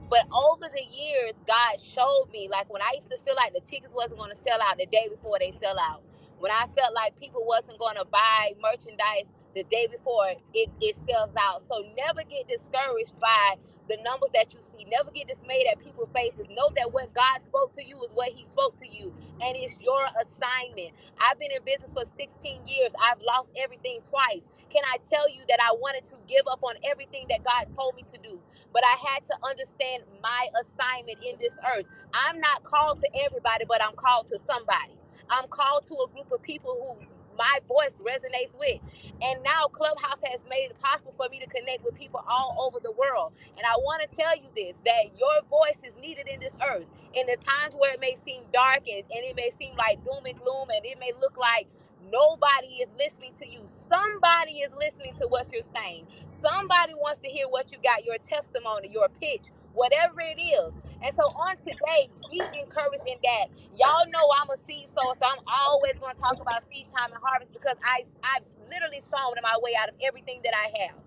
But 0.09 0.25
over 0.33 0.65
the 0.73 0.83
years, 0.83 1.39
God 1.47 1.79
showed 1.79 2.29
me, 2.33 2.49
like 2.49 2.71
when 2.71 2.81
I 2.81 2.93
used 2.95 3.09
to 3.11 3.17
feel 3.19 3.35
like 3.35 3.53
the 3.53 3.61
tickets 3.61 3.93
wasn't 3.93 4.19
going 4.19 4.31
to 4.31 4.37
sell 4.37 4.59
out 4.61 4.77
the 4.77 4.87
day 4.87 5.07
before 5.09 5.37
they 5.39 5.51
sell 5.51 5.77
out, 5.79 6.01
when 6.39 6.51
I 6.51 6.65
felt 6.75 6.95
like 6.95 7.19
people 7.19 7.45
wasn't 7.45 7.77
going 7.79 7.95
to 7.95 8.05
buy 8.05 8.53
merchandise 8.61 9.33
the 9.55 9.63
day 9.63 9.87
before 9.91 10.29
it, 10.53 10.69
it 10.81 10.97
sells 10.97 11.33
out. 11.39 11.61
So 11.67 11.83
never 11.95 12.21
get 12.27 12.47
discouraged 12.47 13.19
by 13.19 13.55
the 13.89 13.97
numbers 14.03 14.31
that 14.35 14.53
you 14.55 14.61
see. 14.61 14.85
Never 14.89 15.11
get 15.11 15.27
dismayed 15.29 15.67
at 15.71 15.79
people's 15.79 16.09
faces. 16.15 16.47
Know 16.51 16.69
that 16.77 16.93
what 16.93 17.13
God 17.15 17.41
spoke 17.43 17.73
to 17.73 17.85
you 17.85 18.01
is 18.03 18.13
what 18.13 18.29
He 18.31 18.45
spoke 18.45 18.77
to 18.79 18.87
you, 18.89 19.13
and 19.41 19.57
it's 19.57 19.81
your 19.81 20.05
assignment. 20.23 20.91
I've 21.19 21.39
been 21.39 21.51
in 21.51 21.63
business 21.65 21.93
for 21.93 22.05
16 22.17 22.67
years. 22.67 22.93
I've 23.03 23.21
lost 23.27 23.51
everything 23.57 24.01
twice. 24.07 24.49
Can 24.71 24.83
I 24.85 24.97
tell 25.09 25.29
you 25.29 25.41
that 25.49 25.59
I 25.61 25.73
wanted 25.81 26.05
to 26.05 26.15
give 26.27 26.43
up 26.51 26.61
on 26.63 26.75
everything 26.89 27.27
that 27.31 27.43
God 27.43 27.69
told 27.75 27.95
me 27.95 28.03
to 28.13 28.19
do? 28.23 28.39
but 28.73 28.83
I 28.85 28.95
had 29.13 29.25
to 29.25 29.35
understand 29.49 30.03
my 30.23 30.47
assignment 30.61 31.19
in 31.25 31.37
this 31.39 31.59
earth. 31.77 31.87
I'm 32.13 32.41
not 32.41 32.63
called 32.63 32.99
to 32.99 33.09
everybody, 33.25 33.65
but 33.67 33.83
I'm 33.83 33.95
called 33.95 34.27
to 34.29 34.39
somebody. 34.47 34.93
I'm 35.31 35.47
called 35.49 35.85
to 35.85 35.95
a 35.95 36.09
group 36.13 36.31
of 36.33 36.43
people 36.43 36.77
who 36.79 37.18
my 37.39 37.59
voice 37.69 38.01
resonates 38.03 38.59
with. 38.59 38.81
And 39.23 39.43
now 39.43 39.67
Clubhouse 39.71 40.21
has 40.25 40.41
made 40.51 40.71
it 40.71 40.79
possible 40.81 41.15
for 41.17 41.29
me 41.31 41.39
to 41.41 41.47
connect 41.47 41.85
with 41.85 41.95
people 41.95 42.23
all 42.29 42.57
over 42.67 42.79
the 42.83 42.93
world. 42.93 43.33
And 43.57 43.65
I 43.65 43.77
want 43.79 44.03
to 44.03 44.09
tell 44.17 44.37
you 44.37 44.51
this 44.55 44.77
that 44.85 45.17
your 45.17 45.41
voice 45.49 45.83
is 45.87 45.97
needed 46.01 46.27
in 46.29 46.41
this 46.41 46.59
earth. 46.67 46.87
In 47.15 47.27
the 47.27 47.37
times 47.37 47.75
where 47.79 47.93
it 47.95 48.01
may 48.01 48.15
seem 48.17 48.43
dark 48.53 48.83
and, 48.89 49.05
and 49.11 49.23
it 49.25 49.37
may 49.37 49.51
seem 49.51 49.75
like 49.77 50.03
doom 50.05 50.25
and 50.27 50.39
gloom 50.39 50.69
and 50.75 50.85
it 50.85 50.99
may 50.99 51.13
look 51.21 51.37
like 51.39 51.67
nobody 52.11 52.83
is 52.85 52.89
listening 52.99 53.33
to 53.41 53.49
you, 53.49 53.61
somebody 53.65 54.61
is 54.61 54.73
listening 54.77 55.15
to 55.15 55.27
what 55.29 55.51
you're 55.53 55.63
saying 55.63 56.03
Somebody 56.31 56.95
wants 56.95 57.19
to 57.21 57.29
hear 57.29 57.47
what 57.49 57.71
you 57.71 57.79
got, 57.83 58.05
your 58.05 58.19
testimony, 58.19 58.89
your 58.91 59.09
pitch, 59.09 59.47
whatever 59.79 60.19
it 60.19 60.39
is. 60.39 60.75
And 61.03 61.15
so 61.15 61.23
on 61.39 61.55
today, 61.57 62.11
be 62.29 62.51
encouraged 62.59 63.07
in 63.07 63.15
that. 63.23 63.47
Y'all 63.73 64.05
know 64.11 64.27
I'm 64.41 64.51
a 64.51 64.57
seed 64.59 64.89
sower, 64.89 65.15
so 65.15 65.25
I'm 65.25 65.39
always 65.47 65.99
going 65.99 66.15
to 66.15 66.21
talk 66.21 66.37
about 66.41 66.63
seed 66.67 66.87
time 66.89 67.13
and 67.13 67.21
harvest 67.23 67.53
because 67.53 67.77
I, 67.83 68.03
I've 68.23 68.45
literally 68.69 68.99
sown 69.01 69.39
my 69.41 69.55
way 69.63 69.71
out 69.79 69.89
of 69.89 69.95
everything 70.03 70.41
that 70.43 70.53
I 70.53 70.67
have. 70.83 70.97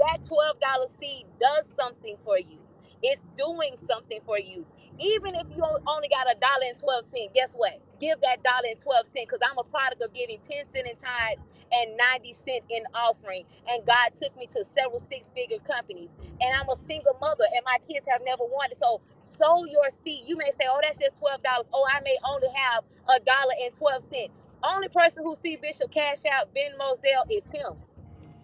That 0.00 0.26
$12 0.26 0.60
seed 0.98 1.26
does 1.40 1.72
something 1.78 2.16
for 2.24 2.38
you. 2.38 2.58
It's 3.02 3.24
doing 3.36 3.76
something 3.86 4.20
for 4.26 4.38
you. 4.38 4.66
Even 4.98 5.36
if 5.36 5.46
you 5.56 5.62
only 5.86 6.08
got 6.08 6.26
a 6.30 6.36
dollar 6.40 6.66
and 6.68 6.78
12 6.78 7.04
cents, 7.06 7.30
guess 7.34 7.54
what? 7.54 7.80
Give 8.00 8.20
that 8.22 8.42
dollar 8.44 8.68
and 8.70 8.80
12 8.80 9.06
cents 9.06 9.26
because 9.30 9.40
I'm 9.44 9.58
a 9.58 9.64
product 9.64 10.02
of 10.02 10.14
giving 10.14 10.40
10 10.40 10.68
cents 10.68 10.90
in 10.90 10.96
tithes 10.96 11.42
and 11.72 11.96
90 11.98 12.34
cent 12.34 12.64
in 12.70 12.84
offering. 12.94 13.44
And 13.70 13.86
god 13.86 14.12
took 14.20 14.36
me 14.38 14.46
to 14.52 14.64
several 14.64 15.00
six 15.00 15.30
figure 15.32 15.58
companies. 15.60 16.16
And 16.42 16.54
i'm 16.56 16.68
a 16.70 16.76
single 16.76 17.16
mother 17.20 17.44
and 17.54 17.62
my 17.66 17.78
kids 17.86 18.06
have 18.10 18.22
never 18.24 18.44
wanted 18.44 18.76
so 18.78 19.02
sow 19.20 19.64
your 19.66 19.90
seed. 19.90 20.24
You 20.26 20.36
may 20.38 20.50
say 20.52 20.66
oh 20.68 20.80
that's 20.82 20.98
just 20.98 21.20
$12 21.22 21.42
oh 21.74 21.86
i 21.92 22.00
may 22.02 22.16
only 22.28 22.48
have 22.54 22.84
a 23.08 23.20
dollar 23.24 23.54
and 23.64 23.74
12 23.74 24.02
cent. 24.02 24.30
Only 24.64 24.88
person 24.88 25.24
who 25.24 25.34
see 25.36 25.56
bishop 25.56 25.92
cash 25.92 26.24
out 26.32 26.54
ben 26.54 26.72
moselle 26.78 27.26
is 27.30 27.48
him 27.48 27.74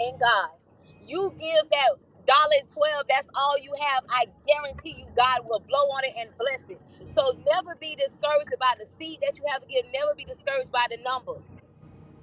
and 0.01 0.20
god. 0.20 0.51
You 1.07 1.35
give 1.39 1.70
that 1.70 1.91
dollar 2.27 2.62
12 2.69 3.05
that's 3.09 3.28
all 3.35 3.57
you 3.59 3.73
have 3.81 4.05
i 4.11 4.27
guarantee 4.47 4.97
you 4.98 5.07
god 5.16 5.40
will 5.48 5.61
blow 5.61 5.86
on 5.97 6.05
it 6.05 6.12
and 6.19 6.31
bless 6.39 6.69
it 6.70 6.81
so 7.09 7.39
never 7.55 7.77
be 7.81 7.97
discouraged 7.97 8.53
about 8.55 8.78
the 8.78 8.86
seed 8.86 9.19
that 9.23 9.39
you 9.39 9.44
have 9.51 9.62
to 9.62 9.69
give 9.69 9.85
never 9.94 10.15
be 10.16 10.24
discouraged 10.24 10.73
by 10.73 10.86
the 10.90 10.98
numbers 11.05 11.48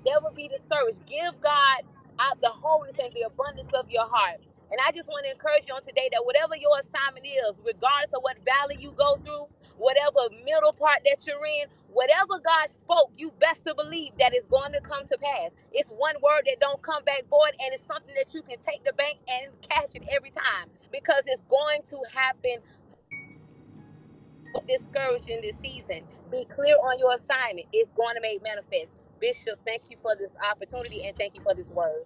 Never 0.06 0.32
be 0.36 0.48
discouraged. 0.50 1.06
Give 1.08 1.34
God 1.42 1.84
out 2.20 2.42
the 2.42 2.50
wholeness 2.50 2.96
and 3.02 3.14
the 3.14 3.24
abundance 3.28 3.72
of 3.74 3.90
your 3.90 4.08
heart. 4.08 4.42
And 4.72 4.80
I 4.88 4.92
just 4.94 5.10
want 5.10 5.26
to 5.26 5.32
encourage 5.34 5.68
you 5.68 5.76
on 5.76 5.84
today 5.84 6.10
that 6.14 6.24
whatever 6.26 6.56
your 6.56 6.78
assignment 6.80 7.28
is, 7.28 7.62
regardless 7.66 8.14
of 8.14 8.24
what 8.24 8.38
valley 8.46 8.78
you 8.80 8.94
go 8.94 9.18
through, 9.18 9.48
whatever 9.78 10.32
middle 10.46 10.74
part 10.74 11.02
that 11.06 11.26
you're 11.28 11.44
in, 11.46 11.68
whatever 11.94 12.40
God 12.44 12.70
spoke, 12.70 13.12
you 13.18 13.32
best 13.40 13.66
to 13.66 13.76
believe 13.76 14.12
that 14.20 14.34
it's 14.34 14.48
going 14.48 14.74
to 14.74 14.82
come 14.82 15.06
to 15.06 15.18
pass. 15.18 15.56
It's 15.72 15.90
one 15.90 16.16
word 16.24 16.44
that 16.48 16.58
don't 16.60 16.82
come 16.82 17.04
back 17.06 17.24
void, 17.30 17.52
and 17.60 17.74
it's 17.74 17.86
something 17.86 18.14
that 18.16 18.34
you 18.34 18.42
can 18.42 18.60
take 18.60 18.84
the 18.84 18.94
bank 18.94 19.20
and 19.28 19.52
cash 19.62 19.96
it 19.96 20.04
every 20.12 20.32
time 20.32 20.70
because 20.92 21.24
it's 21.28 21.42
going 21.50 21.82
to 21.84 21.98
happen 22.14 22.58
discouraged 24.68 25.30
in 25.30 25.42
this 25.42 25.58
season. 25.60 26.02
Be 26.32 26.46
clear 26.46 26.76
on 26.76 27.00
your 27.00 27.14
assignment. 27.14 27.68
It's 27.74 27.92
going 27.94 28.16
to 28.16 28.22
make 28.22 28.44
manifest. 28.44 28.98
Bishop, 29.20 29.60
thank 29.66 29.90
you 29.90 29.98
for 30.02 30.16
this 30.18 30.36
opportunity 30.52 31.06
and 31.08 31.16
thank 31.16 31.36
you 31.36 31.42
for 31.42 31.54
this 31.54 31.70
word. 31.70 32.04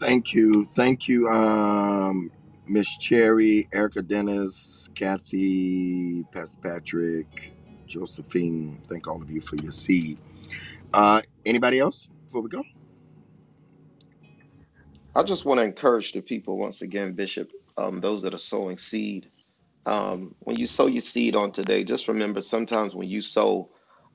Thank 0.00 0.32
you. 0.32 0.66
Thank 0.72 1.08
you, 1.08 1.28
um, 1.28 2.30
Miss 2.66 2.88
Cherry, 2.98 3.68
Erica 3.72 4.02
Dennis, 4.02 4.88
Kathy, 4.94 6.24
Pastor 6.32 6.58
Patrick, 6.62 7.52
Josephine. 7.88 8.80
Thank 8.88 9.08
all 9.08 9.22
of 9.22 9.30
you 9.30 9.40
for 9.42 9.56
your 9.56 9.72
seed. 9.72 10.18
Uh, 10.94 11.22
anybody 11.46 11.80
else 11.80 12.08
before 12.26 12.42
we 12.42 12.50
go? 12.50 12.64
I 15.14 15.24
just 15.24 15.44
want 15.44 15.58
to 15.60 15.64
encourage 15.64 16.12
the 16.12 16.22
people 16.22 16.58
once 16.58 16.82
again, 16.82 17.12
Bishop, 17.14 17.50
um, 17.78 18.00
those 18.00 18.22
that 18.22 18.34
are 18.34 18.38
sowing 18.38 18.78
seed. 18.78 19.30
Um, 19.86 20.34
when 20.40 20.56
you 20.56 20.66
sow 20.66 20.86
your 20.86 21.02
seed 21.02 21.36
on 21.36 21.52
today, 21.52 21.84
just 21.84 22.08
remember 22.08 22.42
sometimes 22.42 22.94
when 22.94 23.08
you 23.08 23.22
sow 23.22 23.70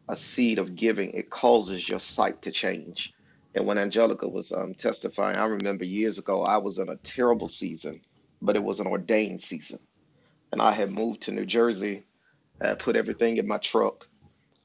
a 0.10 0.16
seed 0.16 0.60
of 0.60 0.76
giving, 0.76 1.12
it 1.12 1.30
causes 1.30 1.88
your 1.88 2.00
sight 2.00 2.44
to 2.44 2.52
change. 2.52 3.14
And 3.56 3.68
when 3.68 3.78
Angelica 3.78 4.28
was 4.28 4.52
um, 4.52 4.76
testifying, 4.76 5.38
I 5.38 5.46
remember 5.46 5.86
years 5.86 6.18
ago, 6.20 6.44
I 6.44 6.58
was 6.58 6.80
in 6.80 6.90
a 6.90 6.98
terrible 6.98 7.48
season, 7.50 8.02
but 8.42 8.56
it 8.56 8.64
was 8.64 8.80
an 8.80 8.88
ordained 8.88 9.42
season. 9.42 9.80
And 10.52 10.62
I 10.62 10.72
had 10.74 10.92
moved 10.92 11.24
to 11.24 11.32
New 11.34 11.46
Jersey, 11.46 12.06
I 12.62 12.76
put 12.76 12.96
everything 12.96 13.38
in 13.38 13.48
my 13.48 13.58
truck. 13.60 14.08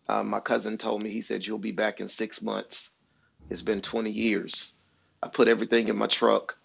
Um, 0.09 0.29
my 0.31 0.41
cousin 0.41 0.79
told 0.79 1.03
me, 1.03 1.11
he 1.11 1.23
said, 1.23 1.47
You'll 1.47 1.59
be 1.59 1.73
back 1.73 2.01
in 2.01 2.09
six 2.09 2.43
months. 2.43 2.93
It's 3.51 3.63
been 3.63 3.83
20 3.83 4.11
years. 4.11 4.79
I 5.23 5.29
put 5.29 5.49
everything 5.49 5.89
in 5.89 5.97
my 5.99 6.09
truck 6.09 6.57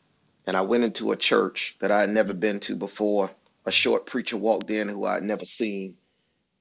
and 0.45 0.57
I 0.57 0.61
went 0.61 0.83
into 0.83 1.11
a 1.11 1.17
church 1.17 1.77
that 1.81 1.91
I 1.91 2.01
had 2.01 2.09
never 2.09 2.33
been 2.33 2.59
to 2.61 2.75
before. 2.75 3.31
A 3.65 3.71
short 3.71 4.05
preacher 4.05 4.37
walked 4.37 4.71
in 4.71 4.89
who 4.89 5.05
I 5.05 5.15
had 5.15 5.23
never 5.23 5.45
seen, 5.45 5.95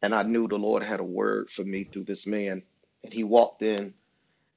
and 0.02 0.14
I 0.14 0.22
knew 0.24 0.48
the 0.48 0.58
Lord 0.58 0.82
had 0.82 1.00
a 1.00 1.04
word 1.04 1.50
for 1.50 1.64
me 1.64 1.84
through 1.84 2.04
this 2.04 2.26
man. 2.26 2.62
And 3.04 3.12
he 3.12 3.24
walked 3.24 3.62
in 3.62 3.94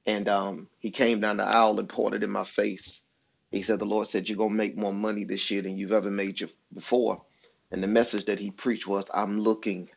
and 0.06 0.28
um, 0.28 0.68
he 0.78 0.90
came 0.90 1.20
down 1.20 1.38
the 1.38 1.44
aisle 1.44 1.78
and 1.78 1.88
pointed 1.88 2.24
in 2.24 2.30
my 2.30 2.44
face. 2.44 3.06
He 3.50 3.62
said, 3.62 3.78
The 3.78 3.84
Lord 3.86 4.08
said, 4.08 4.28
You're 4.28 4.38
going 4.38 4.50
to 4.50 4.56
make 4.56 4.76
more 4.76 4.92
money 4.94 5.24
this 5.24 5.50
year 5.50 5.62
than 5.62 5.76
you've 5.78 5.92
ever 5.92 6.10
made 6.10 6.40
before. 6.74 7.22
And 7.70 7.82
the 7.82 7.88
message 7.88 8.26
that 8.26 8.40
he 8.40 8.50
preached 8.50 8.86
was, 8.86 9.06
I'm 9.14 9.40
looking 9.40 9.88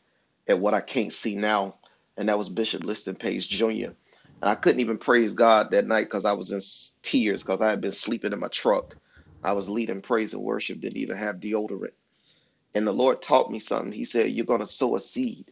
at 0.50 0.60
what 0.60 0.76
I 0.76 0.82
can't 0.82 1.14
see 1.14 1.38
now. 1.38 1.78
And 2.18 2.30
that 2.30 2.40
was 2.40 2.50
Bishop 2.50 2.86
Liston 2.86 3.16
Page 3.18 3.50
Jr. 3.50 3.94
And 4.42 4.52
I 4.52 4.56
couldn't 4.56 4.82
even 4.82 5.00
praise 5.00 5.36
God 5.36 5.72
that 5.72 5.88
night 5.88 6.06
because 6.06 6.26
I 6.26 6.34
was 6.34 6.52
in 6.52 6.62
tears 7.04 7.44
because 7.44 7.62
I 7.62 7.72
had 7.72 7.82
been 7.82 7.94
sleeping 7.94 8.34
in 8.34 8.40
my 8.42 8.50
truck. 8.50 8.96
I 9.44 9.54
was 9.54 9.70
leading 9.70 10.04
praise 10.04 10.34
and 10.36 10.44
worship, 10.44 10.82
didn't 10.82 11.00
even 11.00 11.18
have 11.18 11.38
deodorant. 11.38 11.94
And 12.76 12.88
the 12.88 12.94
Lord 12.94 13.22
taught 13.22 13.52
me 13.52 13.60
something. 13.60 13.94
He 13.94 14.06
said, 14.06 14.32
You're 14.32 14.46
going 14.48 14.62
to 14.62 14.68
sow 14.68 14.96
a 14.96 15.02
seed 15.02 15.52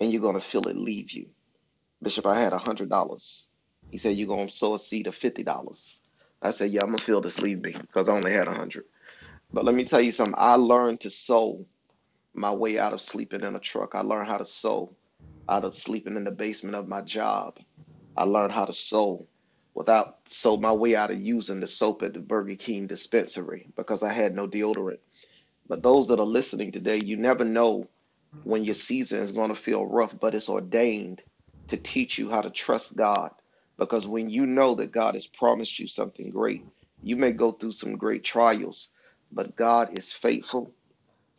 and 0.00 0.12
you're 0.12 0.22
going 0.22 0.36
to 0.36 0.42
feel 0.42 0.68
it 0.68 0.76
leave 0.76 1.12
you. 1.12 1.30
Bishop, 2.02 2.26
I 2.26 2.40
had 2.40 2.54
a 2.54 2.58
$100. 2.58 3.48
He 3.90 3.98
said, 3.98 4.16
You're 4.16 4.28
going 4.28 4.48
to 4.48 4.54
sow 4.54 4.74
a 4.74 4.80
seed 4.80 5.08
of 5.08 5.16
$50. 5.18 5.44
I 6.42 6.52
said, 6.52 6.72
Yeah, 6.72 6.82
I'm 6.82 6.88
going 6.88 6.98
to 6.98 7.04
feel 7.04 7.20
this 7.22 7.40
leave 7.40 7.62
me 7.62 7.72
because 7.72 8.08
I 8.08 8.12
only 8.14 8.32
had 8.32 8.48
a 8.48 8.52
100 8.52 8.84
But 9.52 9.64
let 9.66 9.74
me 9.74 9.84
tell 9.84 10.00
you 10.02 10.12
something. 10.12 10.34
I 10.38 10.56
learned 10.56 11.00
to 11.02 11.10
sow 11.10 11.66
my 12.34 12.52
way 12.52 12.78
out 12.78 12.92
of 12.92 13.00
sleeping 13.00 13.42
in 13.42 13.56
a 13.56 13.60
truck. 13.60 13.94
I 13.94 14.02
learned 14.02 14.28
how 14.28 14.38
to 14.38 14.44
sew 14.46 14.96
out 15.48 15.64
of 15.64 15.74
sleeping 15.74 16.16
in 16.16 16.24
the 16.24 16.32
basement 16.32 16.76
of 16.76 16.88
my 16.88 17.02
job. 17.02 17.58
I 18.16 18.24
learned 18.24 18.52
how 18.52 18.66
to 18.66 18.72
sew 18.72 19.28
without 19.74 20.16
sew 20.28 20.56
my 20.58 20.72
way 20.72 20.96
out 20.96 21.10
of 21.10 21.20
using 21.20 21.60
the 21.60 21.66
soap 21.68 22.02
at 22.02 22.14
the 22.14 22.20
Burger 22.20 22.56
King 22.56 22.86
dispensary 22.86 23.68
because 23.76 24.02
I 24.02 24.12
had 24.12 24.34
no 24.34 24.48
deodorant. 24.48 25.00
But 25.68 25.82
those 25.82 26.08
that 26.08 26.20
are 26.20 26.26
listening 26.26 26.72
today, 26.72 26.98
you 26.98 27.16
never 27.16 27.44
know 27.44 27.88
when 28.44 28.64
your 28.64 28.74
season 28.74 29.20
is 29.22 29.32
going 29.32 29.50
to 29.50 29.56
feel 29.56 29.86
rough, 29.86 30.18
but 30.18 30.34
it's 30.34 30.50
ordained 30.50 31.22
to 31.68 31.78
teach 31.78 32.18
you 32.18 32.30
how 32.30 32.42
to 32.42 32.50
trust 32.50 32.96
God. 32.96 33.32
Because 33.78 34.06
when 34.06 34.30
you 34.30 34.46
know 34.46 34.76
that 34.76 34.92
God 34.92 35.14
has 35.14 35.26
promised 35.28 35.78
you 35.80 35.88
something 35.88 36.30
great, 36.30 36.66
you 37.02 37.16
may 37.16 37.32
go 37.32 37.52
through 37.52 37.72
some 37.72 37.96
great 37.96 38.24
trials, 38.24 38.92
but 39.32 39.56
God 39.56 39.96
is 39.98 40.12
faithful 40.12 40.74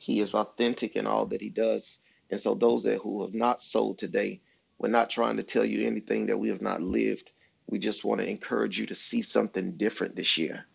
he 0.03 0.21
is 0.21 0.35
authentic 0.35 0.97
in 0.97 1.07
all 1.07 1.27
that 1.27 1.41
he 1.41 1.49
does. 1.49 2.01
And 2.31 2.41
so 2.41 2.55
those 2.55 2.83
that 2.83 2.99
who 2.99 3.23
have 3.23 3.35
not 3.35 3.61
sold 3.61 3.99
today, 3.99 4.41
we're 4.79 4.89
not 4.89 5.11
trying 5.11 5.37
to 5.37 5.43
tell 5.43 5.65
you 5.65 5.87
anything 5.87 6.27
that 6.27 6.39
we 6.39 6.49
have 6.49 6.61
not 6.61 6.81
lived. 6.83 7.31
We 7.69 7.79
just 7.79 8.05
want 8.05 8.21
to 8.21 8.29
encourage 8.29 8.79
you 8.79 8.87
to 8.87 8.95
see 8.95 9.23
something 9.23 9.73
different 9.77 10.17
this 10.17 10.37
year. 10.37 10.65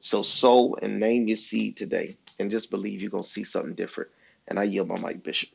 So 0.00 0.22
sow 0.22 0.76
and 0.82 1.00
name 1.00 1.28
your 1.28 1.38
seed 1.38 1.76
today 1.78 2.18
and 2.40 2.50
just 2.50 2.70
believe 2.70 3.02
you're 3.02 3.10
going 3.10 3.24
to 3.24 3.30
see 3.30 3.44
something 3.44 3.74
different. 3.76 4.10
And 4.48 4.58
I 4.58 4.64
yield 4.64 4.88
my 4.88 5.00
mic, 5.00 5.24
Bishop. 5.24 5.50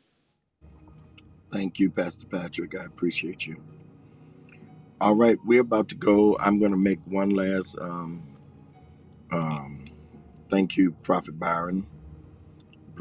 Thank 1.52 1.80
you, 1.80 1.92
Pastor 1.92 2.28
Patrick. 2.28 2.76
I 2.76 2.86
appreciate 2.86 3.48
you. 3.48 3.58
All 5.02 5.16
right, 5.16 5.38
we're 5.46 5.62
about 5.62 5.90
to 5.90 5.96
go. 5.96 6.38
I'm 6.40 6.60
going 6.60 6.72
to 6.72 6.78
make 6.78 7.00
one 7.06 7.32
last 7.32 7.78
um, 7.80 8.24
um, 9.32 9.86
thank 10.50 10.78
you, 10.78 10.92
Prophet 11.04 11.40
Byron, 11.40 11.88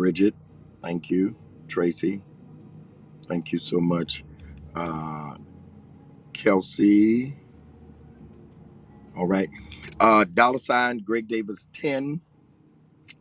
Bridget. 0.01 0.35
Thank 0.81 1.10
you, 1.10 1.36
Tracy. 1.68 2.22
Thank 3.27 3.52
you 3.52 3.59
so 3.59 3.81
much, 3.81 4.24
uh, 4.74 5.36
Kelsey. 6.32 7.36
All 9.14 9.27
right, 9.27 9.51
uh, 10.01 10.24
dollar 10.32 10.59
sign 10.59 11.01
Greg 11.01 11.28
Davis 11.28 11.68
ten. 11.74 12.22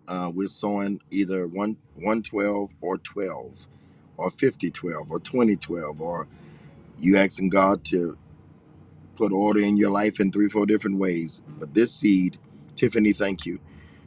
Uh, 0.07 0.31
we're 0.33 0.47
sewing 0.47 1.01
either 1.11 1.47
one 1.47 1.75
one 1.95 2.23
twelve 2.23 2.73
or 2.79 2.97
twelve, 2.99 3.67
or 4.15 4.31
fifty 4.31 4.71
twelve, 4.71 5.11
or 5.11 5.19
twenty 5.19 5.57
twelve, 5.57 5.99
or 5.99 6.29
you 6.97 7.17
asking 7.17 7.49
God 7.49 7.83
to 7.87 8.17
put 9.17 9.33
order 9.33 9.59
in 9.59 9.75
your 9.75 9.91
life 9.91 10.21
in 10.21 10.31
three 10.31 10.47
four 10.47 10.65
different 10.65 10.97
ways. 10.97 11.41
But 11.59 11.73
this 11.73 11.93
seed, 11.93 12.37
Tiffany, 12.75 13.11
thank 13.11 13.45
you 13.45 13.59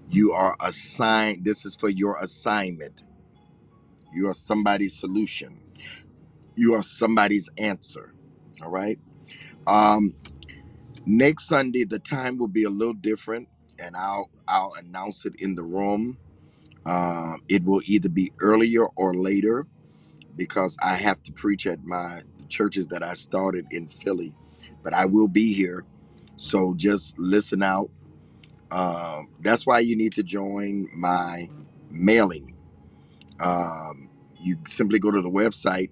You 0.09 0.33
are 0.33 0.57
assigned, 0.61 1.45
this 1.45 1.67
is 1.67 1.77
for 1.77 1.91
your 1.91 2.19
assignment. 2.21 3.03
You 4.15 4.29
are 4.29 4.35
somebody's 4.35 4.95
solution. 4.99 5.61
You 6.57 6.75
are 6.75 6.83
somebody's 6.83 7.51
answer. 7.59 8.15
All 8.63 8.71
right. 8.71 8.99
Um, 9.67 10.15
next 11.07 11.47
Sunday, 11.49 11.85
the 11.85 11.99
time 12.01 12.39
will 12.39 12.49
be 12.49 12.65
a 12.65 12.71
little 12.71 12.95
different, 12.95 13.49
and 13.79 13.97
I'll 13.97 14.31
I'll 14.49 14.75
announce 14.75 15.27
it 15.27 15.35
in 15.39 15.57
the 15.57 15.65
room. 15.65 16.19
Um, 16.87 17.43
it 17.49 17.65
will 17.65 17.83
either 17.87 18.09
be 18.11 18.33
earlier 18.41 18.87
or 18.97 19.15
later 19.15 19.67
because 20.37 20.77
I 20.83 20.95
have 20.97 21.23
to 21.25 21.33
preach 21.33 21.67
at 21.67 21.85
my 21.85 22.23
churches 22.49 22.89
that 22.89 23.03
I 23.03 23.15
started 23.15 23.67
in 23.71 23.89
Philly, 23.89 24.35
but 24.83 24.95
I 24.95 25.07
will 25.07 25.29
be 25.29 25.53
here. 25.55 25.85
So 26.37 26.75
just 26.77 27.19
listen 27.19 27.63
out. 27.63 27.91
Um, 28.73 29.29
that's 29.41 29.67
why 29.67 29.81
you 29.81 29.97
need 29.97 30.15
to 30.15 30.25
join 30.25 30.89
my 30.95 31.49
mailing 31.91 32.49
um, 33.41 34.09
you 34.41 34.59
simply 34.67 34.99
go 34.99 35.11
to 35.11 35.21
the 35.21 35.31
website 35.31 35.91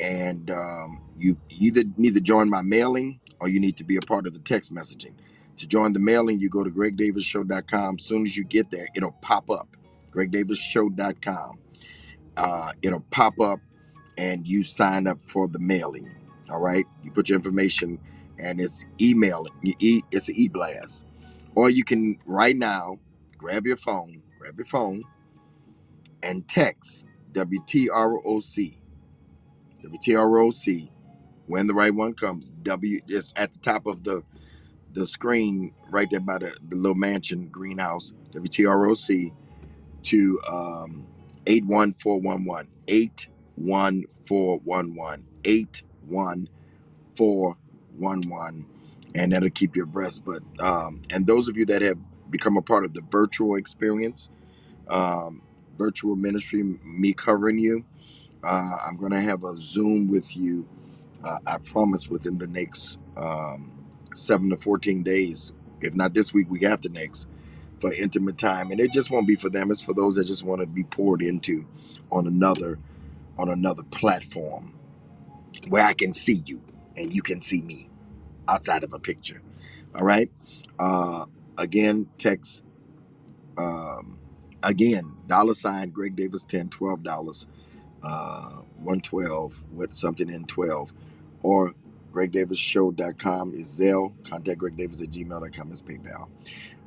and 0.00 0.50
um, 0.50 1.00
you 1.18 1.36
either 1.50 1.84
need 1.96 2.14
to 2.14 2.20
join 2.20 2.50
my 2.50 2.62
mailing 2.62 3.20
or 3.40 3.48
you 3.48 3.60
need 3.60 3.76
to 3.78 3.84
be 3.84 3.96
a 3.96 4.00
part 4.00 4.26
of 4.26 4.34
the 4.34 4.40
text 4.40 4.74
messaging. 4.74 5.14
To 5.56 5.66
join 5.66 5.92
the 5.92 6.00
mailing, 6.00 6.40
you 6.40 6.48
go 6.48 6.64
to 6.64 6.70
gregdavisshow.com. 6.70 7.96
As 7.98 8.04
soon 8.04 8.22
as 8.22 8.36
you 8.36 8.44
get 8.44 8.70
there, 8.70 8.88
it'll 8.96 9.12
pop 9.22 9.50
up. 9.50 9.68
gregdavisshow.com. 10.12 11.58
Uh, 12.36 12.72
it'll 12.82 13.04
pop 13.10 13.38
up 13.40 13.60
and 14.18 14.46
you 14.46 14.62
sign 14.64 15.06
up 15.06 15.18
for 15.26 15.48
the 15.48 15.58
mailing. 15.58 16.10
All 16.50 16.60
right. 16.60 16.86
You 17.02 17.10
put 17.10 17.28
your 17.28 17.36
information 17.36 17.98
and 18.38 18.60
it's 18.60 18.84
email. 19.00 19.46
It's 19.62 20.28
an 20.28 20.34
e-blast. 20.36 21.04
Or 21.54 21.70
you 21.70 21.84
can 21.84 22.18
right 22.26 22.56
now 22.56 22.98
grab 23.38 23.66
your 23.66 23.76
phone, 23.76 24.22
grab 24.38 24.58
your 24.58 24.66
phone 24.66 25.04
and 26.22 26.46
text 26.48 27.04
WTROC. 27.32 28.76
WTROC. 29.84 30.90
When 31.46 31.66
the 31.66 31.74
right 31.74 31.94
one 31.94 32.14
comes, 32.14 32.50
W 32.62 33.00
just 33.08 33.36
at 33.38 33.52
the 33.52 33.58
top 33.58 33.86
of 33.86 34.04
the 34.04 34.22
the 34.92 35.06
screen 35.06 35.72
right 35.90 36.08
there 36.10 36.20
by 36.20 36.38
the, 36.38 36.54
the 36.68 36.76
little 36.76 36.94
mansion 36.94 37.48
greenhouse, 37.48 38.12
WTROC 38.32 39.32
to 40.04 40.40
um 40.48 41.06
81411. 41.46 42.68
81411. 42.88 45.26
81411. 47.00 48.66
And 49.14 49.32
that'll 49.32 49.50
keep 49.50 49.76
you 49.76 49.84
abreast. 49.84 50.24
But 50.24 50.42
um 50.60 51.02
and 51.10 51.26
those 51.26 51.48
of 51.48 51.56
you 51.56 51.66
that 51.66 51.82
have 51.82 51.98
become 52.30 52.56
a 52.58 52.62
part 52.62 52.84
of 52.84 52.94
the 52.94 53.02
virtual 53.10 53.56
experience, 53.56 54.28
um, 54.88 55.42
virtual 55.78 56.16
ministry, 56.16 56.62
me 56.84 57.12
covering 57.12 57.58
you. 57.58 57.84
Uh, 58.44 58.76
I'm 58.86 58.96
going 58.96 59.12
to 59.12 59.20
have 59.20 59.44
a 59.44 59.56
Zoom 59.56 60.08
with 60.08 60.36
you, 60.36 60.66
uh, 61.24 61.38
I 61.46 61.58
promise, 61.58 62.08
within 62.08 62.38
the 62.38 62.48
next 62.48 63.00
um, 63.16 63.72
7 64.14 64.50
to 64.50 64.56
14 64.58 65.02
days. 65.02 65.52
If 65.82 65.94
not 65.94 66.14
this 66.14 66.34
week, 66.34 66.50
week 66.50 66.64
after 66.64 66.88
next, 66.90 67.28
for 67.78 67.92
intimate 67.94 68.38
time. 68.38 68.70
And 68.72 68.80
it 68.80 68.92
just 68.92 69.10
won't 69.10 69.28
be 69.28 69.36
for 69.36 69.50
them. 69.50 69.70
It's 69.70 69.82
for 69.82 69.94
those 69.94 70.16
that 70.16 70.24
just 70.26 70.44
want 70.44 70.60
to 70.62 70.66
be 70.66 70.84
poured 70.84 71.22
into 71.22 71.66
on 72.12 72.26
another 72.26 72.78
on 73.38 73.48
another 73.50 73.84
platform 73.84 74.74
where 75.68 75.84
I 75.84 75.94
can 75.94 76.12
see 76.12 76.42
you 76.46 76.62
and 76.96 77.14
you 77.14 77.22
can 77.22 77.40
see 77.42 77.62
me 77.62 77.90
outside 78.48 78.84
of 78.84 78.92
a 78.92 78.98
picture. 78.98 79.42
All 79.94 80.04
right. 80.04 80.30
Uh, 80.78 81.26
again, 81.58 82.06
text. 82.18 82.64
Um, 83.56 84.18
again, 84.62 85.12
dollar 85.26 85.54
sign 85.54 85.90
Greg 85.90 86.16
Davis 86.16 86.44
10, 86.44 86.70
$12, 86.70 87.46
uh, 88.02 88.62
112 88.78 89.64
with 89.72 89.94
something 89.94 90.28
in 90.28 90.44
12. 90.46 90.92
Or 91.42 91.74
gregdavisshow.com 92.12 93.54
is 93.54 93.78
Zelle. 93.78 94.12
Contact 94.28 94.58
Greg 94.58 94.76
Davis 94.76 95.00
at 95.02 95.10
gmail.com 95.10 95.72
is 95.72 95.82
PayPal. 95.82 96.28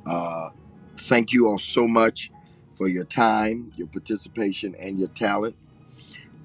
Uh, 0.06 0.50
thank 0.98 1.32
you 1.32 1.48
all 1.48 1.58
so 1.58 1.86
much 1.86 2.30
for 2.76 2.88
your 2.88 3.04
time, 3.04 3.72
your 3.76 3.88
participation, 3.88 4.74
and 4.76 4.98
your 4.98 5.08
talent. 5.08 5.56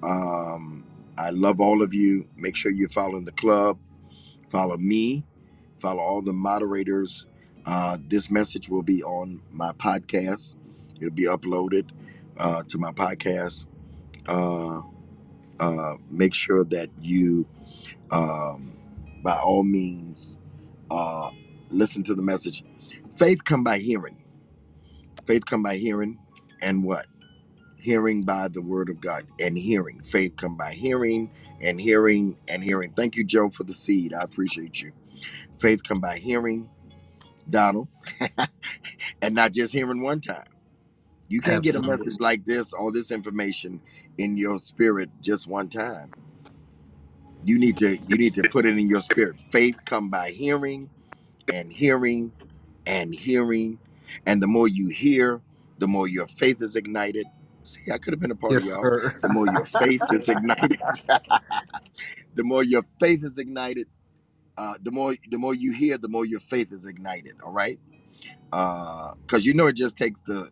Um, 0.02 0.84
I 1.16 1.30
love 1.30 1.60
all 1.60 1.82
of 1.82 1.94
you. 1.94 2.26
Make 2.36 2.56
sure 2.56 2.72
you're 2.72 2.88
following 2.88 3.24
the 3.24 3.32
club. 3.32 3.78
Follow 4.52 4.76
me. 4.76 5.24
Follow 5.78 6.00
all 6.02 6.20
the 6.20 6.34
moderators. 6.34 7.24
Uh, 7.64 7.96
this 8.06 8.30
message 8.30 8.68
will 8.68 8.82
be 8.82 9.02
on 9.02 9.40
my 9.50 9.72
podcast. 9.72 10.54
It'll 11.00 11.10
be 11.10 11.24
uploaded 11.24 11.88
uh, 12.36 12.62
to 12.64 12.76
my 12.76 12.92
podcast. 12.92 13.64
Uh, 14.28 14.82
uh, 15.58 15.94
make 16.10 16.34
sure 16.34 16.64
that 16.64 16.90
you, 17.00 17.46
um, 18.10 18.74
by 19.22 19.38
all 19.38 19.62
means, 19.62 20.38
uh, 20.90 21.30
listen 21.70 22.02
to 22.04 22.14
the 22.14 22.22
message. 22.22 22.62
Faith 23.16 23.44
come 23.44 23.64
by 23.64 23.78
hearing. 23.78 24.22
Faith 25.26 25.46
come 25.46 25.62
by 25.62 25.76
hearing, 25.78 26.18
and 26.60 26.84
what? 26.84 27.06
Hearing 27.82 28.24
by 28.24 28.48
the 28.48 28.62
word 28.62 28.90
of 28.90 29.00
God 29.02 29.26
and 29.40 29.58
hearing. 29.58 30.02
Faith 30.02 30.36
come 30.36 30.56
by 30.56 30.72
hearing 30.74 31.30
and 31.62 31.80
hearing 31.80 32.38
and 32.48 32.64
hearing. 32.64 32.92
Thank 32.94 33.16
you, 33.16 33.24
Joe, 33.24 33.50
for 33.50 33.64
the 33.64 33.74
seed. 33.74 34.14
I 34.14 34.22
appreciate 34.22 34.82
you. 34.82 34.92
Faith 35.58 35.82
come 35.84 36.00
by 36.00 36.18
hearing, 36.18 36.70
Donald, 37.50 37.88
and 39.22 39.34
not 39.34 39.52
just 39.52 39.72
hearing 39.72 40.02
one 40.02 40.20
time. 40.20 40.44
You 41.28 41.40
can't 41.42 41.62
get 41.62 41.76
a 41.76 41.80
message 41.80 42.20
like 42.20 42.44
this, 42.46 42.72
all 42.72 42.92
this 42.92 43.10
information 43.10 43.80
in 44.18 44.36
your 44.36 44.58
spirit 44.60 45.10
just 45.22 45.46
one 45.48 45.68
time. 45.68 46.12
You 47.44 47.58
need 47.58 47.78
to 47.78 47.98
you 48.08 48.16
need 48.18 48.34
to 48.34 48.44
put 48.44 48.66
it 48.66 48.78
in 48.78 48.88
your 48.88 49.02
spirit. 49.02 49.40
Faith 49.40 49.84
come 49.86 50.10
by 50.10 50.30
hearing 50.30 50.90
and 51.52 51.72
hearing 51.72 52.32
and 52.86 53.14
hearing. 53.14 53.78
And 54.26 54.42
the 54.42 54.46
more 54.48 54.68
you 54.68 54.88
hear, 54.88 55.42
the 55.78 55.88
more 55.88 56.08
your 56.08 56.26
faith 56.26 56.62
is 56.62 56.76
ignited. 56.76 57.26
See, 57.64 57.82
I 57.92 57.98
could 57.98 58.12
have 58.14 58.20
been 58.20 58.32
a 58.32 58.36
part 58.36 58.56
Yes, 58.56 58.62
of 58.62 58.64
y'all. 58.64 58.90
sir. 58.90 59.22
The 59.22 59.28
more 59.30 59.48
your 59.48 59.66
faith 59.66 60.04
is 60.10 60.28
ignited, 60.28 60.80
the 62.34 62.44
more 62.44 62.64
your 62.64 62.84
faith 63.00 63.24
is 63.24 63.38
ignited. 63.38 63.88
Uh, 64.58 64.74
the 64.82 64.92
more 64.92 65.16
the 65.30 65.38
more 65.38 65.54
you 65.54 65.72
hear, 65.72 65.98
the 65.98 66.08
more 66.08 66.26
your 66.26 66.40
faith 66.40 66.72
is 66.72 66.86
ignited. 66.86 67.36
All 67.44 67.52
right, 67.52 67.78
because 68.50 69.46
you 69.46 69.54
know 69.54 69.68
it 69.68 69.76
just 69.76 69.96
takes 69.98 70.20
the 70.20 70.50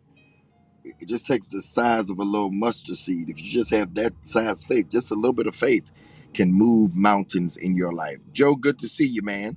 it 0.85 1.07
just 1.09 1.27
takes 1.27 1.49
the 1.49 1.63
size 1.63 2.11
of 2.11 2.19
a 2.19 2.25
little 2.25 2.51
mustard 2.53 2.97
seed. 2.97 3.29
If 3.31 3.43
you 3.43 3.51
just 3.51 3.71
have 3.73 3.95
that 3.97 4.13
size 4.25 4.65
faith, 4.65 4.91
just 4.91 5.11
a 5.11 5.15
little 5.15 5.33
bit 5.35 5.47
of 5.49 5.57
faith 5.57 5.91
can 6.35 6.53
move 6.53 6.97
mountains 6.97 7.57
in 7.57 7.77
your 7.77 7.93
life. 7.93 8.19
Joe, 8.33 8.57
good 8.57 8.79
to 8.81 8.89
see 8.89 9.07
you, 9.07 9.23
man. 9.23 9.57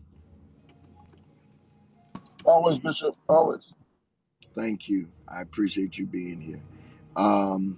Always, 2.45 2.79
Bishop. 2.79 3.15
Always. 3.29 3.73
Thank 4.55 4.89
you. 4.89 5.09
I 5.27 5.41
appreciate 5.41 5.97
you 5.97 6.05
being 6.07 6.41
here. 6.41 6.61
Um, 7.15 7.77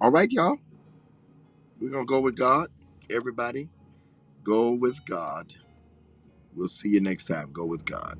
all 0.00 0.10
right, 0.10 0.30
y'all. 0.30 0.58
We're 1.80 1.90
gonna 1.90 2.04
go 2.04 2.20
with 2.20 2.36
God. 2.36 2.68
Everybody, 3.10 3.68
go 4.42 4.70
with 4.72 5.04
God. 5.06 5.54
We'll 6.54 6.68
see 6.68 6.88
you 6.88 7.00
next 7.00 7.26
time. 7.26 7.50
Go 7.52 7.66
with 7.66 7.84
God. 7.84 8.18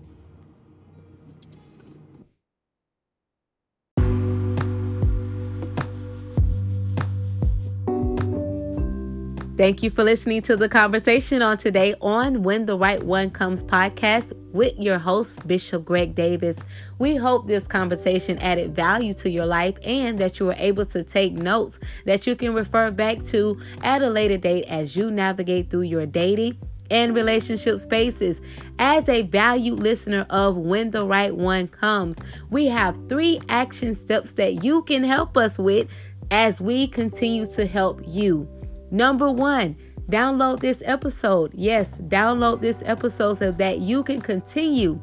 Thank 9.58 9.82
you 9.82 9.90
for 9.90 10.04
listening 10.04 10.42
to 10.42 10.56
the 10.56 10.68
conversation 10.68 11.42
on 11.42 11.58
today 11.58 11.96
on 12.00 12.44
When 12.44 12.66
the 12.66 12.78
Right 12.78 13.02
One 13.02 13.28
Comes 13.28 13.64
podcast 13.64 14.32
with 14.58 14.76
your 14.76 14.98
host, 14.98 15.46
Bishop 15.46 15.84
Greg 15.84 16.16
Davis. 16.16 16.58
We 16.98 17.14
hope 17.14 17.46
this 17.46 17.68
conversation 17.68 18.38
added 18.38 18.74
value 18.74 19.14
to 19.14 19.30
your 19.30 19.46
life 19.46 19.76
and 19.84 20.18
that 20.18 20.40
you 20.40 20.46
were 20.46 20.56
able 20.58 20.84
to 20.86 21.04
take 21.04 21.32
notes 21.32 21.78
that 22.06 22.26
you 22.26 22.34
can 22.34 22.52
refer 22.52 22.90
back 22.90 23.22
to 23.26 23.56
at 23.82 24.02
a 24.02 24.10
later 24.10 24.36
date 24.36 24.64
as 24.64 24.96
you 24.96 25.12
navigate 25.12 25.70
through 25.70 25.82
your 25.82 26.06
dating 26.06 26.58
and 26.90 27.14
relationship 27.14 27.78
spaces. 27.78 28.40
As 28.80 29.08
a 29.08 29.22
valued 29.22 29.78
listener 29.78 30.26
of 30.28 30.56
When 30.56 30.90
the 30.90 31.06
Right 31.06 31.36
One 31.36 31.68
Comes, 31.68 32.16
we 32.50 32.66
have 32.66 32.98
three 33.08 33.38
action 33.48 33.94
steps 33.94 34.32
that 34.32 34.64
you 34.64 34.82
can 34.82 35.04
help 35.04 35.36
us 35.36 35.60
with 35.60 35.86
as 36.32 36.60
we 36.60 36.88
continue 36.88 37.46
to 37.46 37.64
help 37.64 38.02
you. 38.04 38.48
Number 38.90 39.30
one, 39.30 39.76
download 40.10 40.60
this 40.60 40.82
episode. 40.84 41.52
Yes, 41.54 41.98
download 41.98 42.60
this 42.60 42.82
episode 42.84 43.34
so 43.34 43.52
that 43.52 43.80
you 43.80 44.02
can 44.02 44.20
continue 44.20 45.00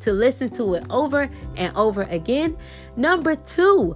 to 0.00 0.12
listen 0.12 0.50
to 0.50 0.74
it 0.74 0.84
over 0.90 1.30
and 1.56 1.76
over 1.76 2.02
again. 2.02 2.56
Number 2.96 3.36
two, 3.36 3.94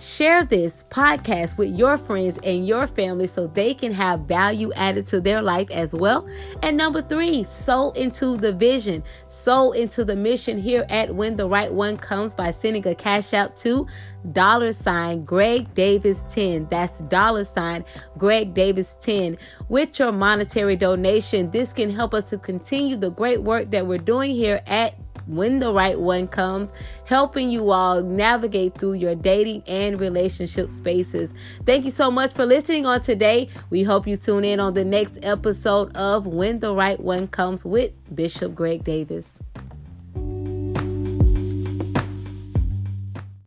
share 0.00 0.44
this 0.44 0.84
podcast 0.90 1.56
with 1.56 1.70
your 1.70 1.96
friends 1.96 2.38
and 2.44 2.66
your 2.66 2.86
family 2.86 3.26
so 3.26 3.46
they 3.46 3.72
can 3.74 3.92
have 3.92 4.20
value 4.20 4.72
added 4.74 5.06
to 5.06 5.20
their 5.20 5.40
life 5.40 5.70
as 5.70 5.92
well. 5.92 6.28
And 6.62 6.76
number 6.76 7.00
three, 7.02 7.44
sow 7.44 7.90
into 7.92 8.36
the 8.36 8.52
vision, 8.52 9.02
sow 9.28 9.72
into 9.72 10.04
the 10.04 10.16
mission 10.16 10.58
here 10.58 10.84
at 10.90 11.14
When 11.14 11.36
the 11.36 11.48
Right 11.48 11.72
One 11.72 11.96
Comes 11.96 12.34
by 12.34 12.50
sending 12.50 12.86
a 12.86 12.94
cash 12.94 13.32
out 13.32 13.56
to 13.58 13.86
dollar 14.32 14.72
sign 14.72 15.24
Greg 15.24 15.72
Davis 15.74 16.24
10. 16.28 16.68
That's 16.70 17.00
dollar 17.02 17.44
sign 17.44 17.84
Greg 18.18 18.54
Davis 18.54 18.96
10. 19.02 19.38
With 19.68 19.98
your 19.98 20.12
monetary 20.12 20.76
donation, 20.76 21.50
this 21.50 21.72
can 21.72 21.90
help 21.90 22.14
us 22.14 22.30
to 22.30 22.38
continue 22.38 22.96
the 22.96 23.10
great 23.10 23.42
work 23.42 23.70
that 23.70 23.86
we're 23.86 23.98
doing 23.98 24.32
here 24.32 24.60
at 24.66 24.94
when 25.26 25.58
the 25.58 25.72
right 25.72 25.98
one 25.98 26.28
comes, 26.28 26.72
helping 27.04 27.50
you 27.50 27.70
all 27.70 28.02
navigate 28.02 28.78
through 28.78 28.94
your 28.94 29.14
dating 29.14 29.62
and 29.66 30.00
relationship 30.00 30.70
spaces. 30.70 31.34
Thank 31.64 31.84
you 31.84 31.90
so 31.90 32.10
much 32.10 32.32
for 32.32 32.46
listening 32.46 32.86
on 32.86 33.02
today. 33.02 33.48
We 33.70 33.82
hope 33.82 34.06
you 34.06 34.16
tune 34.16 34.44
in 34.44 34.60
on 34.60 34.74
the 34.74 34.84
next 34.84 35.18
episode 35.22 35.94
of 35.96 36.26
When 36.26 36.60
the 36.60 36.74
Right 36.74 37.00
One 37.00 37.28
Comes 37.28 37.64
with 37.64 37.92
Bishop 38.14 38.54
Greg 38.54 38.84
Davis. 38.84 39.38